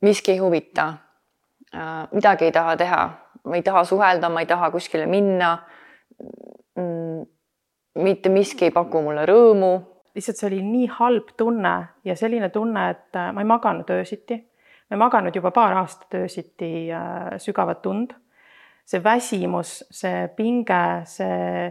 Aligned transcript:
miski 0.00 0.32
ei 0.32 0.38
huvita 0.38 0.86
äh,, 1.74 2.08
midagi 2.12 2.44
ei 2.44 2.52
taha 2.52 2.76
teha, 2.76 3.02
ma 3.44 3.56
ei 3.56 3.62
taha 3.62 3.84
suhelda, 3.84 4.28
ma 4.28 4.40
ei 4.40 4.46
taha 4.46 4.70
kuskile 4.70 5.06
minna 5.06 5.56
mm,. 6.76 7.24
mitte 7.94 8.28
miski 8.28 8.68
ei 8.68 8.74
paku 8.74 9.02
mulle 9.02 9.26
rõõmu. 9.28 9.72
lihtsalt 10.14 10.40
see 10.40 10.48
oli 10.48 10.62
nii 10.66 10.86
halb 10.98 11.34
tunne 11.36 11.74
ja 12.04 12.16
selline 12.16 12.48
tunne, 12.50 12.88
et 12.90 13.16
äh, 13.16 13.32
ma 13.34 13.44
ei 13.44 13.50
maganud 13.50 13.90
öösiti. 13.90 14.40
ma 14.90 14.96
ei 14.96 15.04
maganud 15.04 15.36
juba 15.36 15.50
paar 15.50 15.76
aastat 15.82 16.18
öösiti 16.22 16.90
äh, 16.92 17.36
sügavat 17.38 17.86
und. 17.86 18.16
see 18.90 18.98
väsimus, 19.04 19.84
see 19.94 20.24
pinge, 20.34 21.04
see, 21.06 21.68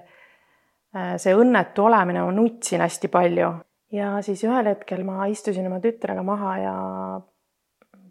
see 1.19 1.33
õnnetu 1.35 1.83
olemine, 1.83 2.21
ma 2.23 2.31
nutsin 2.31 2.79
hästi 2.79 3.09
palju 3.11 3.49
ja 3.91 4.13
siis 4.25 4.43
ühel 4.45 4.69
hetkel 4.71 5.03
ma 5.03 5.25
istusin 5.31 5.67
oma 5.67 5.81
tütrega 5.83 6.23
maha 6.25 6.53
ja 6.61 6.75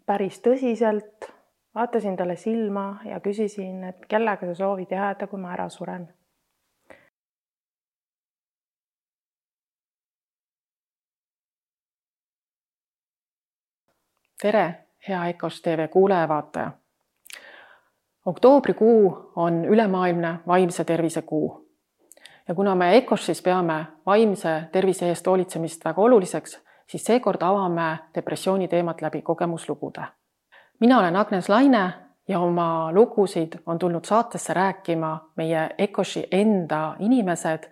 päris 0.09 0.39
tõsiselt 0.41 1.29
vaatasin 1.75 2.15
talle 2.17 2.35
silma 2.35 2.97
ja 3.05 3.19
küsisin, 3.21 3.83
et 3.91 4.05
kellega 4.09 4.47
sa 4.49 4.55
soovid 4.57 4.89
jääda, 4.91 5.27
kui 5.27 5.39
ma 5.39 5.53
ära 5.53 5.69
suren. 5.69 6.09
tere, 14.39 14.85
hea 15.07 15.25
EKOS 15.29 15.61
tv 15.61 15.87
kuulaja-vaataja. 15.91 16.71
oktoobrikuu 18.25 19.31
on 19.35 19.65
ülemaailmne 19.65 20.39
vaimse 20.47 20.83
tervise 20.83 21.21
kuu 21.21 21.69
ja 22.47 22.55
kuna 22.55 22.75
me 22.75 22.97
EKOS-is 22.97 23.41
peame 23.41 23.85
vaimse 24.05 24.63
tervise 24.71 25.09
eest 25.09 25.27
hoolitsemist 25.27 25.85
väga 25.85 26.01
oluliseks, 26.01 26.61
siis 26.89 27.03
seekord 27.05 27.41
avame 27.41 27.97
depressiooni 28.15 28.67
teemat 28.67 29.01
läbi 29.01 29.21
kogemuslugude. 29.21 30.03
mina 30.79 30.99
olen 30.99 31.15
Agnes 31.15 31.49
Laine 31.49 31.93
ja 32.27 32.39
oma 32.39 32.91
lugusid 32.93 33.53
on 33.65 33.79
tulnud 33.79 34.05
saatesse 34.05 34.53
rääkima 34.53 35.29
meie 35.35 35.69
EKOS-i 35.77 36.27
enda 36.31 36.95
inimesed 36.99 37.69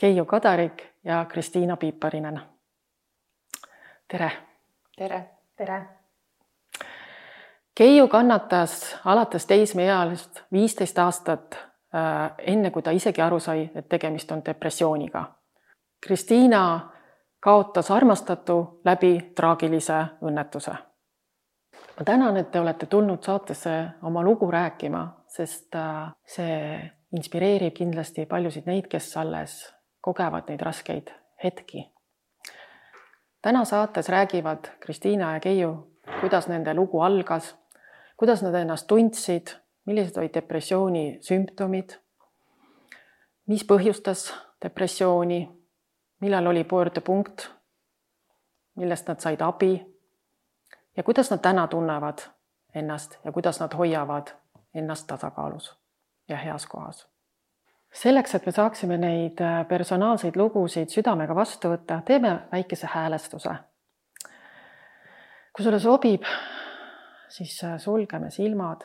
Keiu 0.00 0.24
Kadarik 0.24 0.82
ja 1.04 1.24
Kristiina 1.24 1.76
Piiparinen. 1.76 2.40
tere. 4.08 4.32
tere. 4.96 5.30
tere. 5.56 5.82
Keiu 7.74 8.08
kannatas 8.08 8.96
alates 9.04 9.46
teismeealist 9.46 10.42
viisteist 10.52 10.98
aastat 10.98 11.68
Äh, 11.94 12.30
enne 12.52 12.70
kui 12.70 12.82
ta 12.82 12.92
isegi 12.92 13.22
aru 13.24 13.38
sai, 13.40 13.62
et 13.74 13.86
tegemist 13.88 14.32
on 14.32 14.42
depressiooniga. 14.44 15.22
Kristiina 16.06 16.90
kaotas 17.40 17.90
armastatu 17.90 18.80
läbi 18.84 19.32
traagilise 19.34 20.04
õnnetuse. 20.22 20.74
ma 21.98 22.04
tänan, 22.04 22.36
et 22.36 22.50
te 22.50 22.60
olete 22.60 22.86
tulnud 22.86 23.22
saatesse 23.22 23.88
oma 24.02 24.22
lugu 24.22 24.50
rääkima, 24.50 25.24
sest 25.26 25.74
äh, 25.74 26.12
see 26.26 26.90
inspireerib 27.12 27.74
kindlasti 27.74 28.26
paljusid 28.26 28.66
neid, 28.66 28.86
kes 28.88 29.16
alles 29.16 29.74
kogevad 30.00 30.48
neid 30.48 30.60
raskeid 30.60 31.10
hetki. 31.44 31.92
täna 33.42 33.64
saates 33.64 34.08
räägivad 34.08 34.68
Kristiina 34.80 35.32
ja 35.32 35.40
Keiu, 35.40 35.72
kuidas 36.20 36.48
nende 36.48 36.74
lugu 36.74 37.00
algas, 37.00 37.56
kuidas 38.16 38.42
nad 38.42 38.54
ennast 38.54 38.86
tundsid 38.86 39.56
millised 39.88 40.18
olid 40.20 40.34
depressiooni 40.36 41.04
sümptomid, 41.24 41.94
mis 43.48 43.64
põhjustas 43.64 44.28
depressiooni, 44.60 45.40
millal 46.20 46.46
oli 46.46 46.64
pöördepunkt, 46.64 47.50
millest 48.76 49.08
nad 49.08 49.20
said 49.20 49.40
abi 49.40 49.98
ja 50.96 51.02
kuidas 51.02 51.30
nad 51.30 51.38
täna 51.38 51.66
tunnevad 51.66 52.18
ennast 52.74 53.18
ja 53.24 53.32
kuidas 53.32 53.60
nad 53.60 53.74
hoiavad 53.74 54.26
ennast 54.74 55.06
tasakaalus 55.06 55.78
ja 56.28 56.36
heas 56.36 56.66
kohas. 56.66 57.08
selleks, 57.94 58.34
et 58.34 58.46
me 58.46 58.52
saaksime 58.52 58.96
neid 58.96 59.40
äh, 59.40 59.68
personaalseid 59.68 60.36
lugusid 60.36 60.88
südamega 60.88 61.34
vastu 61.34 61.68
võtta, 61.68 62.02
teeme 62.04 62.40
väikese 62.52 62.88
häälestuse. 62.92 63.54
kui 65.56 65.64
sulle 65.64 65.78
sobib, 65.80 66.22
siis 67.28 67.64
äh, 67.64 67.78
sulgeme 67.78 68.30
silmad 68.30 68.84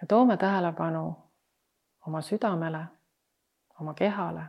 ja 0.00 0.06
toome 0.08 0.36
tähelepanu 0.36 1.16
oma 2.06 2.20
südamele, 2.20 2.84
oma 3.80 3.94
kehale. 3.94 4.44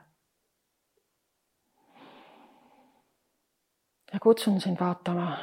Ja 4.15 4.19
kutsun 4.19 4.61
sind 4.61 4.79
vaatama, 4.79 5.37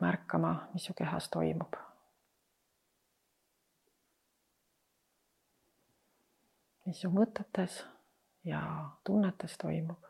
märkama, 0.00 0.68
mis 0.72 0.84
su 0.84 0.94
kehas 0.96 1.28
toimub. 1.28 1.76
mis 6.86 7.00
su 7.04 7.10
mõtetes 7.12 7.82
ja 8.48 8.60
tunnetes 9.04 9.58
toimub. 9.60 10.06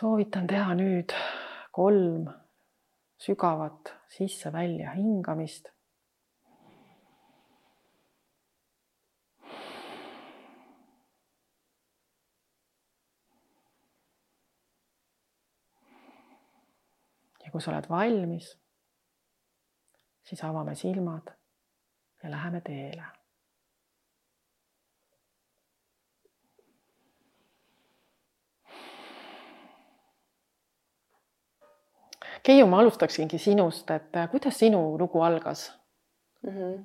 soovitan 0.00 0.46
teha 0.46 0.74
nüüd 0.76 1.16
kolm 1.72 2.28
sügavat 3.20 3.94
sisse-välja 4.08 4.92
hingamist. 4.98 5.72
Ja 17.50 17.52
kui 17.52 17.62
sa 17.62 17.72
oled 17.72 17.88
valmis, 17.90 18.52
siis 20.22 20.44
avame 20.46 20.74
silmad 20.78 21.32
ja 22.22 22.30
läheme 22.30 22.60
teele 22.60 23.02
Keiu, 32.42 32.66
ma 32.66 32.78
alustaksingi 32.80 33.38
sinust, 33.38 33.90
et 33.90 34.16
äh, 34.16 34.30
kuidas 34.30 34.58
sinu 34.62 34.98
lugu 34.98 35.20
algas 35.22 35.72
mm? 36.42 36.50
-hmm. 36.50 36.84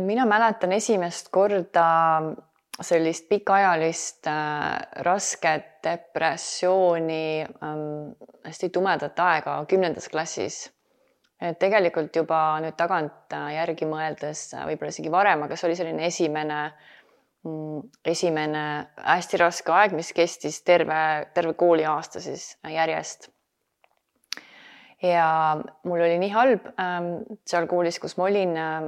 mina 0.00 0.26
mäletan 0.26 0.72
esimest 0.72 1.28
korda 1.30 1.86
sellist 2.80 3.28
pikaajalist 3.28 4.26
äh, 4.28 4.86
rasket 5.06 5.78
depressiooni 5.84 7.42
ähm,, 7.42 8.16
hästi 8.44 8.70
tumedat 8.74 9.20
aega 9.20 9.58
kümnendas 9.68 10.08
klassis. 10.12 10.66
et 11.40 11.58
tegelikult 11.60 12.16
juba 12.16 12.58
nüüd 12.64 12.76
tagantjärgi 12.76 13.84
äh, 13.84 13.90
mõeldes 13.90 14.50
võib-olla 14.56 14.92
isegi 14.92 15.12
varem, 15.12 15.42
aga 15.44 15.56
see 15.56 15.68
oli 15.68 15.76
selline 15.76 16.06
esimene 16.06 16.60
äh, 16.66 16.92
Mm, 17.46 17.84
esimene 18.04 18.62
hästi 18.96 19.38
raske 19.38 19.70
aeg, 19.70 19.92
mis 19.94 20.08
kestis 20.16 20.62
terve, 20.66 20.98
terve 21.36 21.52
kooliaasta 21.54 22.22
siis 22.24 22.56
järjest. 22.72 23.28
ja 25.04 25.26
mul 25.84 26.00
oli 26.00 26.16
nii 26.18 26.30
halb 26.32 26.64
ähm, 26.80 27.10
seal 27.46 27.66
koolis, 27.70 28.00
kus 28.02 28.16
ma 28.16 28.24
olin 28.30 28.56
äh,, 28.56 28.86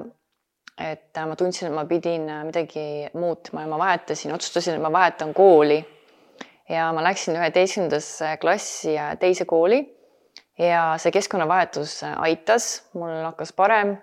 et 0.78 1.21
ma 1.27 1.37
tundsin, 1.37 1.69
et 1.69 1.75
ma 1.75 1.84
pidin 1.84 2.28
midagi 2.47 3.09
muutma 3.19 3.65
ja 3.65 3.71
ma 3.71 3.78
vahetasin, 3.78 4.33
otsustasin, 4.34 4.77
et 4.78 4.83
ma 4.83 4.93
vahetan 4.93 5.34
kooli. 5.34 5.84
ja 6.69 6.93
ma 6.93 7.03
läksin 7.03 7.37
üheteistkümnendasse 7.37 8.37
klassi 8.41 8.97
teise 9.21 9.44
kooli 9.44 9.81
ja 10.59 10.94
see 11.00 11.12
keskkonnavahetus 11.12 12.03
aitas, 12.16 12.69
mul 12.94 13.25
hakkas 13.25 13.53
parem 13.53 13.97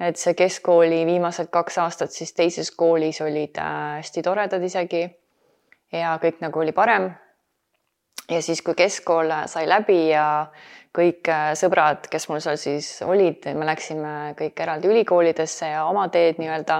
et 0.00 0.18
see 0.18 0.34
keskkooli 0.34 1.04
viimased 1.06 1.50
kaks 1.54 1.78
aastat 1.78 2.14
siis 2.14 2.32
teises 2.34 2.70
koolis 2.70 3.20
olid 3.22 3.58
äh, 3.62 3.98
hästi 4.00 4.22
toredad 4.26 4.62
isegi 4.66 5.04
ja 5.94 6.16
kõik 6.22 6.40
nagu 6.42 6.60
oli 6.60 6.72
parem. 6.72 7.10
ja 8.30 8.42
siis, 8.42 8.62
kui 8.62 8.74
keskkool 8.74 9.30
sai 9.46 9.68
läbi 9.68 10.08
ja 10.08 10.46
kõik 10.94 11.30
äh, 11.32 11.52
sõbrad, 11.58 12.08
kes 12.10 12.28
mul 12.30 12.42
seal 12.44 12.58
siis 12.60 12.90
olid, 13.06 13.46
me 13.58 13.66
läksime 13.68 14.34
kõik 14.38 14.60
eraldi 14.66 14.90
ülikoolidesse 14.92 15.72
ja 15.72 15.86
oma 15.90 16.06
teed 16.14 16.38
nii-öelda, 16.42 16.76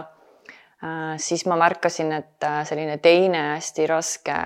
äh, 0.85 1.17
siis 1.23 1.47
ma 1.51 1.59
märkasin, 1.61 2.13
et 2.15 2.51
selline 2.69 3.01
teine 3.03 3.49
hästi 3.55 3.89
raske 3.91 4.37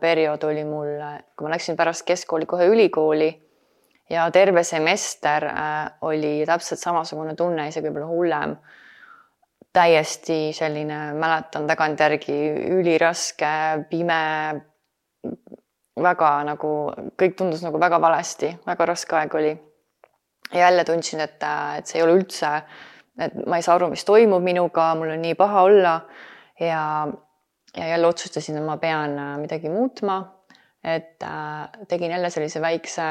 periood 0.00 0.48
oli 0.48 0.64
mul, 0.64 0.96
kui 1.36 1.48
ma 1.48 1.56
läksin 1.56 1.76
pärast 1.76 2.06
keskkooli 2.08 2.48
kohe 2.48 2.70
ülikooli 2.72 3.30
ja 4.10 4.30
terve 4.30 4.64
semester 4.64 5.44
äh, 5.44 5.90
oli 6.00 6.44
täpselt 6.46 6.80
samasugune 6.80 7.34
tunne, 7.36 7.68
isegi 7.68 7.88
võib-olla 7.88 8.10
hullem. 8.12 8.58
täiesti 9.72 10.48
selline, 10.56 11.12
mäletan 11.14 11.66
tagantjärgi 11.68 12.36
üliraske, 12.72 13.50
pime, 13.90 14.22
väga 16.02 16.30
nagu 16.48 16.72
kõik 17.18 17.36
tundus 17.38 17.62
nagu 17.64 17.80
väga 17.80 18.00
valesti, 18.00 18.52
väga 18.66 18.86
raske 18.92 19.16
aeg 19.16 19.34
oli. 19.34 19.56
ja 20.52 20.60
jälle 20.60 20.84
tundsin, 20.84 21.20
et, 21.20 21.42
et 21.78 21.86
see 21.86 21.98
ei 21.98 22.04
ole 22.06 22.14
üldse, 22.16 22.50
et 23.20 23.34
ma 23.46 23.58
ei 23.58 23.62
saa 23.62 23.74
aru, 23.76 23.90
mis 23.92 24.04
toimub 24.08 24.42
minuga, 24.42 24.94
mul 24.96 25.12
on 25.12 25.20
nii 25.22 25.34
paha 25.36 25.62
olla 25.62 25.94
ja 26.60 26.82
ja 27.76 27.88
jälle 27.88 28.06
otsustasin, 28.06 28.56
et 28.56 28.64
ma 28.64 28.76
pean 28.76 29.18
äh, 29.18 29.36
midagi 29.38 29.68
muutma. 29.68 30.34
et 30.84 31.22
äh, 31.22 31.68
tegin 31.88 32.10
jälle 32.10 32.30
sellise 32.30 32.60
väikse 32.60 33.02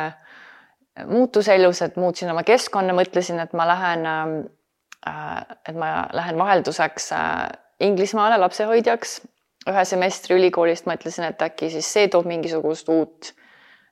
muutuse 1.05 1.55
elus, 1.55 1.81
et 1.81 1.95
muutsin 1.95 2.31
oma 2.31 2.43
keskkonna, 2.43 2.93
mõtlesin, 2.93 3.39
et 3.43 3.53
ma 3.53 3.67
lähen 3.67 4.05
äh,, 4.07 5.41
et 5.67 5.75
ma 5.75 6.07
lähen 6.13 6.37
vahelduseks 6.39 7.11
äh, 7.11 7.49
Inglismaale 7.79 8.37
lapsehoidjaks 8.37 9.21
ühe 9.67 9.83
semestri 9.85 10.35
ülikoolist, 10.37 10.87
mõtlesin, 10.89 11.27
et 11.27 11.41
äkki 11.41 11.69
siis 11.73 11.87
see 11.93 12.07
toob 12.11 12.27
mingisugust 12.29 12.89
uut 12.89 13.33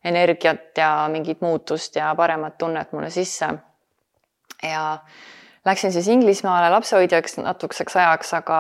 energiat 0.06 0.78
ja 0.78 1.08
mingit 1.12 1.42
muutust 1.42 1.96
ja 1.96 2.14
paremat 2.16 2.58
tunnet 2.58 2.92
mulle 2.94 3.10
sisse. 3.10 3.50
ja 4.64 5.00
läksin 5.66 5.92
siis 5.92 6.08
Inglismaale 6.08 6.70
lapsehoidjaks 6.70 7.38
natukeseks 7.38 7.96
ajaks, 7.96 8.34
aga, 8.34 8.60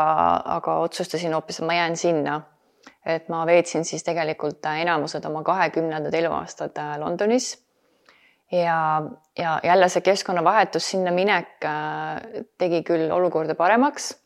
aga 0.57 0.77
otsustasin 0.87 1.33
hoopis, 1.33 1.59
et 1.59 1.65
ma 1.65 1.73
jään 1.73 1.97
sinna. 1.97 2.41
et 3.05 3.29
ma 3.29 3.45
veetsin 3.45 3.85
siis 3.85 4.03
tegelikult 4.03 4.65
enamused 4.65 5.25
oma 5.25 5.43
kahekümnendad 5.43 6.13
eluaastad 6.13 6.77
äh, 6.77 6.97
Londonis. 6.99 7.65
ja, 8.51 9.01
ja 9.37 9.59
jälle 9.63 9.89
see 9.89 10.01
keskkonnavahetus, 10.01 10.89
sinna 10.89 11.11
minek 11.11 11.65
äh, 11.65 12.43
tegi 12.57 12.83
küll 12.83 13.11
olukorda 13.11 13.55
paremaks. 13.55 14.24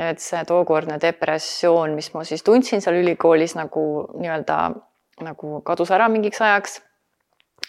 Et 0.00 0.22
see 0.22 0.40
tookordne 0.48 0.96
depressioon, 1.02 1.94
mis 1.96 2.12
ma 2.14 2.24
siis 2.24 2.44
tundsin 2.46 2.80
seal 2.80 3.00
ülikoolis 3.02 3.56
nagu 3.58 3.82
nii-öelda 4.16 4.60
nagu 5.26 5.58
kadus 5.66 5.90
ära 5.92 6.08
mingiks 6.08 6.40
ajaks. 6.40 6.80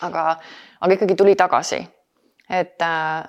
aga, 0.01 0.37
aga 0.81 0.93
ikkagi 0.95 1.15
tuli 1.15 1.35
tagasi. 1.35 1.81
et 2.49 2.81
äh, 2.81 3.23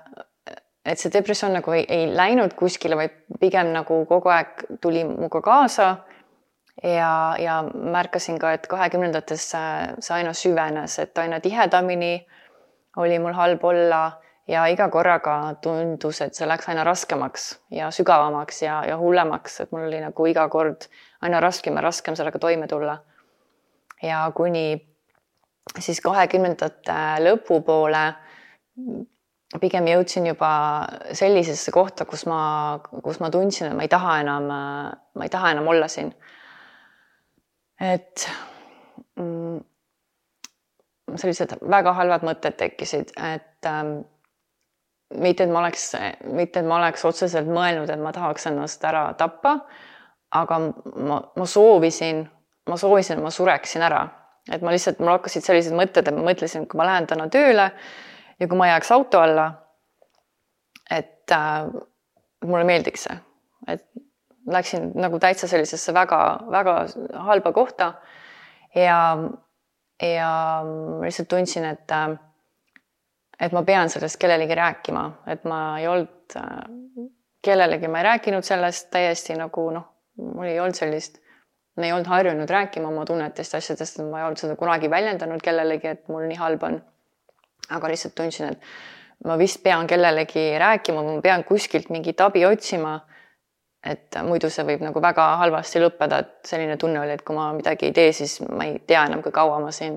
et 0.84 0.98
see 0.98 1.12
depressioon 1.14 1.54
nagu 1.58 1.74
ei, 1.76 1.84
ei 1.88 2.08
läinud 2.14 2.54
kuskile, 2.58 2.96
vaid 2.98 3.14
pigem 3.40 3.70
nagu 3.74 4.02
kogu 4.10 4.32
aeg 4.34 4.64
tuli 4.80 5.04
minuga 5.06 5.40
kaasa. 5.40 5.96
ja, 6.82 7.36
ja 7.38 7.62
märkasin 7.74 8.38
ka, 8.38 8.52
et 8.52 8.66
kahekümnendates 8.66 9.50
see 9.52 10.14
aina 10.16 10.32
süvenes, 10.32 10.98
et 10.98 11.18
aina 11.18 11.40
tihedamini 11.40 12.14
oli 12.96 13.18
mul 13.18 13.34
halb 13.36 13.64
olla 13.64 14.02
ja 14.48 14.64
iga 14.66 14.88
korraga 14.90 15.36
tundus, 15.62 16.20
et 16.24 16.34
see 16.34 16.48
läks 16.48 16.68
aina 16.68 16.84
raskemaks 16.84 17.46
ja 17.70 17.90
sügavamaks 17.94 18.62
ja, 18.62 18.82
ja 18.88 18.98
hullemaks, 18.98 19.60
et 19.60 19.72
mul 19.72 19.86
oli 19.86 20.00
nagu 20.02 20.26
iga 20.26 20.48
kord 20.50 20.88
aina 21.22 21.40
raskem 21.40 21.78
ja 21.78 21.84
raskem 21.84 22.16
sellega 22.18 22.38
toime 22.42 22.66
tulla. 22.68 22.98
ja 24.02 24.24
kuni 24.34 24.82
siis 25.78 26.00
kahekümnendate 26.02 26.98
lõpupoole 27.22 28.04
pigem 29.60 29.86
jõudsin 29.86 30.26
juba 30.26 30.52
sellisesse 31.12 31.72
kohta, 31.72 32.06
kus 32.08 32.24
ma, 32.26 32.80
kus 33.04 33.20
ma 33.20 33.30
tundsin, 33.30 33.68
et 33.68 33.76
ma 33.76 33.84
ei 33.84 33.90
taha 33.92 34.20
enam, 34.22 34.48
ma 34.48 35.26
ei 35.26 35.32
taha 35.32 35.52
enam 35.52 35.68
olla 35.68 35.88
siin. 35.88 36.12
et 37.82 38.28
mm, 39.18 39.60
sellised 41.18 41.56
väga 41.70 41.92
halvad 41.98 42.24
mõtted 42.26 42.56
tekkisid, 42.56 43.12
et 43.18 43.68
ähm, 43.68 44.00
mitte, 45.20 45.44
et 45.44 45.52
ma 45.52 45.62
oleks, 45.62 45.92
mitte, 46.24 46.60
et 46.60 46.66
ma 46.66 46.78
oleks 46.80 47.04
otseselt 47.08 47.48
mõelnud, 47.50 47.90
et 47.90 48.00
ma 48.00 48.12
tahaks 48.14 48.46
ennast 48.50 48.84
ära 48.88 49.04
tappa, 49.18 49.56
aga 50.32 50.58
ma, 50.60 51.20
ma 51.36 51.46
soovisin, 51.48 52.24
ma 52.68 52.78
soovisin, 52.80 53.18
et 53.18 53.24
ma 53.24 53.32
sureksin 53.34 53.84
ära, 53.84 54.02
et 54.52 54.62
ma 54.64 54.72
lihtsalt, 54.74 55.00
mul 55.02 55.14
hakkasid 55.16 55.44
sellised 55.46 55.76
mõtted, 55.76 56.08
et 56.08 56.16
ma 56.16 56.24
mõtlesin, 56.30 56.66
kui 56.68 56.80
ma 56.80 56.88
lähen 56.88 57.08
täna 57.10 57.28
tööle 57.32 57.68
ja 58.40 58.48
kui 58.48 58.58
ma 58.58 58.70
jääks 58.72 58.92
auto 58.94 59.20
alla, 59.22 59.50
et 60.90 61.34
äh, 61.34 61.68
mulle 62.44 62.64
meeldiks 62.68 63.06
see, 63.08 63.20
et 63.70 63.86
läksin 64.50 64.90
nagu 64.98 65.20
täitsa 65.22 65.46
sellisesse 65.48 65.94
väga-väga 65.94 66.76
halba 67.28 67.52
kohta 67.54 67.92
ja, 68.74 68.98
ja 70.02 70.32
lihtsalt 71.04 71.30
tundsin, 71.30 71.68
et 71.68 71.94
äh, 71.94 72.16
et 73.42 73.52
ma 73.52 73.64
pean 73.66 73.90
sellest 73.90 74.20
kellelegi 74.22 74.54
rääkima, 74.54 75.02
et 75.34 75.44
ma 75.48 75.62
ei 75.80 75.88
olnud 75.90 76.36
äh, 76.38 77.08
kellelegi, 77.42 77.90
ma 77.90 77.98
ei 77.98 78.08
rääkinud 78.10 78.46
sellest 78.46 78.90
täiesti 78.94 79.34
nagu 79.38 79.66
noh, 79.74 79.88
mul 80.22 80.46
ei 80.46 80.60
olnud 80.62 80.78
sellist, 80.78 81.18
ma 81.76 81.88
ei 81.88 81.92
olnud 81.92 82.06
harjunud 82.06 82.50
rääkima 82.50 82.88
oma 82.88 83.04
tunnetest, 83.08 83.58
asjadest, 83.58 84.02
ma 84.06 84.20
ei 84.20 84.28
olnud 84.28 84.40
seda 84.40 84.56
kunagi 84.60 84.90
väljendanud 84.90 85.42
kellelegi, 85.42 85.96
et 85.96 86.08
mul 86.12 86.28
nii 86.30 86.38
halb 86.38 86.66
on 86.68 86.80
aga 87.70 87.92
lihtsalt 87.92 88.14
tundsin, 88.14 88.52
et 88.52 89.26
ma 89.26 89.36
vist 89.38 89.62
pean 89.62 89.86
kellelegi 89.90 90.52
rääkima, 90.58 91.02
ma 91.06 91.18
pean 91.24 91.44
kuskilt 91.48 91.90
mingit 91.90 92.20
abi 92.20 92.46
otsima. 92.46 93.00
et 93.82 94.14
muidu 94.22 94.46
see 94.46 94.62
võib 94.62 94.82
nagu 94.86 95.00
väga 95.02 95.24
halvasti 95.40 95.80
lõppeda, 95.82 96.20
et 96.22 96.46
selline 96.46 96.76
tunne 96.78 97.00
oli, 97.00 97.16
et 97.16 97.24
kui 97.26 97.34
ma 97.34 97.48
midagi 97.50 97.88
ei 97.88 97.94
tee, 97.96 98.12
siis 98.14 98.36
ma 98.46 98.68
ei 98.68 98.76
tea 98.86 99.00
enam, 99.08 99.24
kui 99.24 99.34
kaua 99.34 99.56
ma 99.58 99.72
siin 99.74 99.96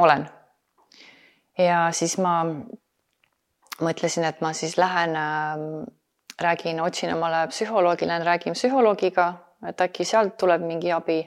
olen. 0.00 0.24
Ja 1.64 1.88
siis 1.92 2.16
ma 2.18 2.44
mõtlesin, 3.80 4.24
et 4.24 4.40
ma 4.40 4.52
siis 4.56 4.76
lähen 4.78 5.16
äh,, 5.16 5.58
räägin, 6.40 6.80
otsin 6.80 7.14
omale 7.14 7.46
psühholoogi, 7.48 8.08
lähen 8.08 8.26
räägin 8.26 8.56
psühholoogiga, 8.56 9.32
et 9.68 9.80
äkki 9.80 10.04
sealt 10.04 10.36
tuleb 10.40 10.64
mingi 10.64 10.92
abi. 10.92 11.20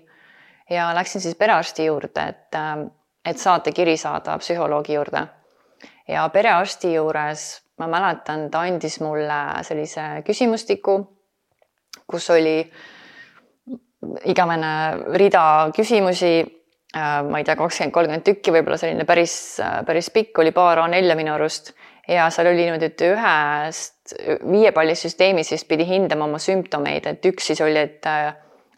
ja 0.69 0.93
läksin 0.95 1.21
siis 1.21 1.35
perearsti 1.35 1.85
juurde, 1.85 2.27
et 2.29 2.55
äh, 2.55 2.85
et 3.25 3.37
saatekiri 3.37 3.97
saada 3.97 4.37
psühholoogi 4.37 4.93
juurde. 4.93 5.27
ja 6.07 6.29
perearsti 6.29 6.93
juures 6.93 7.63
ma 7.79 7.87
mäletan, 7.87 8.49
ta 8.51 8.59
andis 8.67 8.99
mulle 9.01 9.63
sellise 9.63 10.01
küsimustiku, 10.25 10.97
kus 12.07 12.29
oli 12.29 12.57
igavene 14.25 14.73
rida 15.17 15.71
küsimusi, 15.75 16.43
ma 16.93 17.39
ei 17.39 17.45
tea, 17.47 17.55
kakskümmend, 17.57 17.93
kolmkümmend 17.93 18.25
tükki, 18.27 18.51
võib-olla 18.53 18.77
selline 18.77 19.05
päris, 19.09 19.33
päris 19.87 20.11
pikk, 20.13 20.43
oli 20.43 20.51
paar 20.53 20.83
A4 20.83 21.15
minu 21.17 21.33
arust 21.33 21.71
ja 22.07 22.27
seal 22.33 22.51
oli 22.51 22.67
niimoodi, 22.67 22.91
et 22.91 23.03
ühest 23.07 24.15
viiepallisüsteemis 24.43 25.53
siis 25.53 25.65
pidi 25.65 25.87
hindama 25.87 26.27
oma 26.27 26.41
sümptomeid, 26.41 27.07
et 27.09 27.25
üks 27.31 27.49
siis 27.51 27.61
oli, 27.65 27.79
et 27.79 28.09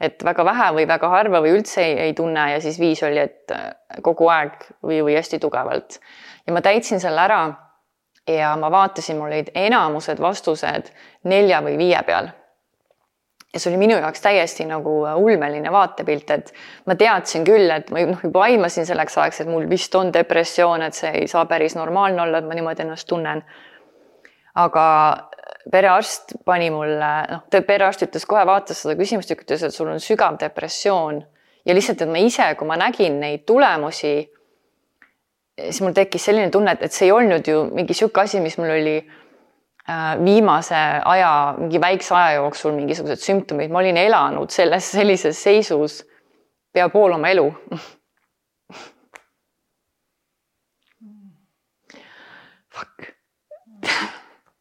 et 0.03 0.23
väga 0.27 0.45
vähe 0.45 0.71
või 0.75 0.87
väga 0.87 1.09
harva 1.09 1.39
või 1.43 1.53
üldse 1.55 1.83
ei, 1.83 1.93
ei 2.07 2.13
tunne 2.13 2.49
ja 2.51 2.61
siis 2.61 2.79
viis 2.79 3.01
oli, 3.07 3.19
et 3.21 3.51
äh, 3.55 3.69
kogu 4.03 4.27
aeg 4.31 4.57
või, 4.83 4.99
või 5.05 5.15
hästi 5.15 5.39
tugevalt. 5.39 5.99
ja 6.47 6.53
ma 6.53 6.61
täitsin 6.61 6.99
selle 6.99 7.21
ära 7.21 7.39
ja 8.27 8.55
ma 8.59 8.71
vaatasin, 8.71 9.17
mul 9.17 9.31
olid 9.31 9.51
enamused 9.55 10.19
vastused 10.21 10.91
nelja 11.23 11.61
või 11.63 11.77
viie 11.77 12.01
peal. 12.05 12.29
Ja 13.55 13.59
see 13.59 13.71
oli 13.71 13.79
minu 13.79 13.95
jaoks 13.95 14.21
täiesti 14.21 14.65
nagu 14.67 14.97
äh, 15.07 15.15
ulmeline 15.15 15.71
vaatepilt, 15.71 16.31
et 16.35 16.51
ma 16.85 16.97
teadsin 16.99 17.45
küll, 17.47 17.71
et 17.71 17.87
ma 17.93 18.03
noh, 18.09 18.19
juba 18.27 18.43
aimasin 18.49 18.87
selleks 18.87 19.15
ajaks, 19.17 19.41
et 19.41 19.51
mul 19.51 19.69
vist 19.71 19.95
on 19.95 20.11
depressioon, 20.13 20.83
et 20.83 20.97
see 20.97 21.13
ei 21.21 21.29
saa 21.31 21.45
päris 21.47 21.77
normaalne 21.79 22.25
olla, 22.25 22.43
et 22.43 22.49
ma 22.49 22.57
niimoodi 22.57 22.83
ennast 22.83 23.07
tunnen. 23.07 23.45
aga 24.55 24.83
perearst 25.71 26.37
pani 26.45 26.69
mulle, 26.71 27.11
noh, 27.31 27.41
perearst 27.67 28.05
ütles 28.05 28.27
kohe, 28.27 28.45
vaatas 28.47 28.83
seda 28.83 28.95
küsimust 28.99 29.31
ütles, 29.31 29.63
et 29.63 29.73
sul 29.73 29.89
on 29.91 29.99
sügav 29.99 30.37
depressioon 30.39 31.23
ja 31.65 31.75
lihtsalt, 31.75 32.03
et 32.03 32.11
ma 32.11 32.21
ise, 32.23 32.51
kui 32.59 32.67
ma 32.67 32.77
nägin 32.79 33.19
neid 33.19 33.43
tulemusi, 33.47 34.15
siis 35.59 35.81
mul 35.83 35.95
tekkis 35.95 36.27
selline 36.27 36.51
tunne, 36.51 36.75
et, 36.75 36.87
et 36.87 36.95
see 36.95 37.07
ei 37.07 37.15
olnud 37.15 37.47
ju 37.47 37.65
mingi 37.71 37.95
sihuke 37.95 38.23
asi, 38.23 38.39
mis 38.43 38.57
mul 38.59 38.75
oli 38.75 38.97
äh, 38.99 39.24
viimase 40.25 40.77
aja, 41.05 41.31
mingi 41.59 41.81
väikse 41.81 42.15
aja 42.17 42.39
jooksul 42.39 42.73
mingisugused 42.73 43.21
sümptomid, 43.21 43.69
ma 43.69 43.83
olin 43.83 43.99
elanud 44.01 44.49
selles 44.53 44.87
sellises 44.95 45.37
seisus 45.37 45.99
pea 46.73 46.87
pool 46.89 47.13
oma 47.15 47.29
elu. 47.29 47.45
Fuck. 52.75 53.11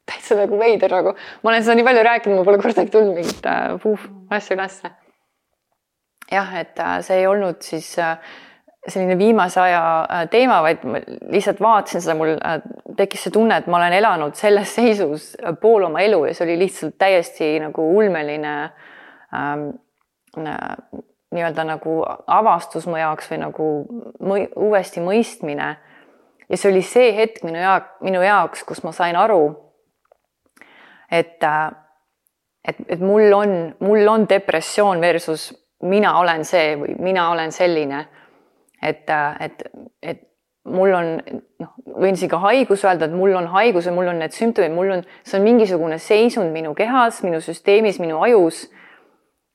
Täitsa 0.05 0.37
nagu 0.39 0.59
veider 0.61 0.93
nagu, 0.93 1.15
ma 1.43 1.51
olen 1.51 1.65
seda 1.65 1.79
nii 1.79 1.87
palju 1.89 2.05
rääkinud, 2.07 2.39
mul 2.39 2.47
pole 2.47 2.61
kordagi 2.63 2.93
tulnud 2.93 3.17
mingit 3.17 3.49
äh, 3.51 3.75
puh, 3.83 4.05
asja 4.31 4.55
ülesse. 4.59 4.93
jah, 6.31 6.55
et 6.61 6.79
äh, 6.81 6.99
see 7.05 7.23
ei 7.23 7.27
olnud 7.31 7.65
siis 7.65 7.89
äh, 7.99 8.19
selline 8.89 9.17
viimase 9.19 9.61
aja 9.61 9.85
äh, 10.05 10.27
teema, 10.31 10.61
vaid 10.63 10.85
ma 10.85 11.01
lihtsalt 11.33 11.61
vaatasin 11.61 12.05
seda, 12.05 12.17
mul 12.19 12.35
äh, 12.37 12.59
tekkis 12.97 13.27
see 13.27 13.35
tunne, 13.35 13.57
et 13.61 13.71
ma 13.71 13.79
olen 13.81 13.97
elanud 13.97 14.37
selles 14.39 14.75
seisus 14.79 15.33
äh, 15.41 15.57
pool 15.61 15.87
oma 15.89 16.05
elu 16.05 16.25
ja 16.29 16.35
see 16.35 16.47
oli 16.49 16.59
lihtsalt 16.65 16.99
täiesti 17.01 17.55
nagu 17.63 17.89
ulmeline 17.97 18.55
ähm, 19.35 19.67
nii-öelda 20.35 21.65
nagu 21.67 22.01
avastus 22.27 22.87
mu 22.91 22.99
jaoks 22.99 23.31
või 23.31 23.41
nagu 23.43 23.67
mõi, 24.21 24.47
uuesti 24.57 25.03
mõistmine. 25.03 25.75
ja 26.49 26.57
see 26.57 26.73
oli 26.73 26.83
see 26.83 27.13
hetk 27.17 27.45
minu 27.47 27.63
ja 27.63 27.79
minu 28.03 28.23
jaoks, 28.23 28.65
kus 28.67 28.83
ma 28.85 28.93
sain 28.93 29.17
aru 29.17 29.45
et, 31.19 31.45
et, 32.65 32.77
et 32.89 33.01
mul 33.01 33.33
on, 33.33 33.55
mul 33.81 34.09
on 34.09 34.27
depressioon 34.29 35.01
versus 35.01 35.53
mina 35.85 36.17
olen 36.19 36.45
see 36.49 36.75
või 36.81 36.97
mina 36.99 37.29
olen 37.31 37.53
selline. 37.53 38.05
Et, 38.85 39.11
et, 39.41 39.65
et 40.03 40.23
mul 40.65 40.95
on, 40.97 41.11
noh, 41.61 41.73
võin 42.01 42.19
ka 42.31 42.41
haigus 42.47 42.85
öelda, 42.87 43.09
et 43.09 43.17
mul 43.17 43.35
on 43.37 43.49
haigus 43.53 43.89
või 43.89 43.99
mul 43.99 44.13
on 44.15 44.23
need 44.23 44.37
sümptomid, 44.37 44.73
mul 44.75 44.95
on, 44.99 45.05
see 45.25 45.39
on 45.39 45.45
mingisugune 45.45 45.99
seisund 46.01 46.53
minu 46.55 46.75
kehas, 46.77 47.23
minu 47.27 47.41
süsteemis, 47.45 48.01
minu 48.01 48.23
ajus. 48.25 48.69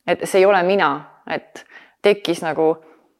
et 0.07 0.25
see 0.25 0.41
ei 0.41 0.45
ole 0.45 0.61
mina, 0.65 0.91
et 1.29 1.65
tekkis 2.01 2.41
nagu, 2.41 2.75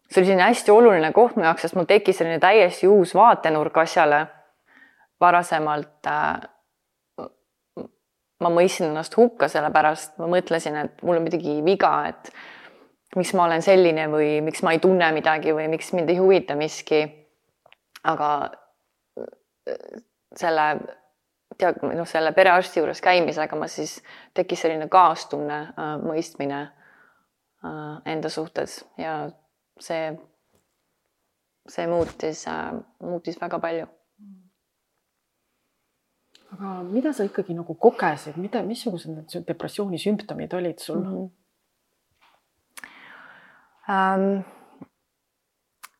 see 0.09 0.21
oli 0.21 0.29
selline 0.31 0.47
hästi 0.47 0.73
oluline 0.73 1.11
koht 1.13 1.35
mu 1.37 1.45
jaoks, 1.45 1.65
sest 1.65 1.77
mul 1.77 1.89
tekkis 1.89 2.17
selline 2.21 2.39
täiesti 2.41 2.87
uus 2.87 3.15
vaatenurk 3.15 3.77
asjale. 3.77 4.27
varasemalt 5.19 6.07
äh, 6.07 6.47
ma 8.39 8.51
mõistsin 8.53 8.87
ennast 8.87 9.17
hukka 9.17 9.49
selle 9.51 9.71
pärast, 9.71 10.13
ma 10.17 10.29
mõtlesin, 10.31 10.77
et 10.79 11.01
mul 11.03 11.19
on 11.19 11.25
midagi 11.25 11.59
viga, 11.65 11.91
et 12.07 12.31
miks 13.15 13.33
ma 13.33 13.45
olen 13.45 13.61
selline 13.65 14.07
või 14.11 14.41
miks 14.45 14.61
ma 14.63 14.73
ei 14.75 14.79
tunne 14.79 15.11
midagi 15.11 15.53
või 15.55 15.67
miks 15.71 15.93
mind 15.93 16.09
ei 16.09 16.17
huvita 16.17 16.55
miski. 16.55 17.03
aga 18.03 18.29
selle 20.35 20.65
tead, 21.59 21.81
noh, 21.83 22.07
selle 22.07 22.31
perearsti 22.35 22.81
juures 22.81 23.01
käimisega 23.03 23.57
ma 23.59 23.67
siis 23.71 23.99
tekkis 24.37 24.65
selline 24.65 24.87
kaastunne, 24.91 25.59
äh, 25.75 25.93
mõistmine 26.03 26.59
äh, 26.63 27.95
enda 28.13 28.31
suhtes 28.31 28.79
ja 28.97 29.21
see, 29.79 30.11
see 31.69 31.87
muutis, 31.91 32.45
äh, 32.49 32.73
muutis 33.03 33.39
väga 33.41 33.61
palju. 33.63 33.87
aga 36.49 36.69
mida 36.81 37.11
sa 37.13 37.27
ikkagi 37.27 37.53
nagu 37.53 37.75
kogesid, 37.77 38.39
mida, 38.41 38.63
missugused 38.65 39.11
need 39.13 39.43
depressiooni 39.45 39.99
sümptomid 40.01 40.53
olid 40.57 40.79
sul 40.81 40.97
mm? 40.97 41.11
-hmm. 41.11 41.27
Um, 43.89 44.43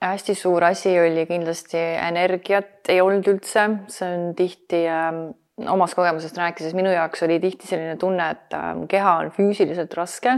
hästi 0.02 0.36
suur 0.38 0.64
asi 0.64 0.94
oli 1.00 1.26
kindlasti 1.26 1.80
energiat 1.80 2.90
ei 2.90 3.02
olnud 3.02 3.28
üldse, 3.32 3.66
see 3.92 4.08
on 4.08 4.34
tihti 4.38 4.84
ähm, 4.88 5.24
omast 5.68 5.98
kogemusest 5.98 6.38
rääkides, 6.40 6.76
minu 6.78 6.92
jaoks 6.94 7.26
oli 7.26 7.40
tihti 7.42 7.68
selline 7.68 7.98
tunne, 8.00 8.30
et 8.36 8.56
ähm, 8.56 8.86
keha 8.92 9.16
on 9.24 9.32
füüsiliselt 9.36 9.96
raske 9.98 10.38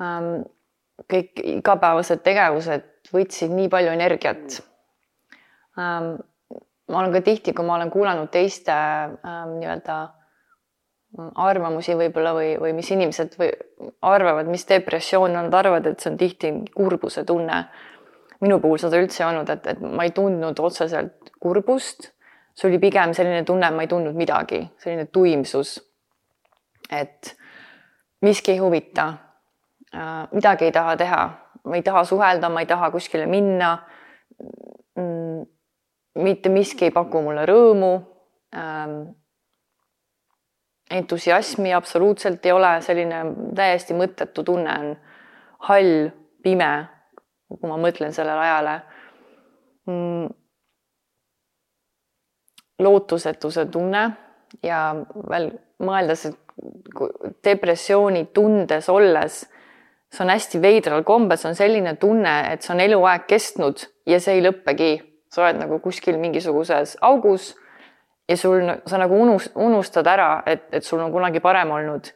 ähm,. 0.00 0.46
kõik 1.12 1.42
igapäevased 1.44 2.22
tegevused 2.24 2.86
võtsid 3.12 3.52
nii 3.52 3.68
palju 3.68 3.92
energiat 3.92 4.60
ähm,. 5.76 6.14
ma 6.88 7.02
olen 7.02 7.12
ka 7.12 7.20
tihti, 7.26 7.52
kui 7.52 7.68
ma 7.68 7.76
olen 7.76 7.92
kuulanud 7.92 8.32
teiste 8.32 8.72
ähm, 8.72 9.58
nii-öelda 9.60 9.98
arvamusi 11.34 11.94
võib-olla 11.96 12.34
või, 12.36 12.54
või 12.60 12.72
mis 12.76 12.90
inimesed 12.92 13.36
või 13.40 13.50
arvavad, 14.02 14.48
mis 14.52 14.66
depressioon 14.68 15.30
on, 15.30 15.46
nad 15.48 15.54
arvavad, 15.54 15.86
et 15.86 16.00
see 16.00 16.10
on 16.12 16.18
tihti 16.20 16.52
kurbuse 16.74 17.24
tunne 17.24 17.64
minu 18.40 18.58
puhul 18.60 18.80
seda 18.80 19.00
üldse 19.00 19.22
ei 19.22 19.28
olnud, 19.30 19.50
et, 19.52 19.66
et 19.72 19.80
ma 19.80 20.06
ei 20.06 20.12
tundnud 20.16 20.60
otseselt 20.60 21.32
kurbust. 21.40 22.12
see 22.56 22.70
oli 22.70 22.80
pigem 22.80 23.12
selline 23.14 23.44
tunne, 23.44 23.68
ma 23.70 23.84
ei 23.84 23.88
tundnud 23.88 24.16
midagi, 24.16 24.62
selline 24.80 25.06
tuimsus. 25.12 25.78
et 26.90 27.34
miski 28.22 28.52
ei 28.52 28.58
huvita. 28.58 29.14
Äh, 29.94 30.28
midagi 30.32 30.64
ei 30.64 30.72
taha 30.72 30.96
teha, 30.96 31.22
ma 31.64 31.76
ei 31.76 31.82
taha 31.82 32.04
suhelda, 32.04 32.48
ma 32.48 32.60
ei 32.60 32.66
taha 32.66 32.90
kuskile 32.90 33.26
minna. 33.26 33.76
Mm, 34.96 35.44
mitte 36.22 36.48
miski 36.48 36.88
ei 36.88 36.94
paku 36.94 37.22
mulle 37.22 37.46
rõõmu. 37.48 37.92
Entusiasmi 40.90 41.72
absoluutselt 41.74 42.44
ei 42.46 42.52
ole, 42.54 42.76
selline 42.80 43.24
täiesti 43.58 43.94
mõttetu 43.98 44.44
tunne 44.46 44.74
on 44.78 44.92
hall, 45.66 46.10
pime 46.46 46.70
kui 47.48 47.70
ma 47.70 47.78
mõtlen 47.80 48.14
sellele 48.14 48.42
ajale 48.42 48.74
mm,. 49.86 50.30
lootusetuse 52.82 53.66
tunne 53.72 54.06
ja 54.66 54.80
veel 55.30 55.50
mõeldes, 55.82 56.26
et 56.30 56.40
depressiooni 57.44 58.26
tundes 58.34 58.88
olles, 58.88 59.42
see 60.12 60.24
on 60.24 60.32
hästi 60.32 60.60
veidral 60.62 61.04
kombel, 61.06 61.38
see 61.38 61.50
on 61.52 61.58
selline 61.58 61.94
tunne, 62.00 62.34
et 62.52 62.64
see 62.64 62.74
on 62.74 62.82
eluaeg 62.82 63.26
kestnud 63.28 63.86
ja 64.08 64.20
see 64.22 64.38
ei 64.38 64.48
lõppegi. 64.48 64.94
sa 65.30 65.42
oled 65.42 65.58
nagu 65.58 65.76
kuskil 65.84 66.16
mingisuguses 66.16 66.94
augus 67.04 67.50
ja 68.28 68.36
sul, 68.36 68.62
sa 68.86 68.98
nagu 68.98 69.18
unust, 69.22 69.52
unustad 69.54 70.06
ära, 70.06 70.42
et, 70.46 70.66
et 70.72 70.84
sul 70.84 71.00
on 71.00 71.12
kunagi 71.12 71.40
parem 71.40 71.70
olnud 71.70 72.10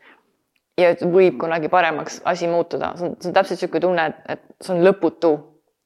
ja 0.80 0.90
et 0.94 1.02
võib 1.04 1.38
kunagi 1.40 1.68
paremaks 1.68 2.20
asi 2.28 2.48
muutuda, 2.48 2.94
see 2.96 3.08
on, 3.08 3.16
see 3.20 3.30
on 3.30 3.36
täpselt 3.36 3.58
niisugune 3.58 3.84
tunne, 3.84 4.06
et, 4.10 4.20
et 4.34 4.64
see 4.64 4.74
on 4.74 4.84
lõputu, 4.84 5.32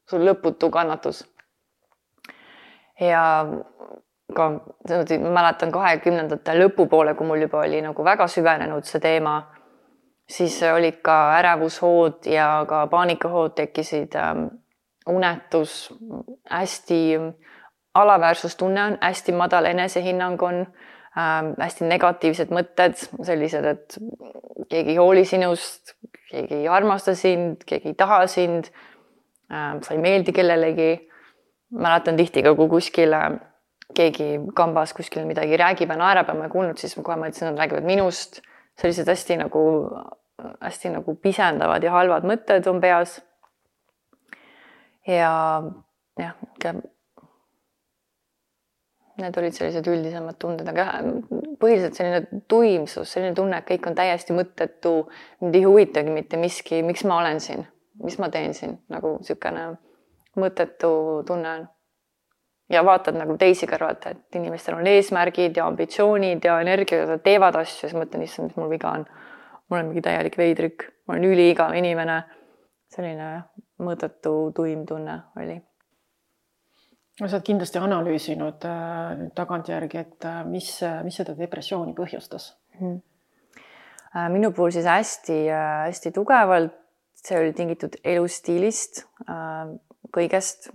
see 0.08 0.18
on 0.18 0.26
lõputu 0.28 0.70
kannatus. 0.72 1.24
ja 3.00 3.22
ka 4.34 4.48
ma 4.50 5.30
mäletan 5.38 5.72
kahekümnendate 5.72 6.54
lõpupoole, 6.58 7.14
kui 7.14 7.26
mul 7.26 7.44
juba 7.44 7.64
oli 7.66 7.82
nagu 7.84 8.04
väga 8.04 8.26
süvenenud 8.30 8.86
see 8.88 9.02
teema, 9.02 9.36
siis 10.30 10.56
olid 10.72 11.00
ka 11.04 11.16
ärevushood 11.38 12.26
ja 12.30 12.64
ka 12.68 12.86
paanikahood 12.92 13.56
tekkisid 13.60 14.16
ähm,. 14.16 14.46
unetus, 15.06 15.92
hästi 16.48 16.98
alaväärsustunne 17.94 18.84
on, 18.84 18.98
hästi 19.00 19.32
madal 19.32 19.64
enesehinnang 19.64 20.42
on 20.42 20.60
ähm,, 21.18 21.54
hästi 21.60 21.88
negatiivsed 21.88 22.52
mõtted, 22.54 22.98
sellised, 23.22 23.64
et 23.64 23.98
keegi 24.70 24.94
ei 24.94 24.98
hooli 24.98 25.24
sinust, 25.28 25.94
keegi 26.30 26.62
ei 26.64 26.68
armasta 26.68 27.14
sind, 27.18 27.62
keegi 27.66 27.92
ei 27.92 27.98
taha 27.98 28.26
sind 28.26 28.70
äh,. 29.52 29.80
sa 29.80 29.94
ei 29.94 30.00
meeldi 30.00 30.32
kellelegi. 30.32 31.10
mäletan 31.74 32.16
tihti 32.16 32.42
ka, 32.42 32.54
kui 32.54 32.68
kuskil 32.68 33.12
äh, 33.12 33.32
keegi 33.94 34.40
kambas 34.54 34.94
kuskil 34.94 35.26
midagi 35.26 35.56
räägib 35.56 35.90
ja 35.90 35.96
naerab 35.98 36.28
ja 36.28 36.34
ma 36.34 36.48
ei 36.48 36.52
kuulnud, 36.52 36.78
siis 36.78 36.94
kohe 36.94 37.16
mõtlesin, 37.20 37.48
et 37.48 37.54
nad 37.54 37.62
räägivad 37.64 37.86
minust. 37.86 38.42
sellised 38.74 39.06
hästi 39.06 39.36
nagu, 39.38 39.60
hästi 40.60 40.90
nagu 40.96 41.14
pisendavad 41.22 41.84
ja 41.84 41.92
halvad 41.94 42.26
mõtted 42.26 42.66
on 42.70 42.80
peas. 42.80 43.20
ja 45.06 45.62
jah, 46.18 46.34
need 49.20 49.36
olid 49.38 49.54
sellised 49.54 49.86
üldisemad 49.90 50.38
tunded, 50.42 50.68
aga 50.70 50.98
põhiliselt 51.62 51.98
selline 51.98 52.42
tuimsus, 52.50 53.12
selline 53.14 53.34
tunne, 53.36 53.60
et 53.60 53.68
kõik 53.68 53.86
on 53.90 53.96
täiesti 53.98 54.34
mõttetu, 54.34 54.94
mind 55.42 55.58
ei 55.58 55.66
huvitagi 55.66 56.14
mitte 56.14 56.40
miski, 56.40 56.82
miks 56.86 57.04
ma 57.08 57.20
olen 57.22 57.40
siin, 57.42 57.62
mis 58.02 58.18
ma 58.22 58.30
teen 58.34 58.54
siin, 58.56 58.76
nagu 58.92 59.16
niisugune 59.20 59.68
mõttetu 60.40 60.90
tunne 61.28 61.52
on. 61.58 61.68
ja 62.72 62.80
vaatad 62.84 63.14
nagu 63.14 63.36
teisi 63.38 63.68
kõrvalt, 63.70 64.06
et 64.08 64.38
inimestel 64.40 64.78
on 64.78 64.86
eesmärgid 64.88 65.56
ja 65.56 65.66
ambitsioonid 65.68 66.44
ja 66.44 66.56
energia, 66.64 67.04
nad 67.06 67.22
teevad 67.22 67.60
asju, 67.60 67.84
siis 67.84 67.94
mõtlen, 67.94 68.24
issand, 68.24 68.50
mis 68.50 68.56
mul 68.58 68.72
viga 68.72 68.90
on. 68.98 69.06
ma 69.70 69.76
olen 69.76 69.92
mingi 69.92 70.02
täielik 70.02 70.38
veidrik, 70.38 70.88
ma 71.06 71.14
olen 71.14 71.30
üliigav 71.30 71.76
inimene. 71.78 72.24
selline 72.94 73.30
mõttetu 73.82 74.52
tuim 74.54 74.84
tunne 74.86 75.20
oli 75.36 75.60
no 77.20 77.28
sa 77.28 77.36
oled 77.36 77.46
kindlasti 77.46 77.80
analüüsinud 77.82 78.64
äh, 78.68 79.26
tagantjärgi, 79.34 79.98
et 79.98 80.28
äh, 80.28 80.44
mis, 80.48 80.70
mis 81.06 81.18
seda 81.20 81.36
depressiooni 81.38 81.94
põhjustas 81.96 82.52
mm? 82.80 83.02
minu 84.30 84.52
puhul 84.54 84.70
siis 84.70 84.86
hästi-hästi 84.86 86.12
tugevalt, 86.14 86.76
see 87.18 87.34
oli 87.40 87.54
tingitud 87.56 87.96
elustiilist 88.06 89.00
äh,, 89.26 89.74
kõigest, 90.14 90.70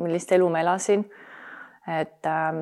millist 0.00 0.32
elu 0.32 0.48
ma 0.52 0.62
elasin. 0.64 1.04
et 1.88 2.26
äh, 2.28 2.52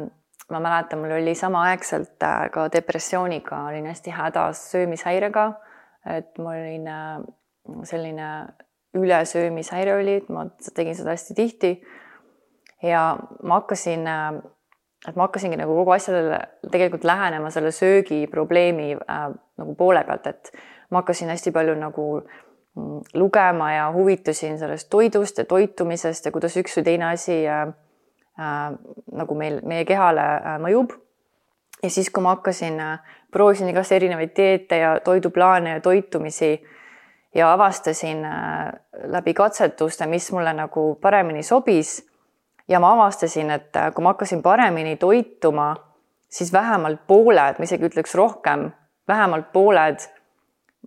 ma 0.51 0.61
mäletan, 0.63 1.01
mul 1.03 1.17
oli 1.17 1.35
samaaegselt 1.35 2.23
äh, 2.23 2.49
ka 2.55 2.69
depressiooniga, 2.73 3.65
olin 3.71 3.89
hästi 3.91 4.15
hädas 4.15 4.63
söömishäirega, 4.71 5.47
et 6.17 6.39
mul 6.39 6.55
olin 6.55 6.89
äh, 6.89 7.21
selline 7.85 8.29
ülesöömishäire 8.95 9.97
oli, 9.99 10.21
et 10.23 10.29
ma 10.31 10.47
tegin 10.75 10.95
seda 10.97 11.17
hästi 11.17 11.35
tihti 11.35 11.73
ja 12.89 13.17
ma 13.43 13.61
hakkasin, 13.61 14.07
äh, 14.07 14.35
et 15.09 15.17
ma 15.17 15.27
hakkasingi 15.29 15.59
nagu 15.61 15.75
kogu 15.77 15.95
asjadele 15.97 16.41
tegelikult 16.71 17.05
lähenema 17.05 17.51
selle 17.51 17.73
söögiprobleemi 17.75 18.95
äh, 18.97 19.29
nagu 19.59 19.75
poole 19.75 20.05
pealt, 20.05 20.27
et 20.27 20.53
ma 20.91 21.03
hakkasin 21.03 21.29
hästi 21.33 21.53
palju 21.53 21.75
nagu 21.79 22.07
mm, 22.21 23.01
lugema 23.15 23.73
ja 23.73 23.89
huvitusin 23.93 24.59
sellest 24.59 24.91
toidust 24.91 25.39
ja 25.39 25.45
toitumisest 25.45 26.27
ja 26.27 26.33
kuidas 26.33 26.57
üks 26.57 26.79
või 26.79 26.89
teine 26.91 27.11
asi 27.11 27.43
äh, 27.49 27.67
äh, 28.39 28.71
nagu 29.13 29.35
meil, 29.35 29.61
meie 29.65 29.85
kehale 29.85 30.27
äh, 30.37 30.57
mõjub. 30.63 30.95
ja 31.83 31.91
siis, 31.91 32.11
kui 32.11 32.23
ma 32.23 32.37
hakkasin 32.37 32.81
äh,, 32.81 32.99
proovisin 33.33 33.69
igast 33.69 33.93
erinevaid 33.93 34.33
dieete 34.37 34.79
ja 34.81 34.97
toiduplaane 35.05 35.77
ja 35.77 35.81
toitumisi 35.81 36.55
ja 37.35 37.53
avastasin 37.53 38.25
äh, 38.25 38.73
läbi 39.13 39.35
katsetuste, 39.35 40.07
mis 40.07 40.33
mulle 40.33 40.53
nagu 40.57 40.95
paremini 41.03 41.43
sobis 41.43 41.99
ja 42.69 42.81
ma 42.81 42.93
avastasin, 42.93 43.51
et 43.51 43.77
äh, 43.77 43.93
kui 43.95 44.03
ma 44.03 44.15
hakkasin 44.15 44.43
paremini 44.43 44.97
toituma, 44.97 45.75
siis 46.29 46.53
vähemalt 46.53 47.07
pooled, 47.07 47.59
ma 47.59 47.69
isegi 47.69 47.89
ütleks 47.89 48.15
rohkem, 48.19 48.71
vähemalt 49.09 49.53
pooled 49.53 50.03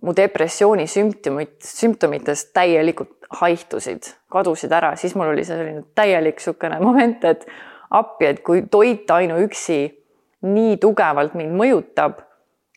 mu 0.02 0.14
depressiooni 0.16 0.86
sümptomid, 0.88 1.56
sümptomitest 1.64 2.52
täielikult 2.56 3.16
haihtusid, 3.40 4.08
kadusid 4.32 4.72
ära, 4.72 4.94
siis 4.96 5.14
mul 5.14 5.32
oli 5.32 5.44
selline 5.46 5.84
täielik 5.94 6.40
niisugune 6.40 6.80
moment, 6.82 7.24
et 7.24 7.46
appi, 7.90 8.26
et 8.26 8.42
kui 8.46 8.64
toit 8.70 9.10
ainuüksi 9.10 9.80
nii 10.50 10.76
tugevalt 10.80 11.36
mind 11.38 11.54
mõjutab, 11.56 12.22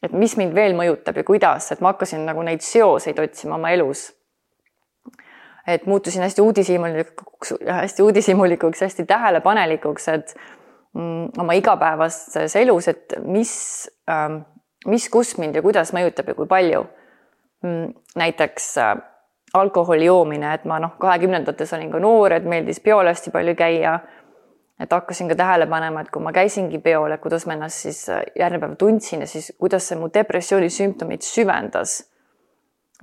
et 0.04 0.12
mis 0.12 0.36
mind 0.38 0.56
veel 0.56 0.76
mõjutab 0.78 1.18
ja 1.18 1.24
kuidas, 1.28 1.72
et 1.72 1.82
ma 1.82 1.94
hakkasin 1.94 2.26
nagu 2.28 2.44
neid 2.44 2.64
seoseid 2.66 3.20
otsima 3.24 3.56
oma 3.56 3.72
elus. 3.74 4.10
Et 5.68 5.86
muutusin 5.86 6.22
hästi 6.22 6.42
uudishimulikuks, 6.42 7.54
hästi 7.68 8.04
uudishimulikuks, 8.04 8.82
hästi 8.82 9.06
tähelepanelikuks, 9.06 10.08
et 10.08 10.36
mm, 10.94 11.30
oma 11.38 11.54
igapäevases 11.54 12.56
elus, 12.56 12.88
et 12.88 13.16
mis 13.24 13.54
ähm,, 14.10 14.42
mis, 14.86 15.10
kus 15.10 15.38
mind 15.38 15.56
ja 15.56 15.64
kuidas 15.64 15.94
mõjutab 15.96 16.32
ja 16.32 16.38
kui 16.38 16.50
palju 16.50 16.84
mm,. 17.64 17.94
näiteks 18.20 18.70
äh, 18.78 18.96
alkoholi 19.54 20.06
joomine, 20.06 20.54
et 20.54 20.66
ma 20.66 20.80
noh, 20.82 20.96
kahekümnendates 21.00 21.74
olin 21.78 21.92
ka 21.94 22.02
noor, 22.02 22.34
et 22.34 22.46
meeldis 22.50 22.82
peol 22.84 23.08
hästi 23.08 23.32
palju 23.32 23.56
käia. 23.56 24.00
et 24.80 24.92
hakkasin 24.92 25.30
ka 25.30 25.36
tähele 25.38 25.68
panema, 25.70 26.02
et 26.02 26.10
kui 26.12 26.20
ma 26.22 26.32
käisingi 26.34 26.80
peol, 26.82 27.12
et 27.14 27.22
kuidas 27.22 27.46
ma 27.46 27.54
ennast 27.54 27.86
siis 27.86 28.00
äh, 28.10 28.24
järgmine 28.36 28.60
päev 28.60 28.74
tundsin 28.78 29.22
ja 29.22 29.28
siis 29.30 29.54
kuidas 29.60 29.86
see 29.88 29.96
mu 30.00 30.10
depressiooni 30.14 30.70
sümptomeid 30.70 31.22
süvendas. 31.24 32.02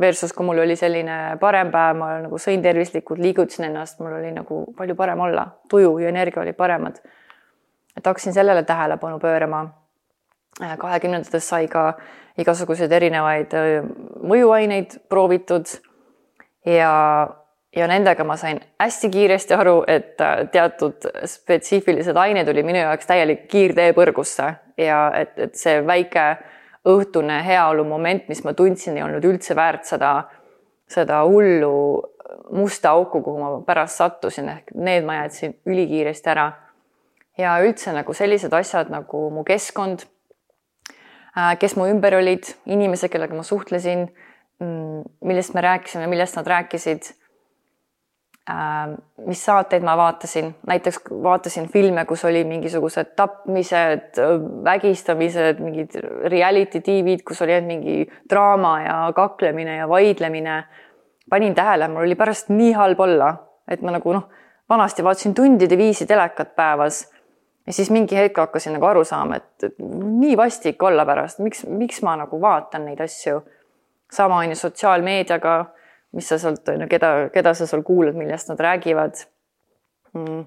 Versus 0.00 0.32
kui 0.32 0.46
mul 0.46 0.62
oli 0.62 0.76
selline 0.76 1.36
parem 1.40 1.70
päev, 1.72 1.96
ma 2.00 2.06
nagu 2.22 2.38
sõin 2.40 2.62
tervislikult, 2.64 3.20
liigutasin 3.20 3.66
ennast, 3.68 3.98
mul 4.00 4.14
oli 4.16 4.30
nagu 4.32 4.62
palju 4.76 4.94
parem 4.96 5.20
olla, 5.20 5.44
tuju 5.68 5.98
ja 6.00 6.08
energia 6.08 6.42
olid 6.42 6.56
paremad. 6.56 7.00
et 7.96 8.06
hakkasin 8.06 8.32
sellele 8.32 8.62
tähelepanu 8.62 9.18
pöörama. 9.18 9.66
Äh, 10.62 10.78
kahekümnendates 10.78 11.48
sai 11.48 11.68
ka 11.68 11.94
igasuguseid 12.38 12.92
erinevaid 12.92 13.54
äh, 13.54 13.84
mõjuaineid 14.22 14.96
proovitud 15.08 15.66
ja, 16.66 16.92
ja 17.76 17.88
nendega 17.90 18.24
ma 18.24 18.36
sain 18.36 18.60
hästi 18.80 19.10
kiiresti 19.10 19.54
aru, 19.56 19.82
et 19.88 20.20
äh, 20.20 20.46
teatud 20.52 21.08
spetsiifilised 21.24 22.16
ained 22.16 22.48
oli 22.48 22.62
minu 22.62 22.82
jaoks 22.82 23.08
täielik 23.08 23.46
kiirtee 23.48 23.92
põrgusse 23.96 24.54
ja 24.80 25.00
et, 25.16 25.36
et 25.38 25.54
see 25.58 25.80
väike 25.86 26.26
õhtune 26.88 27.40
heaolu 27.44 27.84
moment, 27.84 28.28
mis 28.28 28.44
ma 28.44 28.54
tundsin, 28.56 28.96
ei 28.96 29.04
olnud 29.04 29.24
üldse 29.24 29.56
väärt 29.56 29.84
seda, 29.88 30.14
seda 30.88 31.20
hullu 31.28 31.74
musta 32.54 32.94
auku, 32.96 33.20
kuhu 33.22 33.38
ma 33.40 33.50
pärast 33.66 34.00
sattusin, 34.00 34.48
ehk 34.48 34.72
need 34.74 35.04
ma 35.04 35.22
jätsin 35.22 35.58
ülikiiresti 35.66 36.32
ära. 36.32 36.52
ja 37.38 37.54
üldse 37.64 37.92
nagu 37.96 38.12
sellised 38.12 38.52
asjad 38.52 38.90
nagu 38.92 39.30
mu 39.32 39.44
keskkond, 39.44 40.02
äh, 41.36 41.54
kes 41.58 41.76
mu 41.76 41.86
ümber 41.88 42.14
olid, 42.18 42.48
inimesed, 42.66 43.08
kellega 43.12 43.34
ma 43.34 43.42
suhtlesin 43.42 44.10
Mm, 44.60 45.02
millest 45.24 45.54
me 45.54 45.60
rääkisime, 45.60 46.06
millest 46.06 46.36
nad 46.36 46.46
rääkisid. 46.46 47.14
Ähm, 48.48 48.94
mis 49.28 49.42
saateid 49.44 49.84
ma 49.84 49.92
vaatasin, 50.00 50.54
näiteks 50.66 51.02
vaatasin 51.22 51.68
filme, 51.68 52.04
kus 52.08 52.24
oli 52.24 52.40
mingisugused 52.48 53.12
tapmised, 53.16 54.16
vägistamised, 54.64 55.60
mingid 55.60 55.98
reality 56.32 56.80
tv-d, 56.80 57.20
kus 57.26 57.42
oli 57.44 57.54
ainult 57.54 57.68
mingi 57.68 58.06
draama 58.30 58.72
ja 58.82 58.96
kaklemine 59.14 59.76
ja 59.76 59.88
vaidlemine. 59.88 60.64
panin 61.30 61.54
tähele, 61.54 61.88
mul 61.88 62.02
oli 62.02 62.14
pärast 62.18 62.48
nii 62.48 62.72
halb 62.72 63.00
olla, 63.00 63.34
et 63.68 63.82
ma 63.86 63.92
nagu 63.94 64.12
noh, 64.12 64.24
vanasti 64.68 65.04
vaatasin 65.04 65.34
tundide 65.34 65.76
viisi 65.78 66.06
telekat 66.06 66.56
päevas. 66.56 67.04
Ja 67.66 67.72
siis 67.72 67.90
mingi 67.90 68.16
hetk 68.16 68.38
hakkasin 68.40 68.72
nagu 68.72 68.86
aru 68.88 69.04
saama, 69.04 69.36
et 69.36 69.68
nii 69.78 70.36
vastik 70.36 70.82
olla 70.82 71.04
pärast, 71.06 71.38
miks, 71.38 71.66
miks 71.68 72.02
ma 72.02 72.16
nagu 72.16 72.40
vaatan 72.40 72.88
neid 72.88 73.04
asju? 73.04 73.44
Sama 74.10 74.40
on 74.40 74.50
ju 74.50 74.56
sotsiaalmeediaga, 74.58 75.54
mis 76.16 76.28
sa 76.28 76.38
sealt 76.38 76.68
on 76.68 76.84
ju, 76.84 76.88
keda, 76.90 77.12
keda 77.34 77.54
sa 77.54 77.68
seal 77.70 77.84
kuulad, 77.86 78.18
millest 78.18 78.50
nad 78.50 78.60
räägivad. 78.60 79.24
Mm.. 80.14 80.44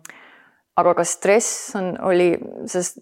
aga 0.75 0.93
ka 0.98 1.03
stress 1.08 1.75
on, 1.79 1.93
oli, 2.03 2.34
sest 2.67 2.98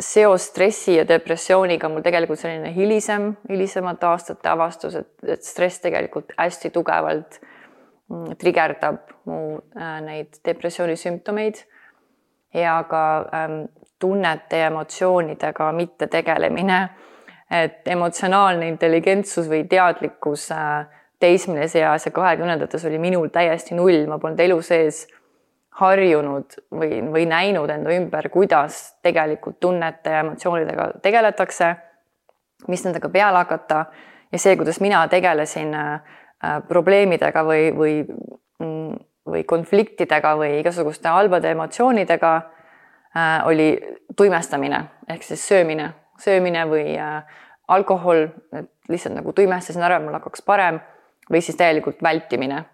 seos 0.00 0.46
stressi 0.46 0.94
ja 0.94 1.04
depressiooniga 1.08 1.90
mul 1.90 2.04
tegelikult 2.06 2.38
selline 2.38 2.70
hilisem, 2.72 3.32
hilisemate 3.50 4.06
aastate 4.06 4.48
avastus, 4.48 4.94
et, 4.94 5.10
et 5.26 5.44
stress 5.44 5.82
tegelikult 5.82 6.32
hästi 6.38 6.70
tugevalt 6.72 7.40
mm, 7.42 8.38
trigerdab 8.40 9.02
mu 9.28 9.40
äh, 9.58 9.98
neid 10.06 10.38
depressiooni 10.46 10.96
sümptomeid. 10.96 11.60
Ja 12.54 12.78
ka 12.88 13.02
ähm, 13.34 13.58
tunnete 14.00 14.62
ja 14.62 14.70
emotsioonidega 14.70 15.66
mitte 15.76 16.06
tegelemine 16.08 16.78
et 17.50 17.88
emotsionaalne 17.88 18.68
intelligentsus 18.68 19.48
või 19.48 19.64
teadlikkus 19.68 20.50
äh, 20.52 20.86
teismelise 21.18 21.80
eas 21.82 22.06
ja 22.06 22.12
kahekümnendates 22.14 22.84
oli 22.86 22.98
minul 22.98 23.28
täiesti 23.34 23.74
null, 23.74 24.06
ma 24.06 24.18
polnud 24.18 24.40
elu 24.40 24.60
sees 24.62 25.06
harjunud 25.78 26.58
või, 26.74 27.00
või 27.12 27.24
näinud 27.30 27.70
enda 27.70 27.92
ümber, 27.94 28.28
kuidas 28.34 28.80
tegelikult 29.02 29.60
tunnete 29.60 30.10
ja 30.10 30.22
emotsioonidega 30.24 30.88
tegeletakse, 31.02 31.74
mis 32.68 32.82
nendega 32.86 33.10
peale 33.14 33.44
hakata 33.44 33.84
ja 34.32 34.40
see, 34.42 34.56
kuidas 34.58 34.80
mina 34.82 35.04
tegelesin 35.10 35.74
äh, 35.78 36.00
probleemidega 36.68 37.44
või, 37.46 37.70
või, 37.76 37.94
mm, 38.58 38.98
või 39.30 39.44
konfliktidega 39.46 40.34
või 40.38 40.58
igasuguste 40.60 41.10
halbade 41.14 41.54
emotsioonidega 41.54 42.34
äh,, 42.36 43.46
oli 43.46 43.70
tuimestamine 44.16 44.84
ehk 45.08 45.22
siis 45.22 45.46
söömine. 45.48 45.92
Söömine 46.18 46.64
või 46.66 46.96
äh, 46.98 47.22
alkohol, 47.68 48.26
et 48.52 48.70
lihtsalt 48.90 49.14
nagu 49.14 49.32
tuimestasin 49.32 49.82
ära, 49.86 50.00
mul 50.02 50.16
hakkaks 50.18 50.42
parem 50.42 50.80
või 51.30 51.40
siis 51.44 51.56
täielikult 51.56 52.02
vältimine. 52.02 52.64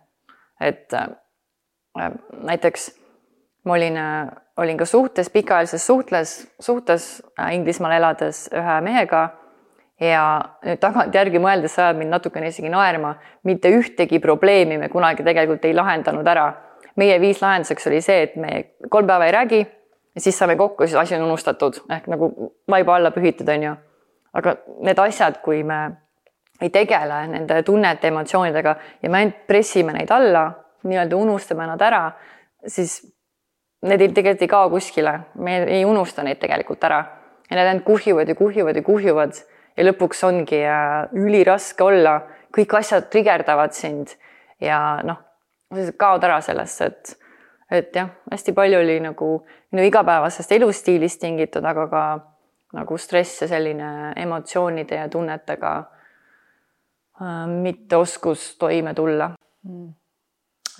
et 0.61 0.93
äh, 0.95 1.09
äh, 2.01 2.13
näiteks 2.43 2.93
ma 3.65 3.73
olin, 3.73 3.99
olin 4.57 4.77
ka 4.77 4.85
suhtes, 4.85 5.31
pikaajalises 5.31 5.87
suhtles, 5.87 6.53
suhtes 6.61 7.23
Inglismaal 7.53 7.97
elades 7.97 8.49
ühe 8.53 8.81
mehega 8.81 9.29
ja 10.01 10.25
nüüd 10.65 10.81
tagantjärgi 10.83 11.41
mõeldes 11.43 11.79
ajab 11.79 12.01
mind 12.01 12.13
natukene 12.15 12.51
isegi 12.51 12.71
naerma, 12.73 13.15
mitte 13.45 13.71
ühtegi 13.73 14.21
probleemi 14.23 14.79
me 14.79 14.91
kunagi 14.93 15.25
tegelikult 15.25 15.65
ei 15.65 15.75
lahendanud 15.75 16.27
ära. 16.27 16.53
meie 16.97 17.17
viis 17.21 17.41
lahenduseks 17.43 17.87
oli 17.91 18.01
see, 18.01 18.23
et 18.23 18.37
me 18.37 18.51
kolm 18.91 19.07
päeva 19.07 19.27
ei 19.27 19.33
räägi 19.33 19.61
ja 20.15 20.21
siis 20.21 20.39
saame 20.39 20.57
kokku, 20.57 20.87
siis 20.87 20.95
asi 20.95 21.17
on 21.17 21.23
unustatud 21.23 21.81
ehk 21.91 22.07
nagu 22.07 22.53
vaiba 22.71 22.97
alla 22.97 23.11
pühitud, 23.11 23.49
on 23.49 23.63
ju. 23.63 23.75
aga 24.33 24.57
need 24.81 24.99
asjad, 24.99 25.41
kui 25.43 25.63
me 25.63 25.81
ei 26.63 26.71
tegele 26.71 27.25
nende 27.31 27.63
tunnete, 27.67 28.09
emotsioonidega 28.09 28.77
ja 29.03 29.11
me 29.11 29.19
ainult 29.19 29.43
pressime 29.47 29.95
neid 29.97 30.11
alla, 30.15 30.47
nii-öelda 30.85 31.17
unustame 31.17 31.67
nad 31.67 31.83
ära, 31.83 32.05
siis 32.67 33.01
need 33.85 34.01
ei, 34.01 34.13
tegelikult 34.15 34.45
ei 34.47 34.53
kao 34.53 34.71
kuskile, 34.73 35.15
me 35.35 35.59
ei 35.65 35.85
unusta 35.85 36.23
neid 36.25 36.41
tegelikult 36.43 36.85
ära. 36.87 37.01
Ja 37.51 37.59
need 37.59 37.69
ainult 37.73 37.85
kuhjuvad 37.89 38.29
ja 38.29 38.37
kuhjuvad 38.39 38.77
ja 38.77 38.85
kuhjuvad 38.87 39.41
ja 39.77 39.85
lõpuks 39.89 40.23
ongi 40.27 40.63
äh, 40.63 41.11
üliraske 41.19 41.85
olla, 41.85 42.21
kõik 42.55 42.79
asjad 42.79 43.11
trigerdavad 43.13 43.75
sind 43.77 44.15
ja 44.63 45.01
noh, 45.05 45.21
kaod 45.99 46.25
ära 46.25 46.41
sellesse, 46.45 46.91
et 46.93 47.21
et 47.73 47.97
jah, 47.97 48.11
hästi 48.31 48.53
palju 48.55 48.79
oli 48.79 48.99
nagu 49.03 49.29
minu 49.73 49.87
igapäevasest 49.89 50.53
elustiilist 50.53 51.19
tingitud, 51.21 51.65
aga 51.65 51.87
ka 51.91 52.03
nagu 52.77 52.99
stress 52.99 53.43
ja 53.43 53.49
selline 53.51 54.13
emotsioonide 54.21 54.99
ja 55.01 55.09
tunnetega 55.11 55.73
mitteoskus 57.63 58.57
toime 58.59 58.95
tulla 58.95 59.31
mm.. 59.63 59.93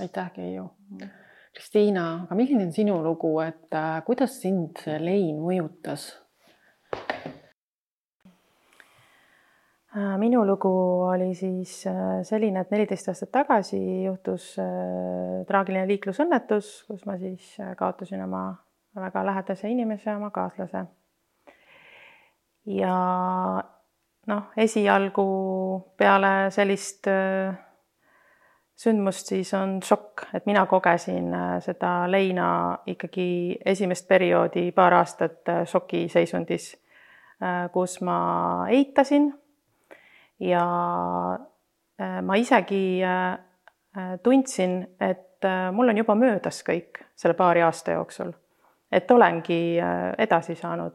aitäh, 0.01 0.33
Keiu. 0.33 0.71
Kristiina, 1.55 2.25
aga 2.25 2.35
milline 2.35 2.65
on 2.67 2.73
sinu 2.75 2.97
lugu, 3.03 3.37
et 3.45 3.75
äh, 3.79 4.01
kuidas 4.07 4.41
sind 4.43 4.81
see 4.83 4.99
lein 4.99 5.39
mõjutas? 5.39 6.09
Äh, 9.97 10.19
minu 10.19 10.43
lugu 10.47 10.71
oli 11.07 11.35
siis 11.39 11.87
äh, 11.87 12.25
selline, 12.27 12.65
et 12.65 12.71
neliteist 12.75 13.13
aastat 13.13 13.31
tagasi 13.31 13.79
juhtus 13.79 14.49
äh, 14.59 15.45
traagiline 15.47 15.87
liiklusõnnetus, 15.87 16.71
kus 16.89 17.05
ma 17.07 17.15
siis 17.21 17.53
kaotasin 17.79 18.25
oma 18.25 18.41
väga 18.99 19.23
lähedase 19.29 19.71
inimese, 19.71 20.11
oma 20.17 20.33
kaaslase. 20.35 20.83
ja 22.67 22.97
noh, 24.27 24.51
esialgu 24.57 25.25
peale 25.97 26.51
sellist 26.55 27.09
sündmust 28.75 29.31
siis 29.31 29.53
on 29.55 29.79
šokk, 29.85 30.27
et 30.35 30.47
mina 30.47 30.65
kogesin 30.67 31.29
seda 31.63 32.11
leina 32.11 32.49
ikkagi 32.91 33.59
esimest 33.65 34.09
perioodi, 34.09 34.71
paar 34.73 34.97
aastat 34.99 35.53
šokiseisundis, 35.71 36.73
kus 37.73 38.01
ma 38.03 38.19
eitasin 38.73 39.33
ja 40.39 41.39
äh, 42.01 42.23
ma 42.23 42.35
isegi 42.35 43.05
äh, 43.05 43.33
äh, 43.97 44.19
tundsin, 44.23 44.97
et 45.01 45.45
mul 45.73 45.89
on 45.89 45.99
juba 45.99 46.15
möödas 46.17 46.63
kõik 46.65 47.03
selle 47.21 47.35
paari 47.37 47.61
aasta 47.63 47.99
jooksul, 47.99 48.31
et 48.93 49.11
olengi 49.11 49.77
edasi 50.19 50.55
saanud. 50.57 50.95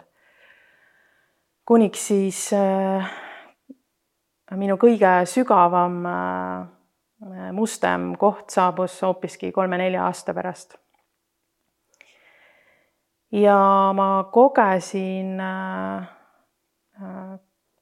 Kuniks 1.69 2.08
siis 2.08 2.38
minu 4.58 4.77
kõige 4.82 5.12
sügavam 5.29 5.99
mustem 7.53 8.15
koht 8.17 8.49
saabus 8.49 8.95
hoopiski 9.05 9.51
kolme-nelja 9.53 10.08
aasta 10.08 10.34
pärast. 10.34 10.73
ja 13.32 13.60
ma 13.93 14.29
kogesin 14.34 15.38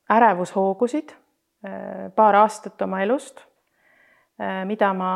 ärevushoogusid 0.09 1.13
paar 2.15 2.35
aastat 2.35 2.81
oma 2.81 3.01
elust, 3.01 3.39
mida 4.65 4.93
ma 4.93 5.13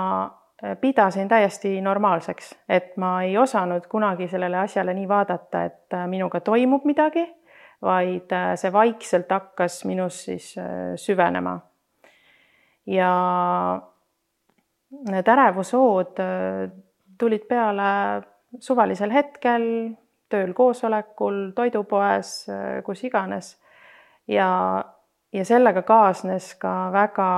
pidasin 0.81 1.27
täiesti 1.27 1.81
normaalseks, 1.81 2.55
et 2.69 2.97
ma 2.97 3.21
ei 3.21 3.37
osanud 3.37 3.87
kunagi 3.91 4.27
sellele 4.27 4.57
asjale 4.57 4.93
nii 4.93 5.07
vaadata, 5.07 5.63
et 5.63 5.99
minuga 6.07 6.39
toimub 6.39 6.85
midagi, 6.85 7.27
vaid 7.81 8.33
see 8.55 8.73
vaikselt 8.73 9.31
hakkas 9.31 9.79
minus 9.89 10.23
siis 10.25 10.53
süvenema. 11.01 11.59
ja 12.85 13.11
need 15.09 15.27
ärevushood 15.27 16.19
tulid 17.17 17.45
peale 17.49 17.89
suvalisel 18.59 19.11
hetkel, 19.13 19.65
tööl, 20.31 20.53
koosolekul, 20.55 21.51
toidupoes, 21.55 22.33
kus 22.85 23.03
iganes. 23.07 23.55
ja, 24.27 24.49
ja 25.33 25.45
sellega 25.45 25.81
kaasnes 25.87 26.53
ka 26.61 26.73
väga 26.93 27.29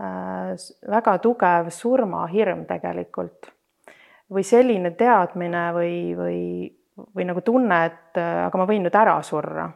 äh,, 0.00 0.54
väga 0.90 1.18
tugev 1.18 1.70
surmahirm 1.70 2.64
tegelikult. 2.70 3.50
või 4.34 4.42
selline 4.42 4.90
teadmine 4.96 5.66
või, 5.76 5.96
või, 6.16 6.40
või 6.96 7.26
nagu 7.26 7.40
tunne, 7.40 7.84
et 7.86 8.20
äh, 8.20 8.44
aga 8.46 8.58
ma 8.58 8.66
võin 8.68 8.86
nüüd 8.86 8.94
ära 8.94 9.16
surra. 9.22 9.70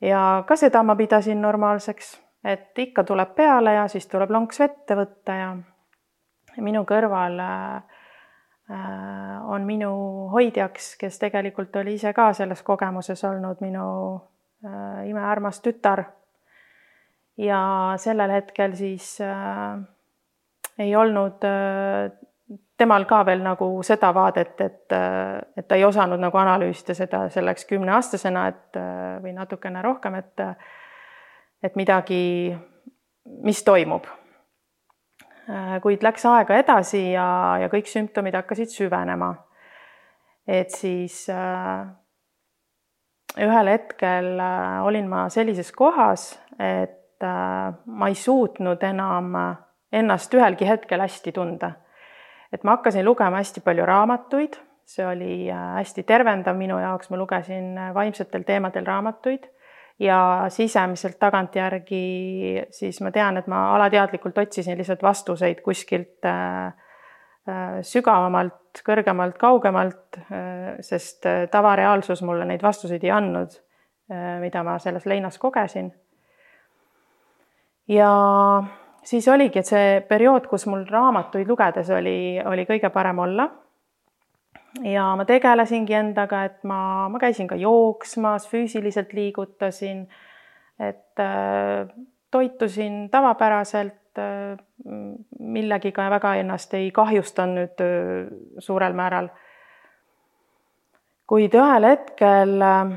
ja 0.00 0.44
ka 0.46 0.56
seda 0.56 0.82
ma 0.82 0.96
pidasin 0.96 1.40
normaalseks, 1.42 2.20
et 2.44 2.78
ikka 2.78 3.04
tuleb 3.04 3.34
peale 3.34 3.74
ja 3.74 3.88
siis 3.88 4.06
tuleb 4.06 4.30
lonks 4.30 4.60
vette 4.60 4.96
võtta 4.96 5.34
ja 5.34 5.52
minu 6.62 6.84
kõrval 6.84 7.40
äh, 7.40 8.00
Äh, 8.70 9.48
on 9.52 9.66
minu 9.68 9.90
hoidjaks, 10.32 10.94
kes 10.96 11.18
tegelikult 11.20 11.74
oli 11.76 11.98
ise 11.98 12.14
ka 12.16 12.30
selles 12.32 12.62
kogemuses 12.64 13.20
olnud 13.28 13.60
minu 13.60 13.88
imearmas 15.04 15.60
tütar. 15.60 16.04
ja 17.36 17.58
sellel 17.98 18.30
hetkel 18.30 18.72
siis 18.78 19.18
ei 20.78 20.96
olnud 20.96 21.44
temal 22.76 23.06
ka 23.08 23.22
veel 23.26 23.42
nagu 23.44 23.68
seda 23.86 24.10
vaadet, 24.14 24.60
et, 24.60 24.92
et 25.56 25.68
ta 25.68 25.78
ei 25.78 25.84
osanud 25.84 26.20
nagu 26.20 26.38
analüüsida 26.38 26.94
seda 26.94 27.28
selleks 27.32 27.64
kümneaastasena, 27.70 28.48
et 28.48 28.80
või 29.22 29.32
natukene 29.36 29.82
rohkem, 29.82 30.18
et 30.20 30.44
et 31.64 31.76
midagi, 31.80 32.52
mis 33.24 33.62
toimub 33.64 34.04
kuid 35.82 36.02
läks 36.04 36.24
aega 36.28 36.56
edasi 36.60 37.10
ja, 37.12 37.26
ja 37.60 37.68
kõik 37.72 37.88
sümptomid 37.90 38.36
hakkasid 38.38 38.72
süvenema. 38.72 39.34
et 40.48 40.70
siis 40.70 41.26
ühel 43.40 43.68
hetkel 43.68 44.40
olin 44.84 45.08
ma 45.08 45.28
sellises 45.28 45.72
kohas, 45.72 46.38
et 46.58 47.24
ma 47.24 48.08
ei 48.08 48.14
suutnud 48.14 48.82
enam 48.82 49.32
ennast 49.92 50.34
ühelgi 50.34 50.68
hetkel 50.68 51.00
hästi 51.00 51.32
tunda. 51.32 51.72
Et 52.54 52.62
ma 52.64 52.76
hakkasin 52.78 53.04
lugema 53.04 53.42
hästi 53.42 53.60
palju 53.64 53.86
raamatuid, 53.86 54.60
see 54.86 55.06
oli 55.06 55.50
äh, 55.50 55.74
hästi 55.80 56.06
tervendav. 56.06 56.56
Minu 56.56 56.78
jaoks, 56.78 57.10
ma 57.10 57.18
lugesin 57.18 57.74
vaimsetel 57.94 58.46
teemadel 58.46 58.86
raamatuid. 58.86 59.50
Ja 59.98 60.46
sisemiselt 60.48 61.20
tagantjärgi 61.22 62.66
siis 62.74 62.98
ma 63.00 63.12
tean, 63.14 63.36
et 63.38 63.46
ma 63.46 63.68
alateadlikult 63.76 64.38
otsisin 64.42 64.78
lihtsalt 64.78 65.02
vastuseid 65.06 65.60
kuskilt 65.62 66.26
äh, 66.26 66.72
äh, 67.46 67.76
sügavamalt, 67.86 68.82
kõrgemalt, 68.86 69.38
kaugemalt, 69.38 70.18
äh, 70.18 70.74
sest 70.82 71.28
tavareaalsus 71.50 72.24
mulle 72.26 72.48
neid 72.50 72.62
vastuseid 72.62 73.06
ei 73.06 73.14
andnud, 73.14 73.54
mida 74.40 74.60
ma 74.66 74.74
selles 74.78 75.06
leinas 75.08 75.38
kogesin. 75.40 75.86
ja 77.88 78.10
siis 79.04 79.28
oligi, 79.28 79.60
et 79.60 79.68
see 79.68 80.00
periood, 80.08 80.46
kus 80.50 80.66
mul 80.66 80.86
raamatuid 80.88 81.48
lugedes 81.48 81.90
oli, 81.92 82.40
oli 82.44 82.64
kõige 82.68 82.90
parem 82.94 83.20
olla 83.24 83.48
ja 84.82 85.04
ma 85.16 85.26
tegelesingi 85.28 85.94
endaga, 85.94 86.44
et 86.48 86.64
ma, 86.66 87.08
ma 87.12 87.20
käisin 87.22 87.48
ka 87.50 87.58
jooksmas, 87.58 88.48
füüsiliselt 88.50 89.12
liigutasin, 89.14 90.04
et 90.82 91.22
äh, 91.22 91.86
toitusin 92.34 93.08
tavapäraselt 93.10 94.18
äh,, 94.18 94.58
millegiga 95.38 96.08
väga 96.10 96.34
ennast 96.42 96.74
ei 96.74 96.90
kahjustanud 96.90 97.80
äh, 97.84 98.28
suurel 98.58 98.92
määral. 98.98 99.28
kuid 101.26 101.54
ühel 101.56 101.86
hetkel 101.88 102.62
äh, 102.62 102.90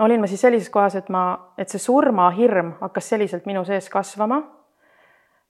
olin 0.00 0.20
ma 0.20 0.26
siis 0.26 0.40
sellises 0.40 0.70
kohas, 0.70 0.94
et 0.98 1.08
ma, 1.08 1.54
et 1.58 1.68
see 1.70 1.78
surmahirm 1.78 2.72
hakkas 2.80 3.08
selliselt 3.14 3.46
minu 3.46 3.64
sees 3.64 3.88
kasvama 3.92 4.42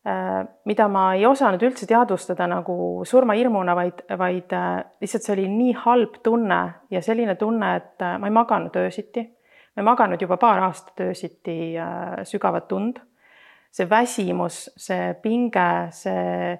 Äh, 0.07 0.45
mida 0.69 0.85
ma 0.93 1.15
ei 1.17 1.23
osanud 1.25 1.63
üldse 1.65 1.87
teadvustada 1.89 2.45
nagu 2.45 2.75
surmahirmuna, 3.09 3.73
vaid, 3.73 4.03
vaid 4.21 4.51
äh, 4.53 4.83
lihtsalt 5.01 5.25
see 5.25 5.33
oli 5.33 5.47
nii 5.49 5.71
halb 5.81 6.19
tunne 6.27 6.59
ja 6.93 7.01
selline 7.01 7.39
tunne, 7.41 7.71
et 7.79 8.05
äh, 8.05 8.19
ma 8.21 8.29
ei 8.29 8.35
maganud 8.37 8.77
öösiti. 8.77 9.23
ma 9.73 9.81
ei 9.81 9.87
maganud 9.89 10.21
juba 10.21 10.37
paar 10.37 10.61
aastat 10.67 11.01
öösiti 11.07 11.57
sügavat 12.29 12.73
und. 12.77 13.01
see 13.75 13.89
väsimus, 13.91 14.69
see 14.77 15.15
pinge, 15.23 15.89
see, 15.91 16.53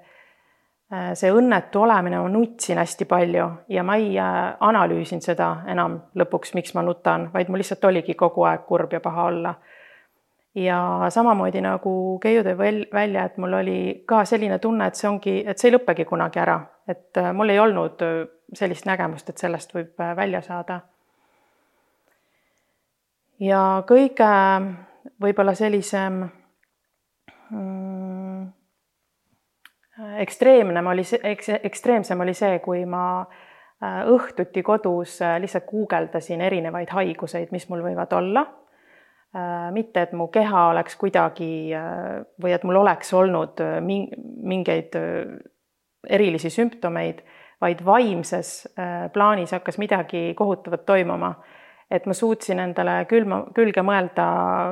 see 1.19 1.31
õnnetu 1.33 1.81
olemine, 1.83 2.19
ma 2.21 2.29
nutsin 2.29 2.79
hästi 2.79 3.07
palju 3.11 3.47
ja 3.73 3.83
ma 3.83 3.97
ei 3.97 4.19
analüüsinud 4.19 5.25
seda 5.25 5.49
enam 5.71 5.97
lõpuks, 6.19 6.53
miks 6.55 6.75
ma 6.77 6.83
nutan, 6.87 7.29
vaid 7.33 7.49
mul 7.49 7.63
lihtsalt 7.63 7.85
oligi 7.89 8.15
kogu 8.19 8.45
aeg 8.49 8.67
kurb 8.69 8.93
ja 8.93 9.01
paha 9.05 9.25
olla 9.31 9.55
ja 10.55 11.07
samamoodi 11.09 11.61
nagu 11.61 12.19
Keiu 12.23 12.43
tõi 12.47 12.57
välja, 12.93 13.25
et 13.25 13.37
mul 13.43 13.59
oli 13.59 13.79
ka 14.07 14.25
selline 14.25 14.59
tunne, 14.63 14.87
et 14.87 14.99
see 14.99 15.09
ongi, 15.11 15.37
et 15.47 15.59
see 15.59 15.71
ei 15.71 15.77
lõppegi 15.77 16.07
kunagi 16.09 16.41
ära, 16.41 16.59
et 16.89 17.19
äh, 17.19 17.33
mul 17.35 17.51
ei 17.51 17.59
olnud 17.59 18.03
äh, 18.07 18.21
sellist 18.55 18.87
nägemust, 18.87 19.31
et 19.31 19.39
sellest 19.39 19.75
võib 19.75 20.01
äh, 20.01 20.15
välja 20.17 20.43
saada. 20.43 20.81
ja 23.41 23.83
kõige 23.87 24.31
võib-olla 25.21 25.55
sellisem 25.59 26.23
mm, 27.51 27.94
ekstreemnem 30.19 30.87
oli 30.87 31.05
see, 31.07 31.21
eks 31.23 31.49
ekstreemsem 31.63 32.21
oli 32.21 32.35
see, 32.35 32.59
kui 32.65 32.85
ma 32.85 33.25
õhtuti 33.85 34.63
kodus 34.65 35.19
lihtsalt 35.41 35.67
guugeldasin 35.69 36.41
erinevaid 36.41 36.91
haiguseid, 36.95 37.51
mis 37.53 37.69
mul 37.69 37.83
võivad 37.85 38.13
olla 38.17 38.47
Äh, 39.35 39.73
mitte, 39.75 40.03
et 40.03 40.13
mu 40.15 40.29
keha 40.31 40.69
oleks 40.71 40.95
kuidagi 40.95 41.75
äh, 41.75 42.21
või 42.39 42.53
et 42.55 42.63
mul 42.63 42.77
oleks 42.79 43.09
olnud 43.19 43.59
äh, 43.65 43.81
mingeid 43.83 44.95
erilisi 46.07 46.53
sümptomeid, 46.55 47.25
vaid 47.65 47.81
vaimses 47.83 48.69
plaanis 49.15 49.55
hakkas 49.57 49.79
midagi 49.81 50.35
kohutavat 50.39 50.85
toimuma. 50.87 51.35
et 51.91 52.07
ma 52.07 52.15
suutsin 52.15 52.59
endale 52.59 53.05
külma, 53.09 53.45
külge 53.55 53.83
mõelda 53.85 54.25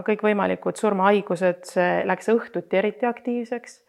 kõikvõimalikud 0.06 0.78
surmahaigused, 0.78 1.64
see 1.68 1.90
läks 2.08 2.28
õhtuti 2.32 2.78
eriti 2.78 3.06
aktiivseks. 3.06 3.80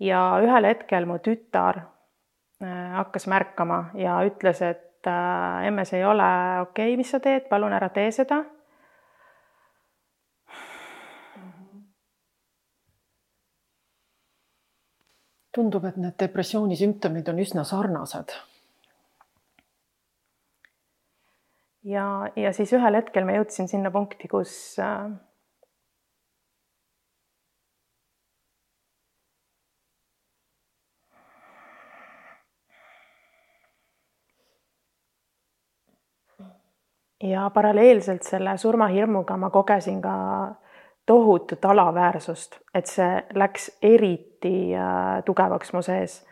Ja 0.00 0.20
ühel 0.42 0.68
hetkel 0.68 1.06
mu 1.06 1.18
tütar 1.24 1.84
hakkas 2.60 3.26
märkama 3.30 3.90
ja 3.96 4.18
ütles, 4.28 4.60
et 4.64 5.08
emme, 5.08 5.84
see 5.88 6.00
ei 6.00 6.04
ole 6.04 6.30
okei 6.60 6.90
okay,, 6.90 6.96
mis 7.00 7.12
sa 7.12 7.20
teed, 7.24 7.46
palun 7.48 7.72
ära 7.72 7.88
tee 7.94 8.10
seda 8.12 8.42
tundub, 15.54 15.84
et 15.88 15.98
need 16.00 16.16
depressiooni 16.20 16.78
sümptomid 16.78 17.28
on 17.32 17.42
üsna 17.42 17.64
sarnased. 17.66 18.36
ja, 21.90 22.06
ja 22.36 22.52
siis 22.52 22.72
ühel 22.76 22.98
hetkel 22.98 23.24
ma 23.24 23.38
jõudsin 23.38 23.70
sinna 23.70 23.90
punkti, 23.94 24.28
kus 24.28 24.52
äh, 24.84 25.08
ja 37.22 37.50
paralleelselt 37.54 38.22
selle 38.22 38.56
surmahirmuga 38.56 39.36
ma 39.36 39.50
kogesin 39.50 40.02
ka 40.02 40.14
tohutut 41.06 41.64
alaväärsust, 41.64 42.60
et 42.74 42.86
see 42.86 43.22
läks 43.34 43.70
eriti 43.82 44.70
äh, 44.76 45.22
tugevaks 45.24 45.72
mu 45.72 45.82
sees. 45.82 46.26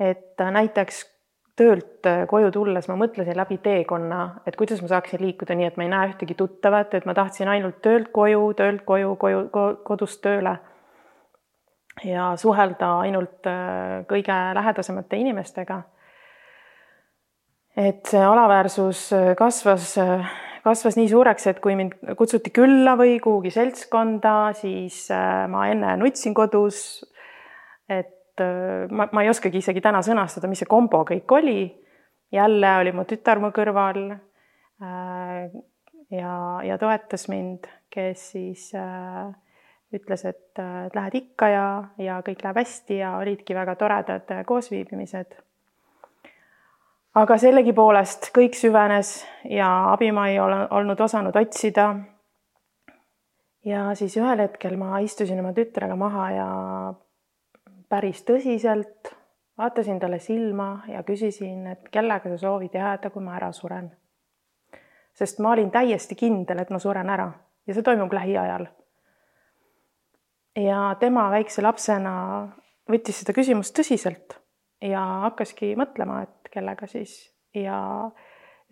et 0.00 0.40
äh, 0.40 0.50
näiteks 0.50 1.02
töölt 1.56 2.06
äh, 2.06 2.26
koju 2.26 2.50
tulles 2.50 2.88
ma 2.88 2.96
mõtlesin 2.96 3.36
läbi 3.36 3.58
teekonna, 3.62 4.22
et 4.46 4.56
kuidas 4.56 4.82
ma 4.82 4.88
saaksin 4.88 5.20
liikuda 5.22 5.54
nii, 5.54 5.66
et 5.68 5.76
ma 5.76 5.84
ei 5.84 5.92
näe 5.92 6.08
ühtegi 6.14 6.34
tuttavat, 6.34 6.94
et 6.94 7.04
ma 7.06 7.14
tahtsin 7.14 7.48
ainult 7.48 7.82
töölt 7.82 8.08
koju, 8.12 8.54
töölt 8.56 8.82
koju, 8.88 9.16
koju, 9.16 9.44
kodust 9.84 10.22
tööle. 10.24 10.56
ja 12.04 12.32
suhelda 12.36 12.88
ainult 13.04 13.46
kõige 14.08 14.38
lähedasemate 14.54 15.16
inimestega. 15.16 15.82
Et 17.76 18.06
see 18.06 18.22
alaväärsus 18.22 19.08
kasvas, 19.38 19.94
kasvas 20.64 20.98
nii 20.98 21.08
suureks, 21.10 21.48
et 21.50 21.60
kui 21.62 21.76
mind 21.78 21.96
kutsuti 22.18 22.52
külla 22.54 22.94
või 23.00 23.18
kuhugi 23.22 23.52
seltskonda, 23.54 24.52
siis 24.58 25.08
ma 25.50 25.68
enne 25.72 25.96
nutsin 26.00 26.34
kodus. 26.34 27.04
et 27.88 28.40
ma, 28.90 29.08
ma 29.12 29.22
ei 29.22 29.30
oskagi 29.30 29.58
isegi 29.58 29.82
täna 29.84 30.00
sõnastada, 30.02 30.48
mis 30.48 30.62
see 30.62 30.70
kombo 30.70 31.04
kõik 31.04 31.34
oli. 31.36 31.74
jälle 32.32 32.76
oli 32.80 32.92
mu 32.92 33.04
tütar 33.04 33.38
mu 33.38 33.50
kõrval 33.54 34.00
ja, 36.10 36.60
ja 36.64 36.78
toetas 36.78 37.28
mind, 37.28 37.66
kes 37.90 38.30
siis 38.32 38.70
äh, 38.74 39.32
ütles, 39.94 40.24
et 40.28 40.62
lähed 40.94 41.18
ikka 41.18 41.48
ja, 41.50 41.66
ja 42.02 42.20
kõik 42.26 42.42
läheb 42.44 42.60
hästi 42.62 43.00
ja 43.00 43.16
olidki 43.20 43.56
väga 43.56 43.76
toredad 43.80 44.30
koosviibimised. 44.46 45.36
Aga 47.14 47.36
sellegipoolest 47.38 48.30
kõik 48.34 48.56
süvenes 48.58 49.20
ja 49.46 49.68
abi 49.92 50.10
ma 50.12 50.28
ei 50.32 50.40
ole 50.42 50.64
olnud 50.70 51.00
osanud 51.00 51.36
otsida. 51.36 51.94
ja 53.64 53.94
siis 53.94 54.16
ühel 54.16 54.42
hetkel 54.42 54.76
ma 54.76 54.98
istusin 55.00 55.40
oma 55.40 55.52
tütrega 55.56 55.96
maha 55.96 56.30
ja 56.30 56.48
päris 57.88 58.24
tõsiselt 58.26 59.14
vaatasin 59.58 60.00
talle 60.00 60.18
silma 60.18 60.82
ja 60.88 61.02
küsisin, 61.02 61.66
et 61.66 61.88
kellega 61.90 62.28
sa 62.28 62.38
soovid 62.38 62.74
jääda, 62.74 63.10
kui 63.10 63.22
ma 63.22 63.36
ära 63.36 63.52
suren. 63.52 63.90
sest 65.14 65.38
ma 65.38 65.52
olin 65.52 65.70
täiesti 65.70 66.14
kindel, 66.14 66.58
et 66.58 66.70
ma 66.70 66.78
suren 66.78 67.10
ära 67.10 67.30
ja 67.66 67.74
see 67.74 67.82
toimub 67.82 68.12
lähiajal 68.12 68.66
ja 70.56 70.96
tema 71.00 71.30
väikse 71.30 71.62
lapsena 71.62 72.14
võttis 72.90 73.22
seda 73.22 73.32
küsimust 73.32 73.78
tõsiselt 73.78 74.43
ja 74.84 75.02
hakkaski 75.28 75.74
mõtlema, 75.80 76.22
et 76.26 76.52
kellega 76.52 76.86
siis 76.90 77.16
ja 77.56 77.78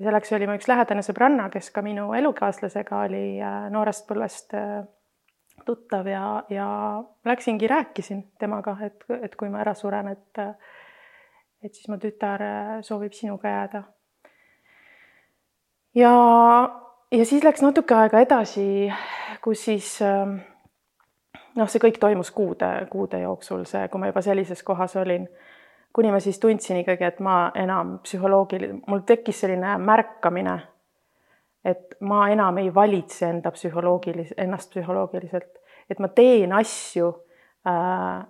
selleks 0.03 0.33
oli 0.37 0.49
mu 0.49 0.57
üks 0.59 0.69
lähedane 0.71 1.05
sõbranna, 1.07 1.49
kes 1.53 1.71
ka 1.75 1.83
minu 1.85 2.11
elukaaslasega 2.19 3.05
oli 3.07 3.25
äh, 3.41 3.67
noorest 3.73 4.07
põlvest 4.09 4.55
äh, 4.59 4.83
tuttav 5.67 6.09
ja, 6.11 6.43
ja 6.51 6.69
läksingi, 7.29 7.69
rääkisin 7.71 8.23
temaga, 8.41 8.77
et, 8.87 9.05
et 9.23 9.37
kui 9.39 9.51
ma 9.53 9.61
ära 9.63 9.75
suren, 9.79 10.09
et 10.13 10.47
et 11.63 11.75
siis 11.75 11.89
mu 11.89 11.99
tütar 12.03 12.43
äh, 12.43 12.79
soovib 12.83 13.15
sinuga 13.15 13.49
jääda. 13.49 13.83
ja, 15.95 16.15
ja 17.13 17.27
siis 17.27 17.45
läks 17.45 17.63
natuke 17.63 17.95
aega 17.95 18.23
edasi, 18.25 18.65
kus 19.45 19.65
siis 19.69 19.95
äh, 20.03 20.27
noh, 21.57 21.71
see 21.71 21.83
kõik 21.83 22.01
toimus 22.03 22.33
kuude, 22.35 22.71
kuude 22.91 23.23
jooksul, 23.23 23.65
see, 23.69 23.87
kui 23.89 24.03
ma 24.03 24.11
juba 24.11 24.25
sellises 24.25 24.63
kohas 24.67 24.97
olin, 24.97 25.29
kuni 25.93 26.11
ma 26.13 26.21
siis 26.21 26.41
tundsin 26.41 26.81
ikkagi, 26.81 27.05
et 27.05 27.21
ma 27.21 27.51
enam 27.59 27.99
psühholoogiline, 28.05 28.81
mul 28.87 29.03
tekkis 29.07 29.43
selline 29.45 29.77
märkamine, 29.79 30.57
et 31.65 31.97
ma 32.01 32.27
enam 32.33 32.59
ei 32.63 32.73
valitse 32.75 33.29
enda 33.29 33.53
psühholoogilis-, 33.55 34.35
ennast 34.41 34.73
psühholoogiliselt, 34.73 35.61
et 35.91 36.01
ma 36.01 36.09
teen 36.09 36.53
asju 36.57 37.13
äh,, 37.69 38.25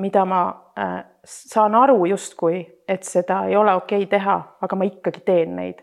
mida 0.00 0.24
ma 0.24 0.42
äh, 0.78 0.98
saan 1.24 1.74
aru 1.76 2.06
justkui, 2.08 2.62
et 2.88 3.04
seda 3.04 3.44
ei 3.48 3.56
ole 3.56 3.74
okei 3.76 4.06
okay 4.06 4.10
teha, 4.16 4.38
aga 4.64 4.76
ma 4.76 4.88
ikkagi 4.88 5.20
teen 5.26 5.56
neid. 5.56 5.82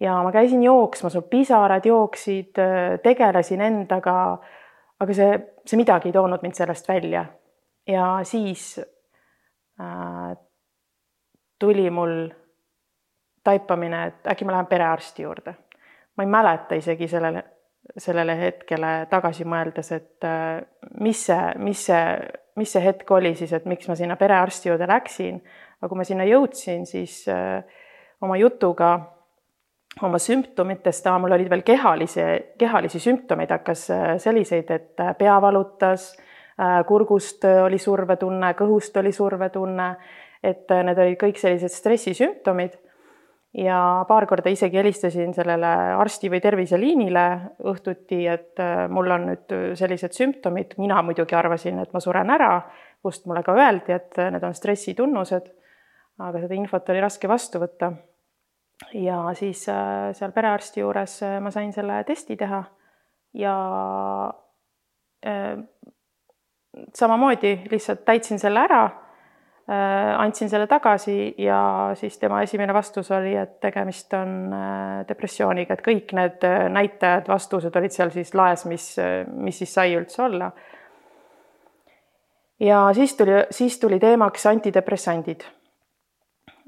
ja 0.00 0.22
ma 0.22 0.32
käisin 0.32 0.62
jooksmas, 0.62 1.18
pisarad 1.30 1.84
jooksid, 1.84 2.58
äh, 2.58 2.98
tegelesin 3.02 3.60
endaga 3.60 4.16
aga 5.00 5.16
see, 5.16 5.36
see 5.66 5.80
midagi 5.80 6.10
ei 6.10 6.16
toonud 6.16 6.42
mind 6.44 6.58
sellest 6.58 6.88
välja. 6.88 7.24
ja 7.86 8.20
siis 8.22 8.80
tuli 11.58 11.90
mul 11.90 12.28
taipamine, 13.44 14.06
et 14.06 14.26
äkki 14.32 14.44
ma 14.44 14.52
lähen 14.52 14.66
perearsti 14.66 15.22
juurde. 15.22 15.54
ma 16.16 16.22
ei 16.22 16.28
mäleta 16.28 16.74
isegi 16.74 17.08
sellele, 17.08 17.44
sellele 17.96 18.34
hetkele 18.38 19.06
tagasi 19.10 19.44
mõeldes, 19.48 19.92
et 19.96 20.24
äh, 20.26 20.60
mis 21.00 21.22
see, 21.26 21.52
mis 21.58 21.84
see, 21.86 22.02
mis 22.60 22.72
see 22.72 22.82
hetk 22.84 23.10
oli 23.10 23.34
siis, 23.34 23.52
et 23.56 23.64
miks 23.64 23.88
ma 23.88 23.96
sinna 23.96 24.16
perearsti 24.20 24.68
juurde 24.68 24.88
läksin. 24.88 25.40
aga 25.80 25.88
kui 25.88 26.00
ma 26.00 26.04
sinna 26.04 26.26
jõudsin, 26.28 26.84
siis 26.86 27.22
äh, 27.28 27.62
oma 28.20 28.36
jutuga 28.36 28.92
oma 30.02 30.18
sümptomitest, 30.22 31.08
mul 31.20 31.32
olid 31.34 31.48
veel 31.50 31.62
kehalisi, 31.66 32.26
kehalisi 32.58 33.00
sümptomeid 33.00 33.50
hakkas 33.50 33.88
äh, 33.90 34.10
selliseid, 34.18 34.70
et 34.70 35.00
äh, 35.00 35.14
pea 35.18 35.40
valutas, 35.42 36.12
äh, 36.18 36.29
kurgust 36.86 37.44
oli 37.48 37.78
survetunne, 37.80 38.52
kõhust 38.58 38.96
oli 39.00 39.12
survetunne, 39.16 39.86
et 40.44 40.68
need 40.84 40.98
olid 40.98 41.18
kõik 41.20 41.40
sellised 41.40 41.72
stressisümptomid. 41.72 42.78
ja 43.54 44.04
paar 44.08 44.26
korda 44.30 44.50
isegi 44.50 44.78
helistasin 44.78 45.32
sellele 45.34 45.70
arsti 45.98 46.28
või 46.30 46.40
terviseliinile 46.40 47.24
õhtuti, 47.72 48.20
et 48.28 48.60
mul 48.88 49.10
on 49.10 49.26
nüüd 49.30 49.56
sellised 49.74 50.14
sümptomid, 50.14 50.76
mina 50.78 51.00
muidugi 51.02 51.34
arvasin, 51.34 51.78
et 51.78 51.92
ma 51.92 52.00
suren 52.00 52.30
ära, 52.30 52.52
kust 53.02 53.26
mulle 53.26 53.42
ka 53.42 53.56
öeldi, 53.56 53.96
et 53.96 54.22
need 54.30 54.44
on 54.44 54.54
stressitunnused. 54.54 55.50
aga 56.20 56.40
seda 56.40 56.54
infot 56.54 56.88
oli 56.92 57.00
raske 57.00 57.28
vastu 57.28 57.58
võtta 57.58 57.94
ja 58.94 59.34
siis 59.34 59.68
äh, 59.68 60.10
seal 60.16 60.32
perearsti 60.32 60.80
juures 60.80 61.20
äh, 61.22 61.38
ma 61.42 61.52
sain 61.54 61.72
selle 61.72 62.02
testi 62.08 62.36
teha 62.40 62.62
ja 63.38 63.54
äh, 65.26 65.58
samamoodi 66.94 67.54
lihtsalt 67.70 68.04
täitsin 68.04 68.38
selle 68.38 68.60
ära, 68.60 68.82
andsin 70.18 70.50
selle 70.50 70.66
tagasi 70.66 71.34
ja 71.38 71.60
siis 71.94 72.18
tema 72.18 72.40
esimene 72.42 72.74
vastus 72.74 73.10
oli, 73.14 73.36
et 73.38 73.60
tegemist 73.62 74.14
on 74.18 74.50
depressiooniga, 75.08 75.76
et 75.76 75.84
kõik 75.86 76.10
need 76.18 76.46
näitajad, 76.74 77.28
vastused 77.30 77.76
olid 77.78 77.94
seal 77.94 78.10
siis 78.10 78.34
laes, 78.34 78.66
mis, 78.66 78.88
mis 79.30 79.62
siis 79.62 79.74
sai 79.78 79.94
üldse 79.94 80.24
olla. 80.26 80.50
ja 82.60 82.82
siis 82.98 83.14
tuli, 83.16 83.44
siis 83.54 83.78
tuli 83.78 84.00
teemaks 84.02 84.46
antidepressandid 84.50 85.46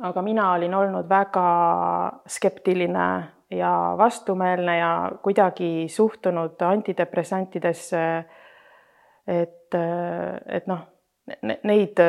aga 0.02 0.22
mina 0.22 0.52
olin 0.52 0.74
olnud 0.74 1.08
väga 1.08 1.46
skeptiline 2.26 3.06
ja 3.52 3.72
vastumeelne 3.98 4.76
ja 4.78 4.92
kuidagi 5.22 5.86
suhtunud 5.88 6.62
antidepressantidesse, 6.66 8.24
et, 9.26 9.74
et 9.74 10.66
noh, 10.66 10.82
neid, 11.62 12.00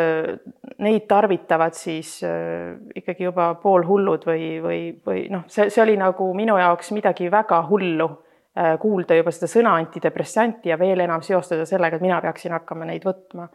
neid 0.82 1.08
tarvitavad 1.10 1.76
siis 1.78 2.16
äh, 2.26 2.74
ikkagi 2.96 3.28
juba 3.28 3.54
poolhullud 3.62 4.26
või, 4.28 4.48
või, 4.64 4.80
või 5.06 5.26
noh, 5.34 5.46
see, 5.48 5.70
see 5.74 5.84
oli 5.84 5.98
nagu 6.00 6.32
minu 6.36 6.58
jaoks 6.60 6.92
midagi 6.96 7.30
väga 7.32 7.62
hullu 7.70 8.10
äh, 8.10 8.74
kuulda 8.82 9.18
juba 9.20 9.34
seda 9.36 9.50
sõna 9.52 9.76
antidepressanti 9.82 10.74
ja 10.74 10.80
veel 10.82 11.06
enam 11.06 11.22
seostada 11.26 11.68
sellega, 11.70 12.00
et 12.00 12.06
mina 12.06 12.20
peaksin 12.24 12.56
hakkama 12.58 12.90
neid 12.90 13.06
võtma. 13.08 13.50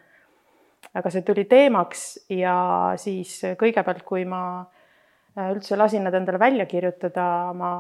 Aga 0.94 1.10
see 1.10 1.24
tuli 1.26 1.44
teemaks 1.50 2.04
ja 2.30 2.54
siis 2.96 3.40
kõigepealt, 3.58 4.04
kui 4.06 4.22
ma 4.24 4.62
üldse 5.52 5.76
lasin 5.78 6.04
nad 6.06 6.14
endale 6.14 6.40
välja 6.40 6.66
kirjutada, 6.66 7.52
ma 7.54 7.70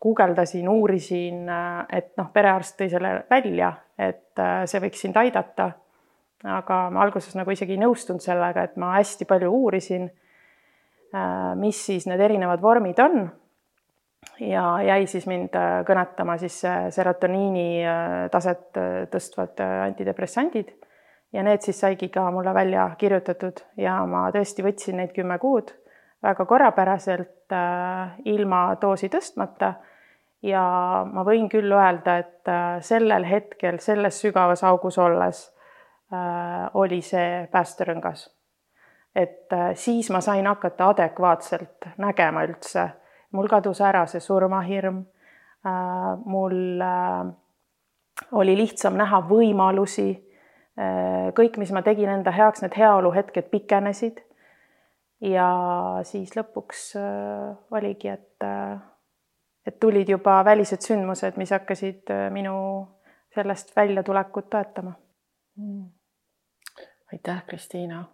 guugeldasin, 0.00 0.68
uurisin, 0.70 1.42
äh, 1.50 1.82
et 1.98 2.12
noh, 2.20 2.30
perearst 2.34 2.78
tõi 2.78 2.90
selle 2.92 3.12
välja, 3.30 3.72
et 3.98 4.38
äh, 4.38 4.62
see 4.70 4.82
võiks 4.84 5.04
sind 5.06 5.18
aidata. 5.18 5.72
aga 6.38 6.74
ma 6.94 7.00
alguses 7.02 7.34
nagu 7.34 7.50
isegi 7.50 7.74
ei 7.74 7.80
nõustunud 7.82 8.22
sellega, 8.22 8.62
et 8.62 8.76
ma 8.78 8.92
hästi 8.94 9.26
palju 9.26 9.48
uurisin, 9.50 10.04
mis 11.58 11.80
siis 11.82 12.06
need 12.06 12.20
erinevad 12.20 12.60
vormid 12.62 13.00
on. 13.02 13.24
ja 14.38 14.62
jäi 14.86 15.06
siis 15.10 15.26
mind 15.26 15.56
kõnetama 15.88 16.36
siis 16.38 16.60
serotoniini 16.94 17.82
taset 18.30 18.78
tõstvad 19.10 19.58
antidepressandid 19.88 20.70
ja 21.32 21.42
need 21.42 21.64
siis 21.66 21.80
saigi 21.80 22.08
ka 22.08 22.30
mulle 22.30 22.54
välja 22.54 22.86
kirjutatud 22.98 23.64
ja 23.76 23.98
ma 24.06 24.28
tõesti 24.30 24.62
võtsin 24.62 25.00
neid 25.00 25.10
kümme 25.16 25.40
kuud 25.42 25.74
väga 26.22 26.44
korrapäraselt 26.44 27.52
äh, 27.52 28.10
ilma 28.24 28.76
doosi 28.80 29.08
tõstmata. 29.08 29.74
ja 30.42 30.62
ma 31.12 31.24
võin 31.26 31.48
küll 31.50 31.72
öelda, 31.72 32.18
et 32.18 32.48
äh, 32.48 32.80
sellel 32.80 33.24
hetkel 33.26 33.78
selles 33.82 34.20
sügavas 34.20 34.62
augus 34.64 34.98
olles 34.98 35.48
äh, 36.12 36.68
oli 36.74 37.00
see 37.02 37.48
päästerõngas. 37.52 38.28
et 39.14 39.50
siis 39.74 40.10
ma 40.10 40.20
sain 40.20 40.46
hakata 40.46 40.88
adekvaatselt 40.88 41.88
nägema 41.98 42.44
üldse, 42.46 42.90
mul 43.32 43.48
kadus 43.48 43.80
ära 43.80 44.06
see 44.06 44.20
surmahirm 44.20 45.04
mul 46.24 46.82
oli 48.32 48.54
lihtsam 48.56 48.94
näha 48.96 49.18
võimalusi 49.26 50.12
kõik, 51.34 51.58
mis 51.58 51.72
ma 51.74 51.82
tegin 51.82 52.08
enda 52.08 52.30
heaks, 52.30 52.62
need 52.62 52.76
heaoluhetked 52.78 53.50
pikenesid. 53.50 54.22
Ja 55.20 55.48
siis 56.06 56.34
lõpuks 56.36 56.84
äh, 57.00 57.56
oligi, 57.74 58.12
et, 58.12 58.44
äh, 58.44 58.78
et 59.66 59.80
tulid 59.80 60.08
juba 60.08 60.38
välised 60.44 60.84
sündmused, 60.84 61.38
mis 61.40 61.52
hakkasid 61.54 62.12
minu 62.34 62.54
sellest 63.34 63.74
väljatulekut 63.76 64.50
toetama. 64.50 64.94
Mm.. 65.58 65.90
aitäh, 67.12 67.42
Kristiina. 67.46 68.04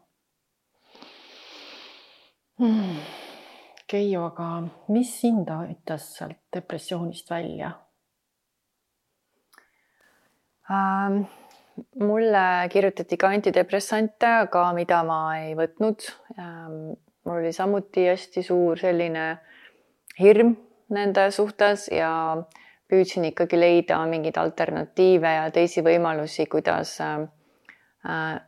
Mm.. 2.59 2.99
Keiu, 3.87 4.23
aga 4.25 4.49
mis 4.89 5.11
sind 5.21 5.51
aitas 5.53 6.07
sealt 6.17 6.41
depressioonist 6.57 7.31
välja? 7.31 7.71
Ähm,? 10.71 11.27
Mulle 12.01 12.69
kirjutati 12.73 13.17
ka 13.17 13.31
antidepressante, 13.35 14.31
aga 14.47 14.67
mida 14.77 15.03
ma 15.07 15.21
ei 15.41 15.55
võtnud 15.59 16.07
ähm,. 16.39 16.95
mul 17.25 17.41
oli 17.41 17.53
samuti 17.57 18.05
hästi 18.11 18.43
suur 18.45 18.79
selline 18.79 19.39
hirm 20.19 20.55
nende 20.93 21.31
suhtes 21.33 21.89
ja 21.89 22.11
püüdsin 22.91 23.25
ikkagi 23.31 23.57
leida 23.57 24.03
mingeid 24.07 24.37
alternatiive 24.37 25.33
ja 25.39 25.51
teisi 25.51 25.83
võimalusi, 25.83 26.47
kuidas 26.47 26.99
äh, 27.01 27.25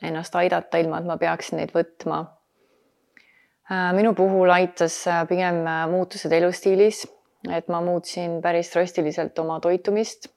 ennast 0.03 0.37
aidata, 0.37 0.79
ilma 0.79 1.01
et 1.01 1.09
ma 1.09 1.17
peaksin 1.17 1.62
neid 1.62 1.73
võtma 1.73 2.27
Äh, 3.67 3.91
minu 3.99 4.12
puhul 4.15 4.51
aitas 4.55 4.95
äh, 5.11 5.25
pigem 5.27 5.65
muutused 5.91 6.31
elustiilis, 6.33 7.01
et 7.51 7.67
ma 7.67 7.81
muutsin 7.83 8.39
päris 8.43 8.71
drastiliselt 8.71 9.39
oma 9.43 9.57
toitumist 9.61 10.29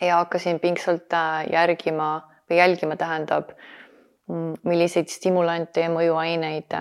ja 0.00 0.20
hakkasin 0.22 0.60
pingsalt 0.60 1.12
järgima 1.52 2.08
või 2.50 2.58
jälgima, 2.58 2.96
tähendab, 2.96 3.52
mm, 4.28 4.56
milliseid 4.68 5.08
stimulante 5.12 5.84
ja 5.86 5.92
mõjuaineid, 5.92 6.74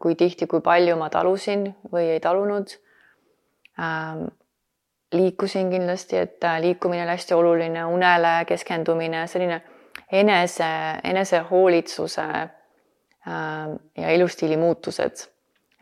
kui 0.00 0.14
tihti, 0.14 0.46
kui 0.46 0.60
palju 0.60 0.96
ma 0.96 1.10
talusin 1.10 1.68
või 1.92 2.10
ei 2.16 2.20
talunud. 2.20 2.74
Ähm, 3.80 4.26
liikusin 5.12 5.70
kindlasti, 5.70 6.16
et 6.16 6.44
liikumine 6.60 7.04
oli 7.04 7.14
hästi 7.14 7.34
oluline, 7.34 7.84
unele 7.84 8.44
keskendumine, 8.48 9.26
selline 9.30 9.62
enese, 10.12 10.68
enesehoolitsuse 11.04 12.26
Ähm, 13.28 13.76
ja 13.96 14.08
elustiili 14.08 14.56
muutused. 14.56 15.16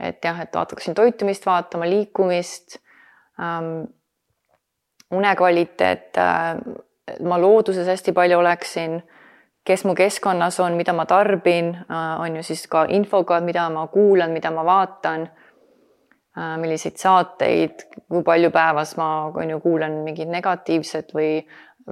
et 0.01 0.25
jah, 0.25 0.41
et 0.41 0.55
hakkasin 0.55 0.95
toitumist 0.95 1.47
vaatama, 1.47 1.87
liikumist 1.87 2.79
ähm,, 3.41 3.85
unekvaliteet 5.11 6.19
äh,, 6.19 6.57
ma 7.23 7.39
looduses 7.41 7.89
hästi 7.89 8.13
palju 8.13 8.39
oleksin, 8.39 9.03
kes 9.65 9.85
mu 9.85 9.95
keskkonnas 9.95 10.61
on, 10.61 10.77
mida 10.81 10.93
ma 10.93 11.07
tarbin 11.07 11.75
äh,, 11.75 12.21
on 12.21 12.37
ju 12.37 12.43
siis 12.43 12.67
ka 12.69 12.87
infoga, 12.89 13.41
mida 13.41 13.69
ma 13.71 13.87
kuulan, 13.87 14.31
mida 14.31 14.51
ma 14.51 14.65
vaatan 14.65 15.29
äh,, 15.29 16.57
milliseid 16.61 16.97
saateid, 16.97 17.89
kui 18.09 18.23
palju 18.23 18.51
päevas 18.51 18.97
ma 18.97 19.11
on 19.35 19.51
ju 19.51 19.61
kuulan 19.61 20.03
mingit 20.05 20.29
negatiivset 20.29 21.15
või 21.15 21.41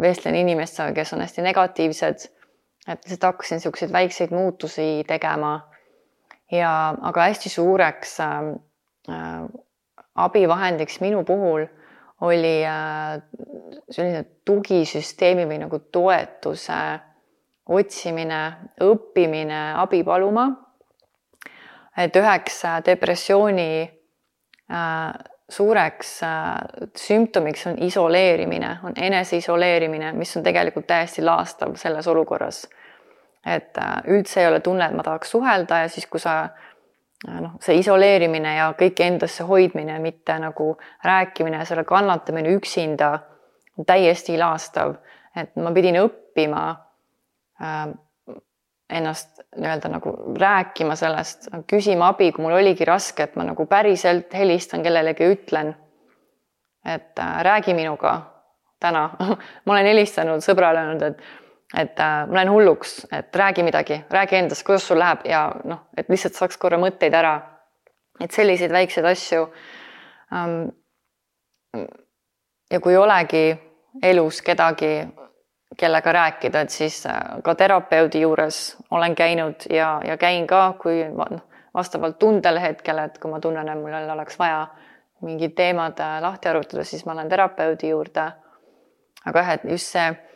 vestlen 0.00 0.34
inimestega, 0.34 0.94
kes 0.96 1.12
on 1.12 1.20
hästi 1.20 1.42
negatiivsed 1.44 2.30
et 2.88 3.04
lihtsalt 3.04 3.22
hakkasin 3.22 3.56
niisuguseid 3.56 3.92
väikseid 3.92 4.30
muutusi 4.30 5.04
tegema. 5.06 5.68
ja, 6.52 6.94
aga 7.00 7.22
hästi 7.22 7.48
suureks 7.48 8.20
äh, 8.20 9.44
abivahendiks 10.14 11.00
minu 11.00 11.24
puhul 11.24 11.66
oli 12.22 12.66
äh, 12.66 13.22
selline 13.90 14.24
tugisüsteemi 14.44 15.46
või 15.48 15.58
nagu 15.64 15.80
toetuse 15.92 16.78
otsimine, 17.72 18.42
õppimine, 18.82 19.62
abi 19.82 20.02
paluma. 20.06 20.46
et 21.98 22.16
üheks 22.16 22.64
äh, 22.64 22.78
depressiooni 22.86 23.82
äh, 23.82 25.12
suureks 25.52 26.20
sümptomiks 26.96 27.66
on 27.66 27.82
isoleerimine, 27.82 28.76
on 28.84 28.94
eneseisoleerimine, 28.96 30.12
mis 30.16 30.36
on 30.36 30.42
tegelikult 30.42 30.86
täiesti 30.86 31.22
laastav 31.22 31.74
selles 31.76 32.06
olukorras. 32.08 32.68
et 33.46 33.76
üldse 34.06 34.40
ei 34.40 34.46
ole 34.46 34.60
tunne, 34.60 34.86
et 34.86 34.94
ma 34.94 35.02
tahaks 35.02 35.30
suhelda 35.30 35.82
ja 35.82 35.88
siis, 35.88 36.06
kui 36.06 36.20
sa 36.20 36.48
noh, 37.28 37.56
see 37.62 37.78
isoleerimine 37.78 38.56
ja 38.56 38.70
kõik 38.78 39.00
endasse 39.04 39.44
hoidmine, 39.46 39.98
mitte 40.02 40.38
nagu 40.42 40.72
rääkimine 41.04 41.64
selle 41.68 41.84
kannatamine 41.84 42.54
üksinda 42.56 43.12
täiesti 43.86 44.38
laastav, 44.38 44.96
et 45.36 45.54
ma 45.56 45.72
pidin 45.72 46.00
õppima 46.02 46.64
ennast 48.92 49.40
nii-öelda 49.56 49.88
nagu 49.88 50.12
rääkima 50.40 50.96
sellest, 50.96 51.48
küsima 51.70 52.10
abi, 52.12 52.32
kui 52.32 52.44
mul 52.44 52.58
oligi 52.58 52.84
raske, 52.84 53.24
et 53.26 53.36
ma 53.36 53.46
nagu 53.48 53.66
päriselt 53.66 54.34
helistan 54.36 54.82
kellelegi, 54.84 55.28
ütlen, 55.34 55.72
et 56.84 57.18
äh, 57.18 57.38
räägi 57.46 57.74
minuga 57.74 58.14
täna. 58.80 59.10
Ma 59.64 59.72
olen 59.76 59.86
helistanud 59.86 60.44
sõbrale, 60.44 60.82
öelnud, 60.82 61.04
et, 61.06 61.22
et 61.78 62.00
äh, 62.00 62.26
ma 62.28 62.34
lähen 62.34 62.50
hulluks, 62.52 63.06
et 63.12 63.36
räägi 63.36 63.62
midagi, 63.62 64.04
räägi 64.10 64.36
endast, 64.36 64.66
kuidas 64.66 64.86
sul 64.88 64.98
läheb 64.98 65.24
ja 65.24 65.46
noh, 65.64 65.86
et 65.96 66.08
lihtsalt 66.12 66.36
saaks 66.36 66.58
korra 66.60 66.78
mõtteid 66.78 67.14
ära. 67.14 67.40
et 68.20 68.30
selliseid 68.30 68.72
väikseid 68.72 69.06
asju 69.08 69.46
ähm,. 70.32 70.68
ja 72.70 72.80
kui 72.80 72.96
olegi 72.96 73.56
elus 74.02 74.42
kedagi, 74.42 75.08
kellega 75.78 76.12
rääkida, 76.12 76.60
et 76.60 76.70
siis 76.70 77.06
äh, 77.06 77.40
ka 77.44 77.54
terapeudi 77.54 78.20
juures 78.20 78.76
olen 78.90 79.14
käinud 79.14 79.66
ja, 79.70 80.00
ja 80.04 80.16
käin 80.16 80.46
ka, 80.46 80.74
kui 80.82 81.04
noh, 81.08 81.40
vastavalt 81.74 82.18
tundele 82.18 82.60
hetkel, 82.60 82.98
et 82.98 83.18
kui 83.18 83.30
ma 83.30 83.40
tunnen, 83.40 83.68
et 83.68 83.80
mul 83.80 84.10
oleks 84.12 84.38
vaja 84.38 84.66
mingid 85.22 85.54
teemad 85.56 86.00
äh, 86.00 86.20
lahti 86.20 86.48
arutada, 86.48 86.84
siis 86.84 87.06
ma 87.06 87.16
lähen 87.16 87.32
terapeudi 87.32 87.88
juurde. 87.88 88.32
aga 89.24 89.38
jah, 89.38 89.52
et 89.54 89.64
just 89.70 89.86
see 89.86 90.31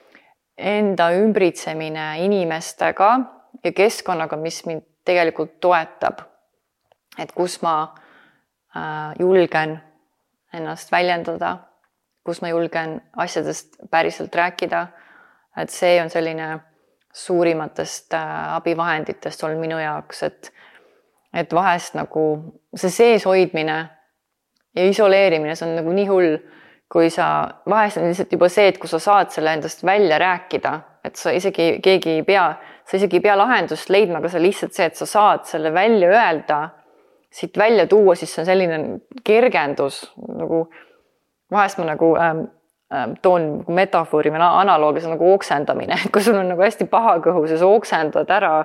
enda 0.59 1.11
ümbritsemine 1.13 2.07
inimestega 2.25 3.11
ja 3.65 3.73
keskkonnaga, 3.73 4.37
mis 4.37 4.65
mind 4.67 4.83
tegelikult 5.05 5.61
toetab. 5.61 6.21
et 7.19 7.33
kus 7.33 7.63
ma 7.63 7.95
äh, 8.77 9.15
julgen 9.19 9.79
ennast 10.53 10.93
väljendada, 10.93 11.57
kus 12.25 12.43
ma 12.43 12.49
julgen 12.49 13.01
asjadest 13.17 13.77
päriselt 13.91 14.35
rääkida 14.35 14.87
et 15.57 15.73
see 15.73 16.01
on 16.03 16.11
selline 16.11 16.59
suurimatest 17.17 18.15
äh, 18.15 18.55
abivahenditest 18.55 19.45
olnud 19.45 19.61
minu 19.61 19.81
jaoks, 19.81 20.23
et 20.23 20.53
et 21.37 21.53
vahest 21.53 21.97
nagu 21.99 22.23
see 22.77 22.91
seeshoidmine 22.93 23.77
ja 24.77 24.85
isoleerimine, 24.89 25.57
see 25.57 25.67
on 25.69 25.75
nagu 25.77 25.93
nii 25.93 26.07
hull, 26.09 26.37
kui 26.93 27.11
sa, 27.11 27.27
vahest 27.69 27.99
on 27.99 28.09
lihtsalt 28.09 28.33
juba 28.33 28.49
see, 28.53 28.69
et 28.71 28.79
kui 28.79 28.91
sa 28.91 29.01
saad 29.03 29.33
selle 29.35 29.53
endast 29.57 29.85
välja 29.87 30.19
rääkida, 30.23 30.73
et 31.05 31.19
sa 31.19 31.35
isegi, 31.35 31.77
keegi 31.83 32.19
ei 32.21 32.25
pea, 32.27 32.49
sa 32.87 32.99
isegi 32.99 33.19
ei 33.19 33.25
pea 33.25 33.37
lahendust 33.39 33.91
leidma, 33.91 34.21
aga 34.21 34.31
see 34.33 34.43
lihtsalt 34.45 34.77
see, 34.77 34.91
et 34.91 34.99
sa 34.99 35.09
saad 35.11 35.47
selle 35.51 35.73
välja 35.75 36.11
öelda, 36.15 36.61
siit 37.33 37.59
välja 37.59 37.87
tuua, 37.91 38.15
siis 38.15 38.33
see 38.33 38.45
on 38.45 38.51
selline 38.51 38.83
kergendus 39.27 40.05
nagu 40.39 40.69
vahest 41.53 41.79
ma 41.79 41.91
nagu 41.91 42.15
ähm, 42.19 42.47
Ähm, 42.95 43.17
toon 43.19 43.65
metafoori 43.67 44.31
või 44.31 44.39
analoogi, 44.39 45.01
see 45.03 45.09
on 45.09 45.17
nagu 45.17 45.33
oksendamine, 45.35 45.97
kui 46.15 46.23
sul 46.23 46.37
on 46.39 46.53
nagu 46.53 46.63
hästi 46.63 46.87
paha 46.87 47.17
kõhus 47.25 47.51
ja 47.51 47.57
sa 47.59 47.67
oksendad 47.67 48.31
ära, 48.31 48.61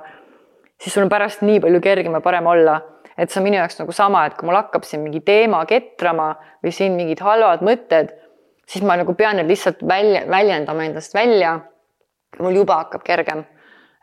siis 0.78 0.94
sul 0.94 1.08
on 1.08 1.10
pärast 1.10 1.42
nii 1.42 1.58
palju 1.64 1.80
kergem 1.82 2.14
ja 2.14 2.22
parem 2.22 2.50
olla. 2.52 2.76
Et 3.17 3.32
see 3.32 3.39
on 3.41 3.47
minu 3.47 3.60
jaoks 3.60 3.80
nagu 3.80 3.95
sama, 3.95 4.26
et 4.26 4.38
kui 4.38 4.47
mul 4.47 4.58
hakkab 4.60 4.86
siin 4.88 5.04
mingi 5.04 5.21
teema 5.26 5.63
ketrama 5.69 6.34
või 6.63 6.74
siin 6.76 6.97
mingid 7.00 7.24
halvad 7.24 7.63
mõtted, 7.65 8.13
siis 8.67 8.86
ma 8.88 8.97
nagu 9.00 9.13
pean 9.17 9.39
need 9.39 9.52
lihtsalt 9.52 9.84
välja, 9.88 10.24
väljendama 10.30 10.88
endast 10.88 11.13
välja. 11.15 11.60
mul 12.39 12.56
juba 12.56 12.76
hakkab 12.84 13.04
kergem. 13.04 13.43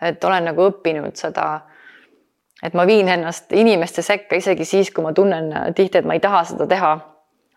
et 0.03 0.25
olen 0.25 0.45
nagu 0.45 0.69
õppinud 0.71 1.17
seda, 1.17 1.61
et 2.63 2.75
ma 2.75 2.87
viin 2.87 3.09
ennast 3.09 3.53
inimeste 3.53 4.03
sekka 4.03 4.37
isegi 4.37 4.65
siis, 4.65 4.91
kui 4.91 5.03
ma 5.05 5.13
tunnen 5.13 5.75
tihti, 5.75 5.99
et 5.99 6.05
ma 6.05 6.15
ei 6.15 6.21
taha 6.21 6.45
seda 6.45 6.67
teha 6.67 6.99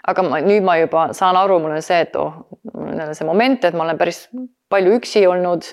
aga 0.07 0.23
ma 0.25 0.41
nüüd 0.41 0.65
ma 0.65 0.77
juba 0.81 1.09
saan 1.17 1.37
aru, 1.37 1.59
mul 1.61 1.75
on 1.75 1.85
see, 1.85 2.01
et 2.05 2.15
oh, 2.19 2.43
mul 2.73 2.91
on 2.93 3.01
jälle 3.03 3.15
see 3.17 3.27
moment, 3.27 3.65
et 3.65 3.77
ma 3.77 3.85
olen 3.85 3.99
päris 3.99 4.23
palju 4.71 4.97
üksi 4.97 5.25
olnud 5.29 5.67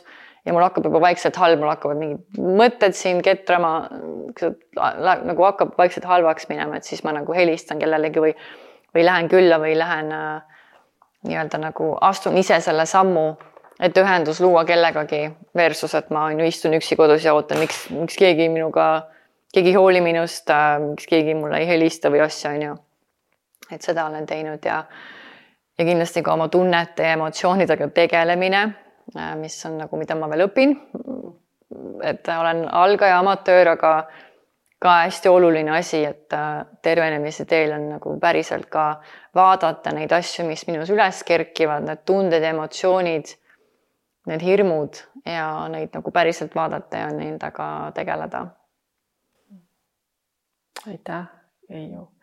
ja 0.49 0.55
mul 0.57 0.65
hakkab 0.65 0.87
juba 0.89 1.01
vaikselt 1.05 1.37
halb, 1.37 1.61
mul 1.61 1.69
hakkavad 1.69 1.99
mingid 2.01 2.39
mõtted 2.41 2.97
siin 2.97 3.21
ketrama, 3.25 3.73
nagu 5.29 5.45
hakkab 5.45 5.75
vaikselt 5.77 6.09
halvaks 6.09 6.49
minema, 6.49 6.79
et 6.79 6.89
siis 6.89 7.05
ma 7.05 7.13
nagu 7.13 7.37
helistan 7.37 7.81
kellelegi 7.83 8.23
või, 8.25 8.33
või 8.97 9.05
lähen 9.05 9.29
külla 9.29 9.61
või 9.61 9.75
lähen 9.77 10.09
äh, 10.17 10.63
nii-öelda 11.29 11.61
nagu 11.67 11.91
astun 12.09 12.41
ise 12.41 12.61
selle 12.65 12.87
sammu, 12.89 13.27
et 13.81 14.01
ühendus 14.01 14.41
luua 14.41 14.65
kellegagi 14.69 15.27
versus, 15.57 15.95
et 15.99 16.09
ma 16.15 16.25
on 16.31 16.41
ju 16.41 16.49
istun 16.49 16.79
üksi 16.79 16.97
kodus 16.97 17.29
ja 17.29 17.37
ootan, 17.37 17.61
miks, 17.61 17.85
miks 17.93 18.17
keegi 18.19 18.49
minuga, 18.49 18.89
keegi 19.53 19.75
ei 19.75 19.79
hooli 19.79 20.03
minust 20.05 20.51
äh,, 20.55 20.79
miks 20.83 21.07
keegi 21.11 21.37
mulle 21.37 21.61
ei 21.61 21.69
helista 21.69 22.13
või 22.15 22.25
asja, 22.25 22.57
on 22.57 22.69
ju. 22.71 22.75
Et 23.69 23.85
seda 23.85 24.07
olen 24.09 24.25
teinud 24.25 24.65
ja, 24.65 24.81
ja 25.77 25.85
kindlasti 25.85 26.25
ka 26.25 26.33
oma 26.33 26.49
tunnete 26.49 27.05
ja 27.05 27.19
emotsioonidega 27.19 27.91
tegelemine, 27.93 28.63
mis 29.15 29.67
on 29.67 29.79
nagu, 29.79 29.97
mida 29.97 30.17
ma 30.19 30.29
veel 30.31 30.47
õpin. 30.49 30.77
et 32.03 32.29
olen 32.29 32.65
algaja 32.73 33.19
amatöör, 33.19 33.75
aga 33.75 33.93
ka 34.81 34.95
hästi 35.03 35.29
oluline 35.29 35.71
asi, 35.77 36.05
et 36.05 36.33
äh, 36.33 36.67
tervenemise 36.83 37.45
teel 37.45 37.73
on 37.75 37.89
nagu 37.91 38.15
päriselt 38.21 38.67
ka 38.71 39.01
vaadata 39.35 39.93
neid 39.93 40.13
asju, 40.13 40.47
mis 40.47 40.67
minus 40.67 40.91
üles 40.95 41.23
kerkivad, 41.27 41.85
need 41.85 42.05
tunded 42.07 42.43
ja 42.43 42.55
emotsioonid, 42.55 43.35
need 44.31 44.45
hirmud 44.45 45.03
ja 45.27 45.49
neid 45.73 45.93
nagu 45.95 46.15
päriselt 46.15 46.55
vaadata 46.55 47.05
ja 47.05 47.11
nendega 47.13 47.69
tegeleda. 47.95 48.47
aitäh, 50.87 51.27
Keiu 51.69 52.07
Äh, 52.07 52.18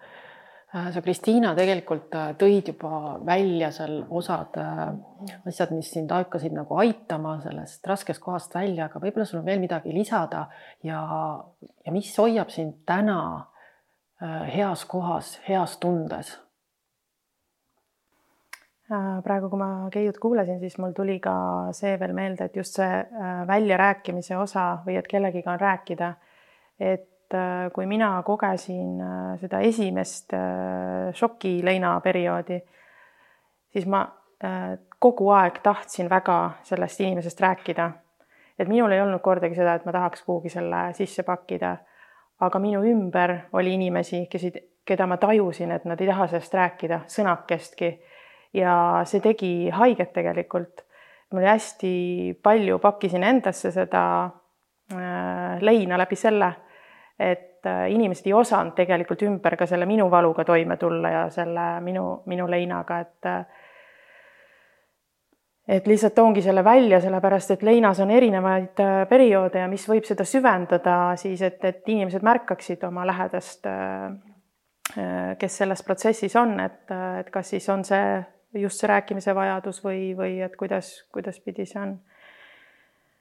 sa, 0.75 1.01
Kristiina, 1.01 1.53
tegelikult 1.55 2.15
äh, 2.17 2.31
tõid 2.39 2.71
juba 2.73 3.15
välja 3.25 3.71
seal 3.75 4.01
osad 4.09 4.57
äh, 4.59 4.81
asjad, 5.47 5.71
mis 5.75 5.91
sind 5.93 6.11
hakkasid 6.11 6.55
nagu 6.55 6.79
aitama 6.81 7.37
sellest 7.43 7.87
raskest 7.87 8.23
kohast 8.23 8.55
välja, 8.55 8.89
aga 8.89 9.01
võib-olla 9.03 9.27
sul 9.29 9.41
on 9.41 9.47
veel 9.47 9.61
midagi 9.63 9.93
lisada 9.95 10.45
ja, 10.83 11.01
ja 11.85 11.95
mis 11.95 12.11
hoiab 12.19 12.51
sind 12.53 12.81
täna 12.87 13.19
heas 14.47 14.85
kohas, 14.87 15.33
heas 15.43 15.75
tundes? 15.77 16.29
praegu, 19.25 19.49
kui 19.49 19.59
ma 19.59 19.89
Keiut 19.91 20.19
kuulasin, 20.21 20.59
siis 20.61 20.77
mul 20.77 20.93
tuli 20.95 21.17
ka 21.19 21.33
see 21.75 21.95
veel 21.99 22.13
meelde, 22.15 22.45
et 22.45 22.55
just 22.55 22.77
see 22.77 23.01
väljarääkimise 23.49 24.37
osa 24.37 24.67
või 24.85 24.99
et 24.99 25.07
kellegiga 25.09 25.55
on 25.55 25.59
rääkida, 25.59 26.11
et 26.79 27.09
Äh, 27.33 27.71
kui 27.73 27.87
mina 27.89 28.21
kogesin 28.23 29.01
äh, 29.01 29.37
seda 29.41 29.59
esimest 29.65 30.33
äh, 30.37 31.09
šokileina 31.17 31.95
perioodi, 32.05 32.59
siis 33.73 33.87
ma 33.89 34.05
kogu 35.01 35.29
aeg 35.33 35.55
tahtsin 35.63 36.09
väga 36.11 36.59
sellest 36.67 36.99
inimesest 37.01 37.39
rääkida. 37.41 37.89
et 38.59 38.67
minul 38.67 38.91
ei 38.91 39.01
olnud 39.01 39.23
kordagi 39.23 39.55
seda, 39.55 39.73
et 39.73 39.85
ma 39.85 39.91
tahaks 39.91 40.21
kuhugi 40.21 40.49
selle 40.49 40.93
sisse 40.93 41.23
pakkida. 41.23 41.77
aga 42.39 42.59
minu 42.59 42.83
ümber 42.83 43.33
oli 43.53 43.73
inimesi, 43.73 44.27
kes, 44.29 44.45
keda 44.85 45.07
ma 45.07 45.17
tajusin, 45.17 45.71
et 45.71 45.85
nad 45.85 46.01
ei 46.01 46.07
taha 46.07 46.27
sellest 46.27 46.53
rääkida 46.53 46.99
sõnakestki. 47.07 47.89
ja 48.53 49.01
see 49.05 49.19
tegi 49.19 49.69
haiget 49.69 50.13
tegelikult. 50.13 50.85
mul 51.31 51.41
oli 51.41 51.49
hästi 51.49 52.39
palju, 52.43 52.79
pakkisin 52.79 53.23
endasse 53.23 53.71
seda 53.71 54.29
leina 55.61 55.97
läbi 55.97 56.15
selle 56.15 56.53
et 57.19 57.65
äh, 57.65 57.91
inimesed 57.91 58.27
ei 58.27 58.33
osanud 58.33 58.75
tegelikult 58.75 59.23
ümber 59.23 59.55
ka 59.55 59.67
selle 59.69 59.87
minu 59.87 60.09
valuga 60.11 60.43
toime 60.45 60.77
tulla 60.77 61.11
ja 61.11 61.21
selle 61.31 61.67
minu, 61.81 62.05
minu 62.25 62.47
leinaga, 62.51 62.99
et 62.99 63.29
äh, 63.31 63.45
et 65.67 65.87
lihtsalt 65.87 66.13
toongi 66.13 66.43
selle 66.45 66.61
välja, 66.63 66.99
sellepärast 67.01 67.55
et 67.55 67.63
leinas 67.65 67.99
on 68.03 68.11
erinevaid 68.11 68.83
äh, 68.83 68.99
perioode 69.09 69.63
ja 69.63 69.71
mis 69.71 69.87
võib 69.89 70.05
seda 70.05 70.27
süvendada 70.27 71.15
siis, 71.17 71.41
et, 71.41 71.63
et 71.65 71.89
inimesed 71.89 72.23
märkaksid 72.23 72.83
oma 72.85 73.05
lähedast, 73.07 73.67
kes 75.39 75.57
selles 75.57 75.81
protsessis 75.83 76.35
on, 76.39 76.53
et, 76.61 76.91
et 77.19 77.29
kas 77.33 77.49
siis 77.55 77.65
on 77.73 77.81
see 77.83 78.03
just 78.61 78.79
see 78.79 78.87
rääkimise 78.87 79.33
vajadus 79.35 79.81
või, 79.83 80.13
või 80.15 80.37
et 80.45 80.55
kuidas, 80.55 80.91
kuidaspidi 81.11 81.65
see 81.67 81.81
on 81.81 81.97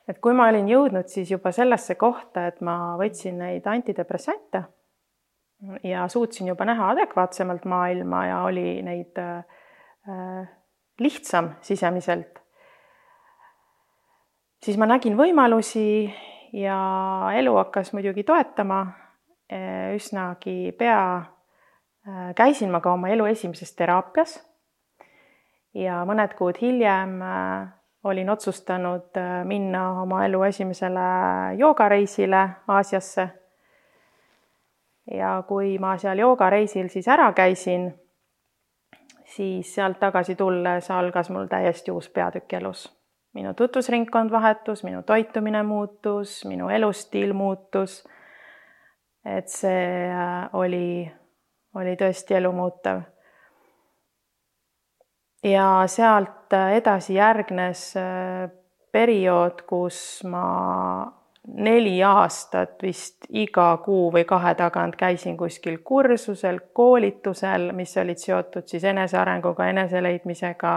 et 0.09 0.19
kui 0.21 0.35
ma 0.37 0.49
olin 0.53 0.69
jõudnud 0.69 1.09
siis 1.09 1.31
juba 1.31 1.53
sellesse 1.53 1.95
kohta, 2.01 2.47
et 2.47 2.61
ma 2.61 2.97
võtsin 3.01 3.39
neid 3.41 3.67
antidepressante 3.67 4.65
ja 5.83 6.09
suutsin 6.09 6.49
juba 6.51 6.65
näha 6.69 6.91
adekvaatsemalt 6.93 7.65
maailma 7.65 8.27
ja 8.27 8.43
oli 8.45 8.83
neid 8.85 9.19
äh, 9.19 10.49
lihtsam 11.01 11.55
sisemiselt, 11.65 12.39
siis 14.63 14.79
ma 14.79 14.87
nägin 14.87 15.17
võimalusi 15.19 16.13
ja 16.55 16.79
elu 17.35 17.55
hakkas 17.57 17.93
muidugi 17.93 18.25
toetama 18.25 18.81
äh, 19.53 19.95
üsnagi 19.97 20.73
pea 20.79 21.01
äh, 21.17 22.35
käisin 22.37 22.71
ma 22.71 22.81
ka 22.81 22.93
oma 22.95 23.11
elu 23.15 23.27
esimeses 23.33 23.75
teraapias. 23.75 24.39
Ja 25.75 26.05
mõned 26.07 26.37
kuud 26.39 26.61
hiljem 26.63 27.19
äh, 27.27 27.73
olin 28.05 28.31
otsustanud 28.31 29.17
äh, 29.17 29.45
minna 29.45 30.03
oma 30.03 30.25
elu 30.25 30.43
esimesele 30.43 31.01
joogareisile 31.59 32.49
Aasiasse. 32.69 33.29
ja 35.15 35.43
kui 35.49 35.79
ma 35.79 35.97
seal 35.99 36.19
joogareisil 36.19 36.89
siis 36.89 37.09
ära 37.09 37.33
käisin, 37.33 37.91
siis 39.25 39.75
sealt 39.75 39.99
tagasi 40.01 40.35
tulles 40.35 40.91
algas 40.91 41.31
mul 41.31 41.47
täiesti 41.47 41.91
uus 41.91 42.09
peatükk 42.09 42.53
elus. 42.53 42.93
minu 43.35 43.55
tutvusringkond 43.55 44.31
vahetus, 44.31 44.85
minu 44.85 45.03
toitumine 45.03 45.63
muutus, 45.63 46.45
minu 46.45 46.69
elustiil 46.69 47.33
muutus. 47.33 48.05
et 49.25 49.49
see 49.49 50.11
äh, 50.11 50.49
oli, 50.53 51.13
oli 51.75 51.97
tõesti 51.97 52.37
elumuutev 52.37 53.14
ja 55.45 55.83
sealt 55.87 56.53
edasi 56.53 57.15
järgnes 57.15 57.97
äh, 57.97 58.51
periood, 58.93 59.65
kus 59.69 60.23
ma 60.29 60.45
neli 61.45 61.99
aastat 62.03 62.83
vist 62.83 63.27
iga 63.29 63.77
kuu 63.85 64.09
või 64.13 64.25
kahe 64.25 64.55
tagant 64.57 64.97
käisin 64.97 65.37
kuskil 65.37 65.81
kursusel, 65.85 66.61
koolitusel, 66.73 67.73
mis 67.77 67.97
olid 68.01 68.23
seotud 68.23 68.69
siis 68.71 68.85
enesearenguga, 68.89 69.67
eneseleidmisega, 69.75 70.77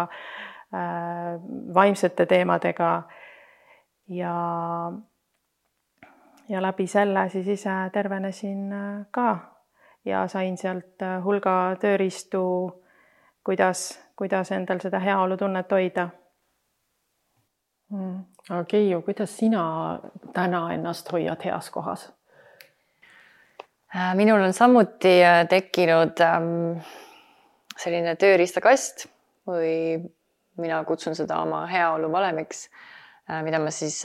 äh, 0.75 1.37
vaimsete 1.73 2.25
teemadega. 2.25 3.03
ja, 4.07 4.33
ja 6.49 6.61
läbi 6.61 6.87
selle 6.87 7.29
siis 7.29 7.47
ise 7.47 7.75
tervenesin 7.93 8.73
äh, 8.73 9.05
ka 9.11 9.37
ja 10.05 10.27
sain 10.27 10.57
sealt 10.57 11.03
hulga 11.23 11.75
tööriistu, 11.79 12.43
kuidas 13.43 14.06
kuidas 14.17 14.51
endal 14.51 14.81
seda 14.81 14.99
heaolutunnet 14.99 15.71
hoida 15.71 16.09
mm.. 17.93 18.19
aga 18.49 18.63
Keiu, 18.67 19.01
kuidas 19.01 19.37
sina 19.37 19.63
täna 20.33 20.67
ennast 20.73 21.11
hoiad 21.11 21.43
heas 21.45 21.69
kohas? 21.71 22.09
Äh, 23.95 24.15
minul 24.15 24.41
on 24.43 24.53
samuti 24.53 25.23
äh, 25.23 25.45
tekkinud 25.47 26.19
ähm, 26.19 26.79
selline 27.79 28.17
tööriistakast 28.19 29.05
või 29.47 29.95
mina 30.59 30.81
kutsun 30.83 31.15
seda 31.15 31.37
oma 31.39 31.61
heaolu 31.71 32.09
valemiks, 32.11 32.65
äh, 33.29 33.39
mida 33.47 33.61
ma 33.63 33.71
siis, 33.71 34.01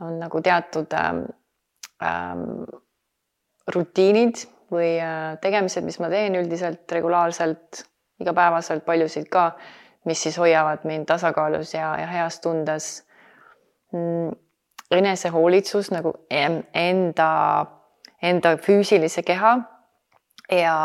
on 0.00 0.16
nagu 0.22 0.40
teatud 0.40 0.96
ähm, 0.96 1.26
ähm, 2.00 2.64
rutiinid 3.68 4.46
või 4.72 4.96
tegemised, 5.42 5.84
mis 5.84 6.00
ma 6.00 6.08
teen 6.10 6.38
üldiselt 6.40 6.90
regulaarselt 6.96 7.84
igapäevaselt 8.20 8.84
paljusid 8.84 9.28
ka, 9.30 9.50
mis 10.04 10.22
siis 10.22 10.38
hoiavad 10.38 10.84
mind 10.84 11.06
tasakaalus 11.06 11.74
ja, 11.74 11.94
ja 12.00 12.06
heas 12.06 12.40
tundes 12.40 13.06
mm,. 13.92 14.36
enesehoolitsus 14.90 15.90
nagu 15.90 16.14
enda, 16.30 17.30
enda 18.22 18.56
füüsilise 18.56 19.22
keha 19.26 19.56
ja 20.52 20.76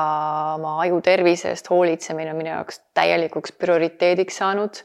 oma 0.55 0.79
aju 0.82 1.01
tervise 1.01 1.49
eest 1.49 1.69
hoolitsemine 1.69 2.32
on 2.32 2.38
minu 2.38 2.49
jaoks 2.49 2.82
täielikuks 2.97 3.51
prioriteediks 3.51 4.38
saanud 4.41 4.82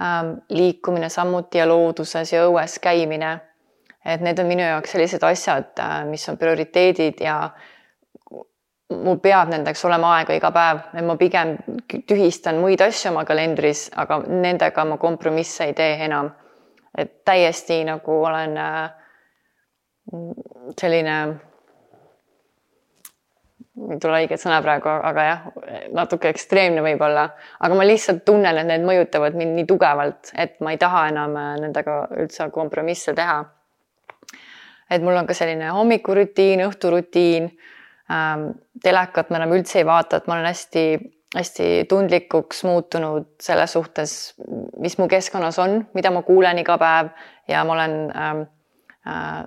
ähm,. 0.00 0.38
liikumine 0.48 1.08
samuti 1.08 1.58
ja 1.58 1.68
looduses 1.68 2.32
ja 2.32 2.46
õues 2.48 2.78
käimine. 2.80 3.40
et 4.04 4.20
need 4.20 4.38
on 4.38 4.46
minu 4.46 4.62
jaoks 4.62 4.92
sellised 4.92 5.22
asjad, 5.22 5.76
äh, 5.78 6.04
mis 6.08 6.28
on 6.28 6.38
prioriteedid 6.38 7.20
ja 7.20 7.50
mul 8.90 9.18
peab 9.22 9.50
nendeks 9.52 9.84
olema 9.86 10.14
aega 10.18 10.34
iga 10.34 10.50
päev, 10.54 10.80
et 10.98 11.06
ma 11.06 11.16
pigem 11.18 11.54
tühistan 12.08 12.58
muid 12.62 12.82
asju 12.82 13.12
oma 13.12 13.24
kalendris, 13.28 13.88
aga 13.96 14.20
nendega 14.26 14.84
ma 14.84 14.98
kompromisse 15.00 15.68
ei 15.68 15.76
tee 15.78 15.98
enam. 16.06 16.32
et 16.98 17.24
täiesti 17.24 17.84
nagu 17.86 18.12
olen 18.26 18.56
äh, 18.58 18.90
selline, 20.80 21.14
ei 23.92 23.98
tule 24.02 24.18
õiget 24.24 24.42
sõna 24.42 24.58
praegu, 24.64 24.90
aga 24.90 25.26
jah, 25.28 25.44
natuke 25.94 26.32
ekstreemne 26.34 26.82
võib-olla, 26.82 27.28
aga 27.62 27.78
ma 27.78 27.86
lihtsalt 27.86 28.24
tunnen, 28.26 28.58
et 28.58 28.66
need 28.66 28.82
mõjutavad 28.82 29.38
mind 29.38 29.54
nii 29.60 29.68
tugevalt, 29.70 30.32
et 30.34 30.58
ma 30.66 30.74
ei 30.74 30.82
taha 30.82 31.06
enam 31.12 31.38
äh, 31.38 31.54
nendega 31.62 32.02
üldse 32.18 32.50
kompromisse 32.50 33.14
teha. 33.14 33.44
et 34.90 35.02
mul 35.02 35.14
on 35.14 35.30
ka 35.30 35.34
selline 35.38 35.70
hommikurutiin, 35.70 36.66
õhturutiin 36.66 37.46
ähm, 38.10 38.50
telekat 38.82 39.30
ma 39.30 39.40
enam 39.40 39.56
üldse 39.56 39.80
ei 39.80 39.88
vaata, 39.88 40.20
et 40.20 40.28
ma 40.28 40.36
olen 40.36 40.48
hästi, 40.50 40.84
hästi 41.36 41.66
tundlikuks 41.90 42.64
muutunud 42.68 43.28
selle 43.42 43.66
suhtes, 43.70 44.14
mis 44.82 44.98
mu 44.98 45.08
keskkonnas 45.10 45.58
on, 45.62 45.84
mida 45.94 46.12
ma 46.14 46.24
kuulen 46.26 46.62
iga 46.62 46.78
päev. 46.80 47.12
Ja 47.48 47.64
ma 47.66 47.76
olen 47.76 47.98
ähm,, 48.14 48.46
äh, 49.08 49.44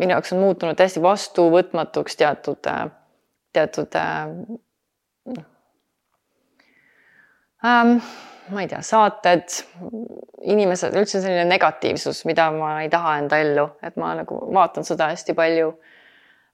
minu 0.00 0.16
jaoks 0.16 0.32
on 0.32 0.42
muutunud 0.42 0.76
täiesti 0.78 1.02
vastuvõtmatuks 1.04 2.16
teatud 2.20 2.68
äh,, 2.70 2.84
teatud 3.52 3.96
äh, 3.98 4.28
ähm, 7.64 7.98
ma 8.52 8.62
ei 8.62 8.68
tea, 8.70 8.80
saated, 8.84 9.58
inimesed, 10.52 10.94
üldse 10.98 11.20
selline 11.22 11.44
negatiivsus, 11.48 12.24
mida 12.28 12.48
ma 12.54 12.74
ei 12.82 12.90
taha 12.92 13.16
enda 13.22 13.38
ellu, 13.42 13.68
et 13.84 13.98
ma 14.00 14.12
nagu 14.18 14.40
vaatan 14.54 14.86
seda 14.86 15.10
hästi 15.12 15.36
palju. 15.38 15.74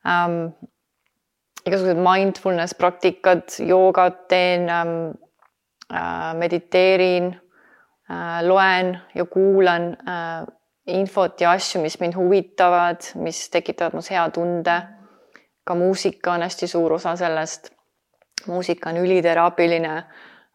Ähm, 0.09 0.41
igasugused 1.69 2.01
mindfulness 2.03 2.75
praktikad, 2.79 3.47
joogat 3.65 4.27
teen 4.29 4.69
ähm,, 4.73 4.95
äh, 5.93 6.35
mediteerin 6.39 7.33
äh,, 7.33 8.43
loen 8.47 8.95
ja 9.15 9.25
kuulan 9.25 9.93
äh, 9.93 10.47
infot 10.89 11.41
ja 11.41 11.53
asju, 11.57 11.83
mis 11.83 11.99
mind 12.01 12.17
huvitavad, 12.17 13.11
mis 13.21 13.49
tekitavad 13.51 13.97
mus 13.99 14.11
hea 14.11 14.29
tunde. 14.31 14.83
ka 15.69 15.75
muusika 15.77 16.33
on 16.33 16.43
hästi 16.43 16.67
suur 16.67 16.93
osa 16.93 17.17
sellest. 17.17 17.71
muusika 18.47 18.91
on 18.91 18.97
üliteraapiline. 18.97 19.97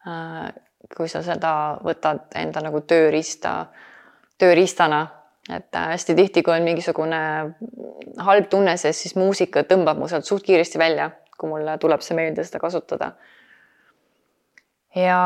Äh, 0.04 0.52
kui 0.96 1.08
sa 1.08 1.22
seda 1.24 1.78
võtad 1.84 2.28
enda 2.36 2.60
nagu 2.64 2.82
tööriista, 2.84 3.66
tööriistana, 4.38 5.06
et 5.52 5.76
äh, 5.76 5.88
hästi 5.92 6.14
tihti, 6.14 6.42
kui 6.42 6.54
on 6.54 6.64
mingisugune 6.64 7.20
halb 8.28 8.48
tunne 8.50 8.76
sees, 8.80 9.02
siis 9.02 9.16
muusika 9.16 9.64
tõmbab 9.68 10.00
mu 10.00 10.08
sealt 10.08 10.28
suht 10.28 10.46
kiiresti 10.46 10.80
välja, 10.80 11.10
kui 11.38 11.50
mulle 11.50 11.78
tuleb 11.78 12.04
see 12.04 12.16
meelde 12.16 12.44
seda 12.44 12.62
kasutada. 12.62 13.12
ja 14.94 15.18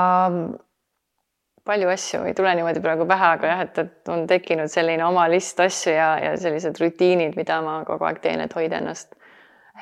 palju 1.68 1.88
asju 1.92 2.22
ei 2.24 2.34
tule 2.34 2.54
niimoodi 2.56 2.80
praegu 2.80 3.04
pähe, 3.06 3.30
aga 3.36 3.50
jah, 3.50 3.62
et, 3.66 3.78
et 3.78 4.08
on 4.08 4.26
tekkinud 4.26 4.72
selline 4.72 5.04
oma 5.04 5.26
list 5.28 5.60
asju 5.60 5.92
ja, 5.92 6.14
ja 6.22 6.36
sellised 6.40 6.80
rutiinid, 6.80 7.36
mida 7.36 7.60
ma 7.62 7.82
kogu 7.84 8.08
aeg 8.08 8.22
teen, 8.24 8.40
et 8.40 8.54
hoida 8.56 8.80
ennast 8.80 9.18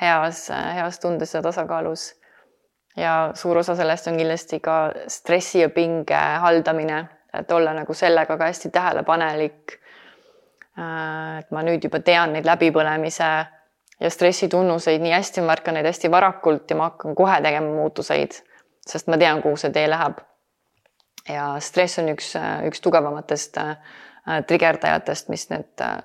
heas, 0.01 0.49
heas 0.51 0.99
tundes 0.99 1.33
ja 1.33 1.41
tasakaalus. 1.41 2.13
ja 2.97 3.31
suur 3.33 3.57
osa 3.57 3.75
sellest 3.75 4.07
on 4.07 4.17
kindlasti 4.17 4.59
ka 4.59 4.91
stressi 5.07 5.59
ja 5.59 5.69
pinge 5.69 6.21
haldamine, 6.41 7.05
et 7.33 7.51
olla 7.51 7.73
nagu 7.73 7.93
sellega 7.93 8.37
ka 8.37 8.49
hästi 8.49 8.69
tähelepanelik. 8.69 9.79
Äh, 10.77 11.39
et 11.41 11.49
ma 11.55 11.63
nüüd 11.65 11.81
juba 11.87 11.99
tean 12.05 12.35
neid 12.35 12.45
läbipõlemise 12.45 13.27
ja 13.97 14.09
stressi 14.13 14.45
tunnuseid 14.51 15.01
nii 15.01 15.15
hästi, 15.15 15.41
ma 15.41 15.55
märkan 15.55 15.73
neid 15.73 15.89
hästi 15.89 16.11
varakult 16.13 16.69
ja 16.69 16.77
ma 16.77 16.91
hakkan 16.91 17.17
kohe 17.17 17.39
tegema 17.41 17.71
muutuseid, 17.79 18.37
sest 18.85 19.09
ma 19.09 19.17
tean, 19.17 19.41
kuhu 19.41 19.57
see 19.57 19.73
tee 19.73 19.87
läheb. 19.89 20.21
Ja 21.27 21.47
stress 21.65 21.97
on 21.97 22.13
üks, 22.13 22.29
üks 22.69 22.83
tugevamatest 22.85 23.57
äh, 23.63 23.73
trigerdajatest, 24.47 25.33
mis 25.33 25.49
need 25.49 25.81
äh, 25.81 25.97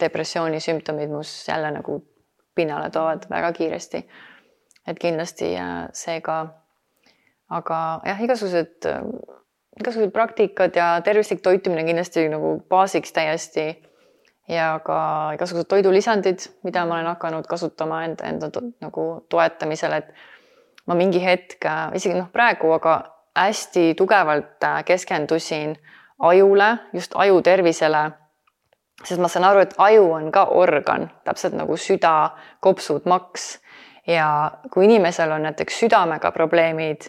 depressiooni 0.00 0.62
sümptomid 0.62 1.12
mus 1.12 1.36
jälle 1.48 1.74
nagu 1.76 2.00
pinnale 2.56 2.88
toovad 2.90 3.28
väga 3.30 3.52
kiiresti. 3.52 4.06
et 4.86 4.98
kindlasti 5.00 5.46
see 5.96 6.18
ka, 6.20 6.34
aga 7.48 7.78
jah, 8.04 8.18
igasugused, 8.20 8.84
igasugused 9.80 10.12
praktikad 10.12 10.76
ja 10.76 11.00
tervislik 11.04 11.40
toitumine 11.42 11.84
kindlasti 11.84 12.28
nagu 12.28 12.58
baasiks 12.68 13.12
täiesti 13.12 13.72
ja 14.48 14.80
ka 14.84 14.98
igasugused 15.34 15.68
toidulisandid, 15.68 16.48
mida 16.62 16.84
ma 16.86 16.98
olen 16.98 17.06
hakanud 17.14 17.46
kasutama 17.48 18.02
enda, 18.04 18.28
enda 18.28 18.50
nagu 18.84 19.06
toetamisel, 19.32 19.92
et 19.92 20.12
ma 20.86 20.96
mingi 20.98 21.22
hetk, 21.24 21.64
isegi 21.96 22.18
noh, 22.18 22.28
praegu, 22.32 22.72
aga 22.76 22.98
hästi 23.34 23.94
tugevalt 23.98 24.64
äh, 24.64 24.84
keskendusin 24.84 25.76
ajule, 26.18 26.76
just 26.92 27.12
aju 27.14 27.42
tervisele. 27.42 28.10
sest 29.04 29.20
ma 29.20 29.28
saan 29.28 29.44
aru, 29.44 29.64
et 29.66 29.74
aju 29.78 30.04
on 30.12 30.30
ka 30.32 30.44
organ, 30.54 31.08
täpselt 31.24 31.56
nagu 31.58 31.76
süda, 31.76 32.30
kopsud, 32.60 33.08
maks. 33.10 33.58
ja 34.06 34.50
kui 34.70 34.84
inimesel 34.84 35.32
on 35.32 35.42
näiteks 35.42 35.78
südamega 35.80 36.30
probleemid 36.32 37.08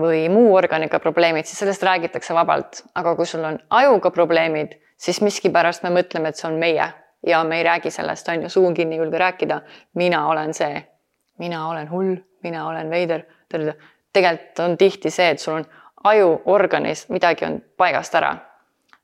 või 0.00 0.28
muu 0.32 0.54
organiga 0.56 0.98
probleemid, 0.98 1.44
siis 1.44 1.58
sellest 1.58 1.82
räägitakse 1.82 2.34
vabalt, 2.34 2.82
aga 2.94 3.12
kui 3.16 3.26
sul 3.26 3.44
on 3.44 3.58
ajuga 3.70 4.10
probleemid, 4.10 4.72
siis 5.02 5.20
miskipärast 5.20 5.82
me 5.82 5.90
mõtleme, 5.90 6.30
et 6.30 6.38
see 6.38 6.48
on 6.50 6.58
meie 6.60 6.92
ja 7.26 7.44
me 7.44 7.58
ei 7.58 7.66
räägi 7.66 7.90
sellest, 7.90 8.28
on 8.28 8.46
ju, 8.46 8.48
suu 8.48 8.66
on 8.66 8.74
kinni, 8.74 8.96
ei 8.96 9.02
julge 9.02 9.18
rääkida. 9.18 9.60
mina 9.94 10.26
olen 10.28 10.54
see, 10.54 10.82
mina 11.38 11.68
olen 11.68 11.90
hull, 11.90 12.16
mina 12.42 12.66
olen 12.68 12.90
veider 12.90 13.26
tegelikult 14.12 14.58
on 14.58 14.76
tihti 14.78 15.10
see, 15.10 15.30
et 15.30 15.40
sul 15.40 15.60
on 15.60 15.66
ajuorganis 16.04 17.06
midagi 17.08 17.46
on 17.46 17.60
paigast 17.76 18.14
ära. 18.14 18.36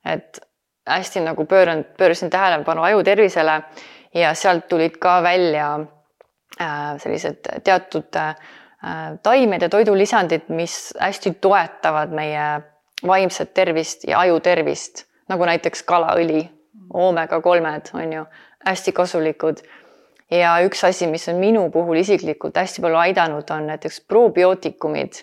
et 0.05 0.41
hästi 0.89 1.21
nagu 1.21 1.45
pööran, 1.45 1.85
pöörasin 1.99 2.31
tähelepanu 2.31 2.83
aju 2.83 3.03
tervisele 3.05 3.63
ja 4.15 4.33
sealt 4.35 4.69
tulid 4.69 4.97
ka 5.01 5.19
välja 5.23 5.67
äh, 6.61 6.95
sellised 6.97 7.45
teatud 7.65 8.17
äh, 8.17 8.37
taimed 9.23 9.63
ja 9.63 9.69
toidulisandid, 9.69 10.49
mis 10.49 10.95
hästi 11.01 11.35
toetavad 11.41 12.15
meie 12.15 12.47
vaimset 13.07 13.53
tervist 13.55 14.05
ja 14.09 14.21
aju 14.21 14.41
tervist, 14.41 15.05
nagu 15.29 15.49
näiteks 15.49 15.83
kalaõli, 15.89 16.47
oomega 16.95 17.41
kolmed 17.45 17.91
on 17.95 18.13
ju 18.13 18.25
hästi 18.67 18.93
kasulikud 18.93 19.63
ja 20.31 20.57
üks 20.65 20.85
asi, 20.85 21.07
mis 21.07 21.29
on 21.29 21.41
minu 21.41 21.69
puhul 21.73 22.01
isiklikult 22.03 22.57
hästi 22.57 22.85
palju 22.85 23.01
aidanud, 23.01 23.51
on 23.51 23.67
näiteks 23.73 24.01
probiootikumid, 24.09 25.23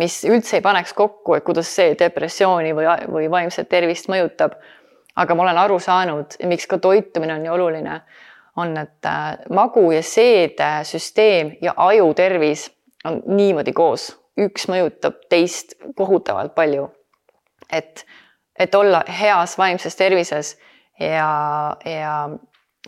mis 0.00 0.20
üldse 0.28 0.58
ei 0.58 0.64
paneks 0.64 0.92
kokku, 0.96 1.34
et 1.36 1.44
kuidas 1.44 1.70
see 1.74 1.94
depressiooni 1.98 2.74
või, 2.76 2.88
või 3.10 3.30
vaimset 3.30 3.68
tervist 3.68 4.10
mõjutab. 4.12 4.58
aga 5.16 5.34
ma 5.34 5.42
olen 5.42 5.58
aru 5.58 5.78
saanud, 5.82 6.36
miks 6.48 6.66
ka 6.66 6.78
toitumine 6.78 7.34
on 7.34 7.42
nii 7.42 7.50
oluline, 7.50 8.00
on, 8.56 8.76
et 8.78 9.06
äh, 9.06 9.38
magu 9.50 9.90
ja 9.92 10.02
seedesüsteem 10.02 11.56
ja 11.62 11.74
aju 11.76 12.14
tervis 12.14 12.70
on 13.04 13.22
niimoodi 13.26 13.72
koos, 13.72 14.16
üks 14.38 14.68
mõjutab 14.70 15.18
teist 15.28 15.74
kohutavalt 15.96 16.54
palju. 16.54 16.90
et, 17.72 18.06
et 18.60 18.74
olla 18.74 19.00
heas 19.08 19.56
vaimses 19.58 19.96
tervises 19.96 20.58
ja, 21.00 21.30
ja 21.84 22.14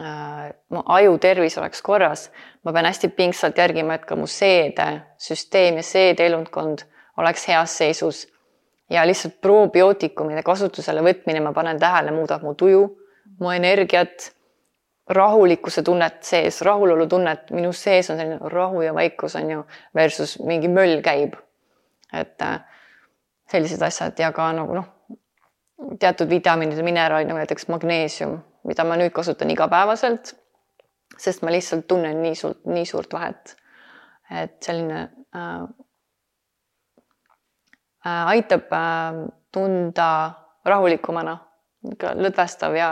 Äh, 0.01 0.53
mu 0.69 0.81
aju 0.89 1.19
tervis 1.21 1.59
oleks 1.59 1.83
korras, 1.85 2.31
ma 2.65 2.73
pean 2.73 2.87
hästi 2.89 3.11
pingsalt 3.13 3.59
järgima, 3.61 3.99
et 3.99 4.07
ka 4.09 4.17
mu 4.17 4.25
seedesüsteem 4.25 5.77
ja 5.77 5.83
seedeelundkond 5.85 6.87
oleks 7.21 7.45
heas 7.49 7.77
seisus. 7.79 8.29
ja 8.91 9.07
lihtsalt 9.07 9.39
probiootikumide 9.41 10.43
kasutusele 10.45 11.01
võtmine, 11.01 11.41
ma 11.41 11.53
panen 11.57 11.79
tähele, 11.81 12.11
muudab 12.13 12.43
mu 12.45 12.55
tuju, 12.55 12.83
mu 13.41 13.51
energiat, 13.51 14.27
rahulikkuse 15.09 15.83
tunnet 15.83 16.19
sees, 16.25 16.61
rahulolu 16.61 17.07
tunnet, 17.07 17.51
minu 17.51 17.73
sees 17.73 18.11
on 18.11 18.21
selline 18.21 18.51
rahu 18.53 18.83
ja 18.85 18.93
vaikus 18.95 19.37
on 19.37 19.51
ju, 19.51 19.63
versus 19.97 20.39
mingi 20.41 20.69
möll 20.69 21.01
käib. 21.05 21.37
et 22.13 22.43
äh, 22.43 22.61
sellised 23.49 23.83
asjad 23.83 24.19
ja 24.19 24.33
ka 24.33 24.53
nagu 24.53 24.75
noh, 24.75 24.89
teatud 26.01 26.31
vitamiinid 26.31 26.79
ja 26.79 26.85
mineraalid 26.85 27.29
nagu 27.29 27.39
näiteks 27.39 27.69
magneesium 27.69 28.41
mida 28.65 28.85
ma 28.85 28.97
nüüd 28.99 29.13
kasutan 29.15 29.51
igapäevaselt. 29.51 30.37
sest 31.19 31.43
ma 31.45 31.53
lihtsalt 31.53 31.85
tunnen 31.87 32.23
nii 32.23 32.35
suurt, 32.35 32.65
nii 32.67 32.85
suurt 32.89 33.13
vahet. 33.13 33.57
et 34.31 34.63
selline 34.63 35.01
äh, 35.37 35.63
äh, 38.07 38.27
aitab 38.27 38.73
äh, 38.73 39.19
tunda 39.53 40.09
rahulikumana, 40.65 41.37
lõdvestav 42.17 42.77
ja 42.79 42.89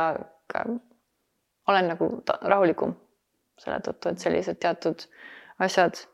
ka 0.52 0.64
olen 1.70 1.88
nagu 1.88 2.10
rahulikum 2.26 2.92
selle 3.60 3.78
tõttu, 3.86 4.10
et 4.10 4.18
sellised 4.18 4.60
teatud 4.60 5.06
asjad. 5.58 6.04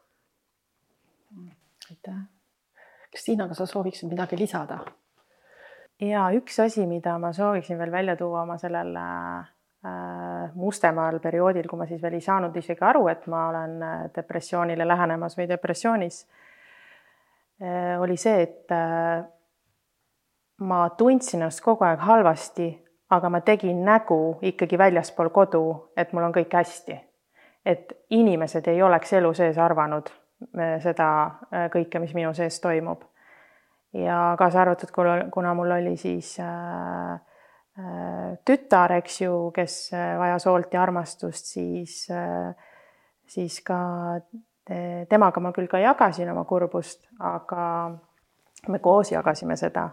aitäh. 1.91 2.23
Kristiina, 3.11 3.49
kas 3.49 3.57
sa 3.63 3.67
sooviksid 3.67 4.11
midagi 4.11 4.39
lisada? 4.39 4.79
Ja 6.01 6.31
üks 6.37 6.59
asi, 6.61 6.87
mida 6.87 7.19
ma 7.19 7.33
sooviksin 7.33 7.79
veel 7.79 7.93
välja 7.93 8.17
tuua 8.17 8.43
oma 8.43 8.59
sellel 8.59 8.97
äh, 8.97 10.51
mustemaal 10.55 11.21
perioodil, 11.21 11.69
kui 11.69 11.79
ma 11.79 11.87
siis 11.87 12.03
veel 12.03 12.19
ei 12.19 12.25
saanud 12.25 12.57
isegi 12.57 12.85
aru, 12.85 13.07
et 13.09 13.27
ma 13.33 13.47
olen 13.49 13.79
äh, 13.83 14.03
depressioonile 14.17 14.89
lähenemas 14.89 15.39
või 15.39 15.49
depressioonis 15.49 16.27
äh,, 17.63 17.97
oli 18.01 18.17
see, 18.21 18.43
et 18.43 18.75
äh, 18.75 19.25
ma 20.59 20.89
tundsin 20.91 21.43
ennast 21.43 21.61
kogu 21.65 21.85
aeg 21.85 22.05
halvasti, 22.05 22.71
aga 23.11 23.31
ma 23.31 23.41
tegin 23.41 23.85
nägu 23.85 24.39
ikkagi 24.43 24.79
väljaspool 24.79 25.31
kodu, 25.31 25.65
et 25.97 26.13
mul 26.13 26.29
on 26.29 26.35
kõik 26.35 26.53
hästi. 26.53 27.01
et 27.67 27.93
inimesed 28.11 28.69
ei 28.69 28.83
oleks 28.83 29.13
elu 29.13 29.33
sees 29.35 29.59
arvanud 29.59 30.11
äh, 30.59 30.77
seda 30.83 31.09
äh, 31.27 31.71
kõike, 31.71 31.99
mis 31.99 32.15
minu 32.15 32.35
sees 32.35 32.61
toimub 32.61 33.03
ja 34.05 34.35
kaasa 34.39 34.61
arvatud, 34.61 34.91
kuna 35.33 35.55
mul 35.55 35.71
oli 35.71 35.97
siis 35.97 36.37
äh, 36.41 37.13
äh, 37.79 38.39
tütar, 38.45 38.93
eks 39.01 39.21
ju, 39.21 39.51
kes 39.55 39.77
äh, 39.95 40.19
vajas 40.19 40.47
hoolt 40.47 40.75
ja 40.75 40.83
armastust, 40.83 41.53
siis, 41.55 42.07
siis 43.27 43.61
ka 43.65 43.79
temaga 45.09 45.41
ma 45.41 45.53
küll 45.55 45.71
ka 45.71 45.79
jagasin 45.79 46.31
oma 46.33 46.45
kurbust, 46.45 47.07
aga 47.23 47.67
me 48.69 48.81
koos 48.83 49.13
jagasime 49.13 49.57
seda. 49.57 49.91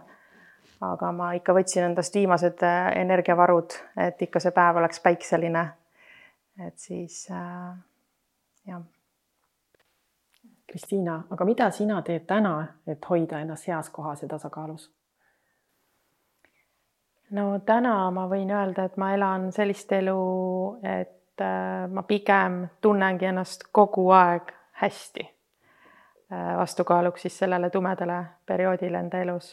aga 0.84 1.12
ma 1.16 1.30
ikka 1.32 1.54
võtsin 1.54 1.86
endast 1.86 2.14
viimased 2.14 2.64
energiavarud, 2.98 3.76
et 3.96 4.22
ikka 4.26 4.42
see 4.42 4.52
päev 4.52 4.82
oleks 4.82 5.00
päikseline. 5.00 5.68
et 6.66 6.78
siis 6.78 7.28
jah 7.30 8.82
Kristiina, 10.74 11.20
aga 11.30 11.44
mida 11.46 11.68
sina 11.70 12.00
teed 12.02 12.24
täna, 12.26 12.56
et 12.90 13.04
hoida 13.06 13.38
ennast 13.44 13.68
heas 13.70 13.90
kohas 13.94 14.22
ja 14.22 14.28
tasakaalus? 14.28 14.88
no 17.30 17.44
täna 17.66 18.10
ma 18.10 18.24
võin 18.30 18.50
öelda, 18.50 18.88
et 18.88 18.96
ma 18.98 19.12
elan 19.14 19.50
sellist 19.54 19.92
elu, 19.94 20.18
et 20.82 21.42
äh, 21.42 21.86
ma 21.90 22.02
pigem 22.08 22.64
tunnengi 22.82 23.30
ennast 23.30 23.68
kogu 23.72 24.08
aeg 24.14 24.50
hästi. 24.80 25.28
Äh, 26.32 26.56
vastukaaluks 26.58 27.22
siis 27.22 27.38
sellele 27.38 27.70
tumedale 27.70 28.18
perioodile 28.46 28.98
enda 28.98 29.22
elus, 29.22 29.52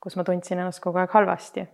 kus 0.00 0.16
ma 0.16 0.24
tundsin 0.24 0.62
ennast 0.62 0.82
kogu 0.84 1.02
aeg 1.02 1.10
halvasti. 1.10 1.66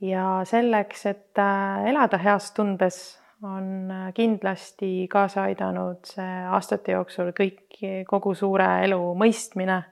ja 0.00 0.40
selleks, 0.44 1.06
et 1.06 1.38
äh, 1.38 1.88
elada 1.90 2.18
heas 2.18 2.52
tundes, 2.52 3.19
on 3.42 3.92
kindlasti 4.14 5.08
kaasa 5.08 5.42
aidanud 5.48 6.04
see 6.04 6.36
aastate 6.52 6.92
jooksul 6.92 7.32
kõik, 7.36 7.80
kogu 8.08 8.34
suure 8.34 8.68
elu 8.84 9.00
mõistmine. 9.16 9.82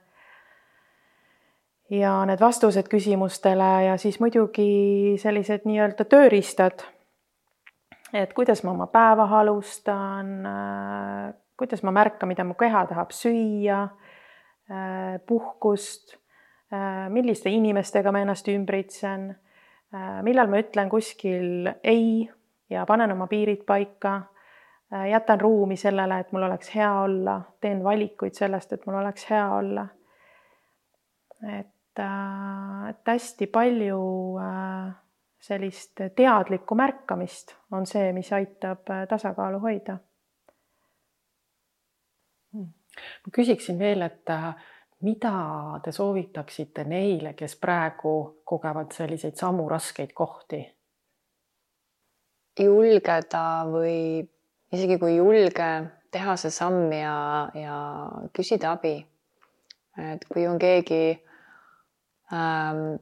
ja 1.89 2.11
need 2.29 2.39
vastused 2.39 2.85
küsimustele 2.85 3.69
ja 3.87 3.97
siis 3.97 4.19
muidugi 4.19 5.17
sellised 5.17 5.65
nii-öelda 5.65 6.05
tööriistad. 6.05 6.85
et 8.13 8.33
kuidas 8.33 8.63
ma 8.63 8.71
oma 8.71 8.87
päeva 8.87 9.25
alustan, 9.39 10.45
kuidas 11.57 11.83
ma 11.83 11.91
märkan, 11.91 12.29
mida 12.29 12.43
mu 12.43 12.53
keha 12.53 12.85
tahab 12.85 13.11
süüa, 13.11 13.87
puhkust, 15.27 16.17
milliste 17.09 17.49
inimestega 17.49 18.11
ma 18.11 18.21
ennast 18.21 18.47
ümbritsen, 18.47 19.31
millal 20.23 20.47
ma 20.47 20.61
ütlen 20.61 20.89
kuskil 20.89 21.73
ei 21.83 22.29
ja 22.69 22.85
panen 22.85 23.11
oma 23.11 23.27
piirid 23.27 23.63
paika, 23.65 24.15
äh, 24.93 25.09
jätan 25.09 25.41
ruumi 25.41 25.77
sellele, 25.77 26.19
et 26.19 26.31
mul 26.31 26.43
oleks 26.43 26.75
hea 26.75 26.93
olla, 27.01 27.41
teen 27.61 27.83
valikuid 27.83 28.33
sellest, 28.33 28.73
et 28.73 28.85
mul 28.85 28.95
oleks 28.95 29.29
hea 29.29 29.49
olla. 29.55 29.87
et, 31.59 31.99
äh, 31.99 32.89
et 32.89 33.07
hästi 33.07 33.47
palju 33.47 34.01
äh, 34.37 34.95
sellist 35.39 36.01
teadlikku 36.15 36.75
märkamist 36.75 37.55
on 37.71 37.85
see, 37.85 38.11
mis 38.13 38.33
aitab 38.33 38.91
tasakaalu 39.09 39.59
hoida. 39.59 39.97
Hmm. 42.51 42.73
ma 43.25 43.31
küsiksin 43.31 43.79
veel, 43.79 44.01
et 44.01 44.31
mida 45.01 45.79
te 45.83 45.91
soovitaksite 45.91 46.83
neile, 46.83 47.33
kes 47.33 47.55
praegu 47.55 48.41
kogevad 48.43 48.91
selliseid 48.91 49.37
samu 49.39 49.69
raskeid 49.69 50.11
kohti 50.13 50.78
julgeda 52.63 53.43
või 53.69 54.23
isegi 54.73 54.97
kui 55.01 55.15
julge 55.17 55.69
teha 56.11 56.35
see 56.41 56.51
samm 56.53 56.91
ja, 56.93 57.49
ja 57.53 57.77
küsida 58.33 58.73
abi. 58.77 58.97
et 59.99 60.25
kui 60.29 60.45
on 60.47 60.59
keegi 60.59 61.19
ähm, 62.33 62.99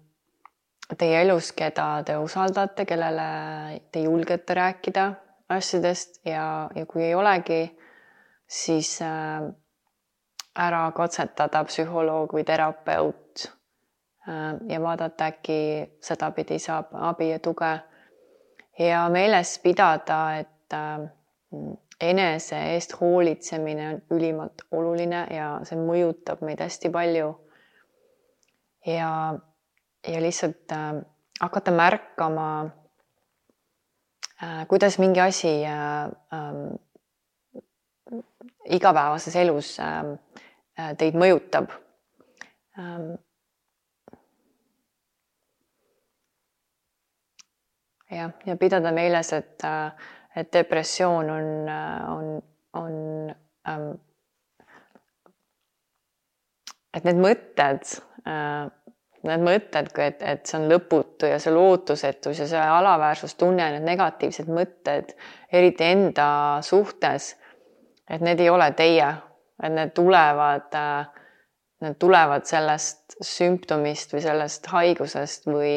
teie 0.98 1.22
elus, 1.22 1.52
keda 1.54 2.04
te 2.08 2.18
usaldate, 2.18 2.86
kellele 2.88 3.82
te 3.92 4.02
julgete 4.06 4.56
rääkida 4.58 5.08
asjadest 5.50 6.22
ja, 6.26 6.70
ja 6.76 6.86
kui 6.86 7.04
ei 7.04 7.16
olegi, 7.16 7.62
siis 8.48 8.98
äh, 9.02 9.46
ära 10.58 10.88
katsetada 10.96 11.64
psühholoog 11.68 12.34
või 12.34 12.46
terapeut 12.48 13.46
äh, 14.28 14.56
ja 14.72 14.82
vaadata, 14.82 15.32
äkki 15.32 15.60
sedapidi 16.04 16.60
saab 16.60 16.96
abi 17.12 17.32
ja 17.32 17.40
tuge 17.40 17.76
ja 18.80 19.10
meeles 19.10 19.58
pidada, 19.60 20.20
et 20.40 20.74
äh, 20.74 21.08
enese 22.02 22.58
eest 22.74 22.94
hoolitsemine 23.02 23.90
on 23.90 24.02
ülimalt 24.18 24.62
oluline 24.72 25.24
ja 25.34 25.50
see 25.66 25.80
mõjutab 25.80 26.44
meid 26.46 26.62
hästi 26.62 26.92
palju. 26.94 27.34
ja, 28.86 29.36
ja 30.08 30.20
lihtsalt 30.22 30.72
äh, 30.72 31.02
hakata 31.42 31.72
märkama 31.72 32.70
äh,, 34.44 34.68
kuidas 34.68 35.00
mingi 35.00 35.20
asi 35.20 35.66
äh, 35.66 36.06
äh, 36.34 36.54
igapäevases 38.66 39.36
elus 39.36 39.78
teid 40.98 41.16
mõjutab 41.18 41.72
jah, 48.12 48.34
ja 48.46 48.56
pidada 48.60 48.92
meeles, 48.96 49.34
et, 49.34 49.64
et 50.36 50.52
depressioon 50.54 51.30
on, 51.30 51.48
on, 52.16 52.28
on 52.82 52.98
ähm,, 53.70 53.92
et 56.94 57.08
need 57.08 57.22
mõtted 57.22 57.98
äh,, 58.28 58.68
need 59.28 59.44
mõtted, 59.44 59.92
et, 60.04 60.22
et 60.22 60.48
see 60.48 60.60
on 60.60 60.68
lõputu 60.72 61.30
ja 61.30 61.40
see 61.42 61.54
lootusetus 61.54 62.42
ja 62.44 62.48
see 62.50 62.64
alaväärsustunne, 62.78 63.72
need 63.76 63.88
negatiivsed 63.88 64.50
mõtted, 64.54 65.14
eriti 65.52 65.88
enda 65.88 66.30
suhtes, 66.66 67.34
et 68.10 68.24
need 68.24 68.40
ei 68.44 68.52
ole 68.54 68.70
teie, 68.78 69.10
et 69.64 69.74
need 69.74 69.94
tulevad 69.98 70.78
äh,, 70.78 71.24
need 71.84 71.98
tulevad 72.02 72.48
sellest 72.50 73.18
sümptomist 73.22 74.14
või 74.16 74.24
sellest 74.26 74.70
haigusest 74.72 75.50
või 75.50 75.76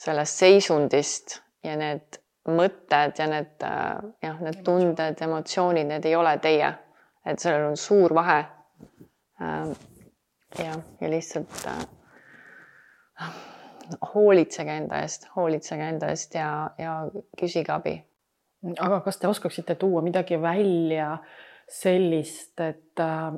sellest 0.00 0.40
seisundist 0.40 1.40
ja 1.64 1.76
need 1.76 2.20
mõtted 2.48 3.18
ja 3.20 3.26
need 3.28 3.66
äh, 3.66 4.00
jah, 4.24 4.40
need 4.40 4.62
tunded, 4.64 5.20
emotsioonid, 5.26 5.88
need 5.90 6.08
ei 6.08 6.16
ole 6.16 6.34
teie, 6.42 6.72
et 7.26 7.42
sellel 7.42 7.68
on 7.70 7.76
suur 7.78 8.14
vahe. 8.16 8.40
Ähm, 9.40 9.74
ja, 10.58 10.74
ja 11.00 11.10
lihtsalt 11.10 11.66
äh, 11.68 13.30
hoolitsege 14.14 14.76
enda 14.82 15.02
eest, 15.04 15.28
hoolitsege 15.36 15.88
enda 15.92 16.10
eest 16.14 16.34
ja, 16.34 16.70
ja 16.78 16.96
küsige 17.38 17.72
abi. 17.74 17.94
aga 18.78 19.00
kas 19.00 19.16
te 19.16 19.28
oskaksite 19.28 19.74
tuua 19.80 20.02
midagi 20.04 20.40
välja 20.40 21.14
sellist, 21.70 22.60
et 22.60 23.00
äh, 23.00 23.32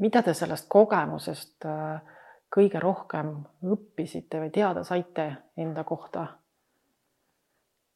mida 0.00 0.22
te 0.22 0.34
sellest 0.34 0.68
kogemusest 0.68 1.66
äh, 1.66 2.18
kõige 2.50 2.80
rohkem 2.82 3.36
õppisite 3.62 4.40
või 4.42 4.50
teada 4.54 4.82
saite 4.84 5.30
enda 5.56 5.84
kohta? 5.86 6.26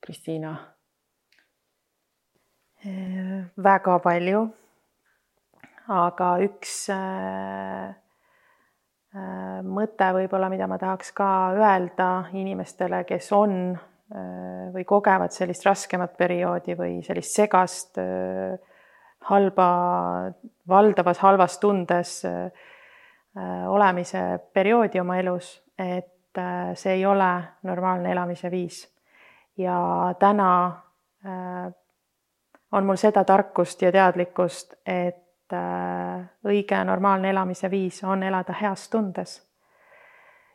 Kristiina? 0.04 0.54
väga 3.56 3.98
palju. 4.04 4.44
aga 5.84 6.28
üks 6.40 6.86
äh, 6.92 7.90
äh, 9.12 9.58
mõte 9.68 10.06
võib-olla, 10.16 10.48
mida 10.48 10.68
ma 10.68 10.78
tahaks 10.80 11.10
ka 11.12 11.26
öelda 11.52 12.30
inimestele, 12.32 13.02
kes 13.04 13.28
on 13.36 13.74
äh, 13.74 14.70
või 14.72 14.86
kogevad 14.88 15.32
sellist 15.36 15.66
raskemat 15.68 16.16
perioodi 16.16 16.76
või 16.78 17.02
sellist 17.04 17.36
segast 17.36 18.00
halba, 19.28 19.68
valdavas 20.68 21.20
halvas 21.20 21.58
tundes 21.60 22.22
olemise 23.68 24.38
perioodi 24.52 25.00
oma 25.00 25.16
elus, 25.18 25.64
et 25.78 26.38
äh, 26.38 26.74
see 26.74 26.92
ei 26.92 27.06
ole 27.06 27.44
normaalne 27.62 28.12
elamise 28.12 28.50
viis. 28.50 28.94
ja 29.58 30.14
täna 30.18 30.66
äh, 31.26 31.72
on 32.72 32.86
mul 32.86 32.96
seda 32.96 33.24
tarkust 33.24 33.82
ja 33.82 33.92
teadlikkust, 33.92 34.74
et 34.86 35.22
õige 36.44 36.78
normaalne 36.84 37.30
elamise 37.30 37.68
viis 37.70 38.00
on 38.04 38.22
elada 38.22 38.54
heas 38.60 38.88
tundes. 38.90 39.42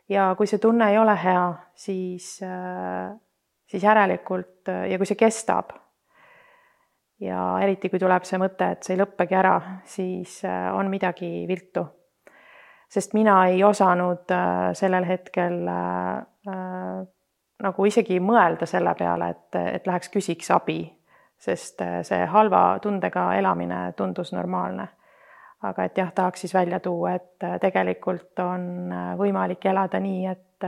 ja 0.08 0.34
kui 0.36 0.46
see 0.46 0.58
tunne 0.58 0.90
ei 0.90 0.98
ole 0.98 1.14
hea, 1.24 1.52
siis, 1.74 2.40
siis 3.66 3.82
järelikult 3.82 4.68
ja 4.90 4.98
kui 4.98 5.06
see 5.06 5.16
kestab 5.16 5.72
ja 7.20 7.46
eriti, 7.62 7.88
kui 7.88 8.02
tuleb 8.02 8.24
see 8.24 8.42
mõte, 8.42 8.72
et 8.72 8.82
see 8.82 8.96
ei 8.96 9.00
lõppegi 9.00 9.38
ära, 9.38 9.54
siis 9.84 10.42
on 10.74 10.90
midagi 10.90 11.46
viltu 11.48 11.86
sest 12.90 13.14
mina 13.14 13.46
ei 13.46 13.64
osanud 13.64 14.30
äh, 14.30 14.72
sellel 14.72 15.06
hetkel 15.06 15.68
äh, 15.68 16.16
äh, 16.48 17.06
nagu 17.62 17.84
isegi 17.86 18.18
mõelda 18.20 18.66
selle 18.66 18.94
peale, 18.98 19.30
et, 19.34 19.58
et 19.76 19.86
läheks 19.86 20.10
küsiks 20.10 20.50
abi, 20.54 20.82
sest 21.40 21.82
see 22.08 22.24
halva 22.32 22.78
tundega 22.82 23.30
elamine 23.36 23.92
tundus 23.96 24.32
normaalne. 24.32 24.88
aga 25.62 25.84
et 25.84 25.98
jah, 25.98 26.08
tahaks 26.16 26.40
siis 26.40 26.54
välja 26.54 26.78
tuua, 26.80 27.12
et 27.18 27.44
tegelikult 27.60 28.38
on 28.40 28.92
võimalik 29.18 29.66
elada 29.68 30.00
nii, 30.00 30.26
et 30.26 30.64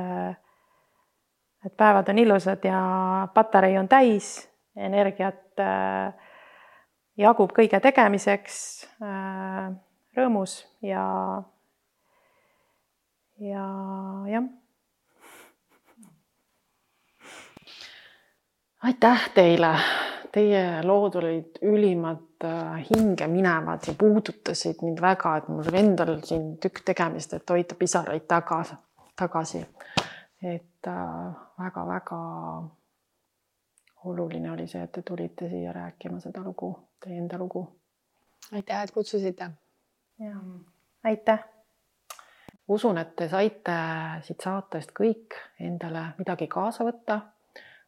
et 1.64 1.77
päevad 1.77 2.09
on 2.12 2.18
ilusad 2.18 2.64
ja 2.64 2.83
patarei 3.35 3.79
on 3.79 3.89
täis, 3.89 4.51
energiat 4.77 5.62
jagub 7.16 7.57
kõige 7.57 7.81
tegemiseks, 7.81 8.59
rõõmus 10.16 10.59
ja 10.85 11.07
ja 13.43 13.66
jah. 14.26 14.45
aitäh 18.82 19.30
teile, 19.34 19.70
teie 20.32 20.82
lood 20.82 21.14
olid 21.14 21.59
ülimalt 21.62 22.45
äh, 22.45 22.82
hinge 22.90 23.26
minevad 23.26 23.86
ja 23.86 23.95
puudutasid 23.99 24.82
mind 24.82 25.01
väga, 25.01 25.36
et 25.36 25.49
mul 25.49 25.78
endal 25.78 26.16
siin 26.26 26.57
tükk 26.62 26.82
tegemist, 26.84 27.34
et 27.34 27.51
hoida 27.51 27.78
pisaraid 27.78 28.26
tagasi, 28.28 28.78
tagasi. 29.18 29.64
et 30.43 30.90
väga-väga 31.59 32.20
äh, 32.59 32.70
oluline 34.05 34.51
oli 34.51 34.66
see, 34.66 34.82
et 34.82 34.93
te 34.93 35.03
tulite 35.03 35.49
siia 35.49 35.72
rääkima 35.72 36.20
seda 36.20 36.43
lugu, 36.43 36.74
teie 37.03 37.18
enda 37.18 37.38
lugu. 37.38 37.66
aitäh, 38.53 38.82
et 38.82 38.90
kutsusite. 38.90 39.51
ja 40.18 40.36
aitäh 41.05 41.51
usun, 42.69 42.99
et 42.99 43.17
te 43.17 43.29
saite 43.29 43.75
siit 44.23 44.41
saatest 44.41 44.93
kõik 44.97 45.37
endale 45.61 46.13
midagi 46.19 46.49
kaasa 46.49 46.85
võtta. 46.85 47.21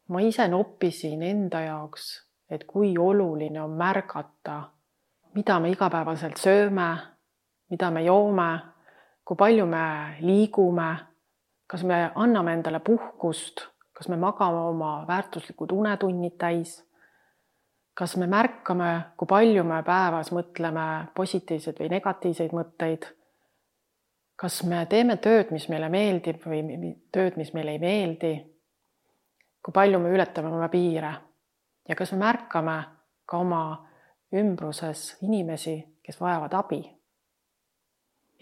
ma 0.08 0.20
ise 0.20 0.44
noppisin 0.48 1.22
enda 1.22 1.60
jaoks, 1.64 2.08
et 2.50 2.64
kui 2.68 2.92
oluline 2.98 3.62
on 3.62 3.70
märgata, 3.70 4.58
mida 5.34 5.60
me 5.60 5.70
igapäevaselt 5.70 6.36
sööme, 6.36 6.88
mida 7.70 7.90
me 7.90 8.02
joome, 8.04 8.50
kui 9.24 9.36
palju 9.36 9.66
me 9.66 10.16
liigume, 10.20 10.90
kas 11.66 11.84
me 11.84 12.10
anname 12.14 12.52
endale 12.52 12.80
puhkust, 12.84 13.64
kas 13.92 14.08
me 14.08 14.16
magame 14.20 14.60
oma 14.68 15.06
väärtuslikud 15.08 15.72
unetunnid 15.72 16.36
täis, 16.38 16.82
kas 17.94 18.16
me 18.16 18.26
märkame, 18.26 18.92
kui 19.16 19.26
palju 19.30 19.64
me 19.64 19.80
päevas 19.86 20.32
mõtleme 20.36 20.86
positiivseid 21.14 21.80
või 21.80 21.92
negatiivseid 21.96 22.52
mõtteid, 22.52 23.08
kas 24.36 24.62
me 24.66 24.86
teeme 24.90 25.16
tööd, 25.22 25.52
mis 25.54 25.68
meile 25.70 25.88
meeldib 25.92 26.42
või 26.46 26.94
tööd, 27.12 27.36
mis 27.38 27.52
meile 27.54 27.76
ei 27.76 27.82
meeldi, 27.82 28.34
kui 29.62 29.72
palju 29.72 30.00
me 30.02 30.10
ületame 30.12 30.50
oma 30.52 30.68
piire 30.68 31.12
ja 31.88 31.96
kas 31.96 32.12
me 32.12 32.18
märkame 32.24 32.76
ka 33.26 33.38
oma 33.40 33.62
ümbruses 34.34 35.14
inimesi, 35.22 35.78
kes 36.02 36.20
vajavad 36.20 36.54
abi. 36.54 36.82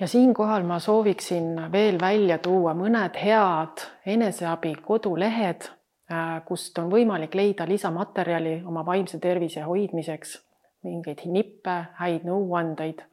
ja 0.00 0.08
siinkohal 0.08 0.64
ma 0.66 0.78
sooviksin 0.78 1.72
veel 1.72 2.00
välja 2.00 2.38
tuua 2.38 2.72
mõned 2.74 3.16
head 3.22 3.84
eneseabi 4.06 4.74
kodulehed, 4.82 5.68
äh, 6.10 6.40
kust 6.44 6.78
on 6.78 6.90
võimalik 6.90 7.34
leida 7.34 7.68
lisamaterjali 7.68 8.62
oma 8.66 8.86
vaimse 8.86 9.18
tervise 9.18 9.62
hoidmiseks, 9.62 10.40
mingeid 10.82 11.22
nippe, 11.26 11.76
häid 12.00 12.24
nõuandeid, 12.26 13.04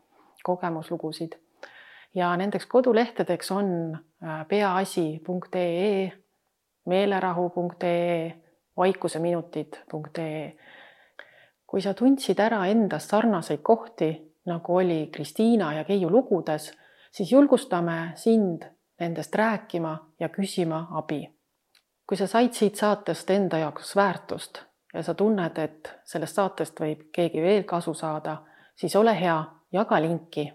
kogemuslugusid. 0.44 1.36
Ja 2.16 2.38
nendeks 2.38 2.66
kodulehtedeks 2.66 3.52
on 3.52 3.98
äh, 4.24 4.48
peaasi.ee, 4.48 6.12
meelerahu.ee, 6.86 8.42
vaikuseminutid.ee 8.78 10.58
kui 11.70 11.82
sa 11.86 11.94
tundsid 11.94 12.40
ära 12.42 12.64
endas 12.66 13.06
sarnaseid 13.08 13.62
kohti, 13.62 14.10
nagu 14.50 14.76
oli 14.82 15.08
Kristiina 15.14 15.74
ja 15.78 15.84
Keiu 15.86 16.10
lugudes, 16.10 16.72
siis 17.12 17.32
julgustame 17.32 18.12
sind 18.16 18.66
nendest 19.00 19.36
rääkima 19.36 19.98
ja 20.20 20.30
küsima 20.30 20.88
abi. 20.92 21.36
kui 22.10 22.18
sa 22.18 22.26
said 22.28 22.56
siit 22.58 22.76
saatest 22.76 23.30
enda 23.30 23.58
jaoks 23.58 23.96
väärtust 23.96 24.64
ja 24.94 25.04
sa 25.04 25.14
tunned, 25.14 25.58
et 25.58 25.92
sellest 26.06 26.36
saatest 26.36 26.80
võib 26.82 27.04
keegi 27.14 27.42
veel 27.42 27.64
kasu 27.64 27.94
saada, 27.94 28.38
siis 28.76 28.96
ole 28.96 29.14
hea, 29.20 29.44
jaga 29.72 30.02
linki. 30.02 30.48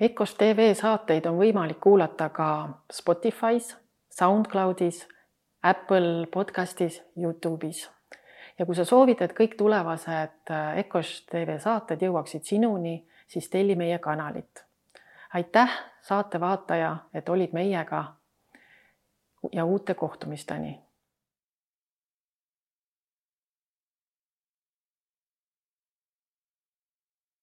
EKOS 0.00 0.34
tv 0.34 0.74
saateid 0.78 1.26
on 1.26 1.40
võimalik 1.40 1.80
kuulata 1.82 2.28
ka 2.30 2.68
Spotify's, 2.94 3.74
SoundCloudis, 4.14 5.08
Apple 5.62 6.26
podcastis, 6.30 7.02
Youtube'is 7.18 7.88
ja 8.58 8.66
kui 8.66 8.74
sa 8.74 8.84
soovid, 8.84 9.22
et 9.22 9.34
kõik 9.34 9.56
tulevased 9.58 10.50
äh, 10.54 10.78
Ecos 10.84 11.24
tv 11.30 11.58
saated 11.62 12.02
jõuaksid 12.02 12.46
sinuni, 12.46 13.00
siis 13.26 13.50
telli 13.50 13.76
meie 13.76 13.98
kanalit. 13.98 14.64
aitäh, 15.34 15.70
saate 16.02 16.40
vaataja, 16.40 16.96
et 17.14 17.28
olid 17.28 17.52
meiega 17.52 18.04
ja 19.52 19.64
uute 19.64 19.94
kohtumisteni 19.94 20.78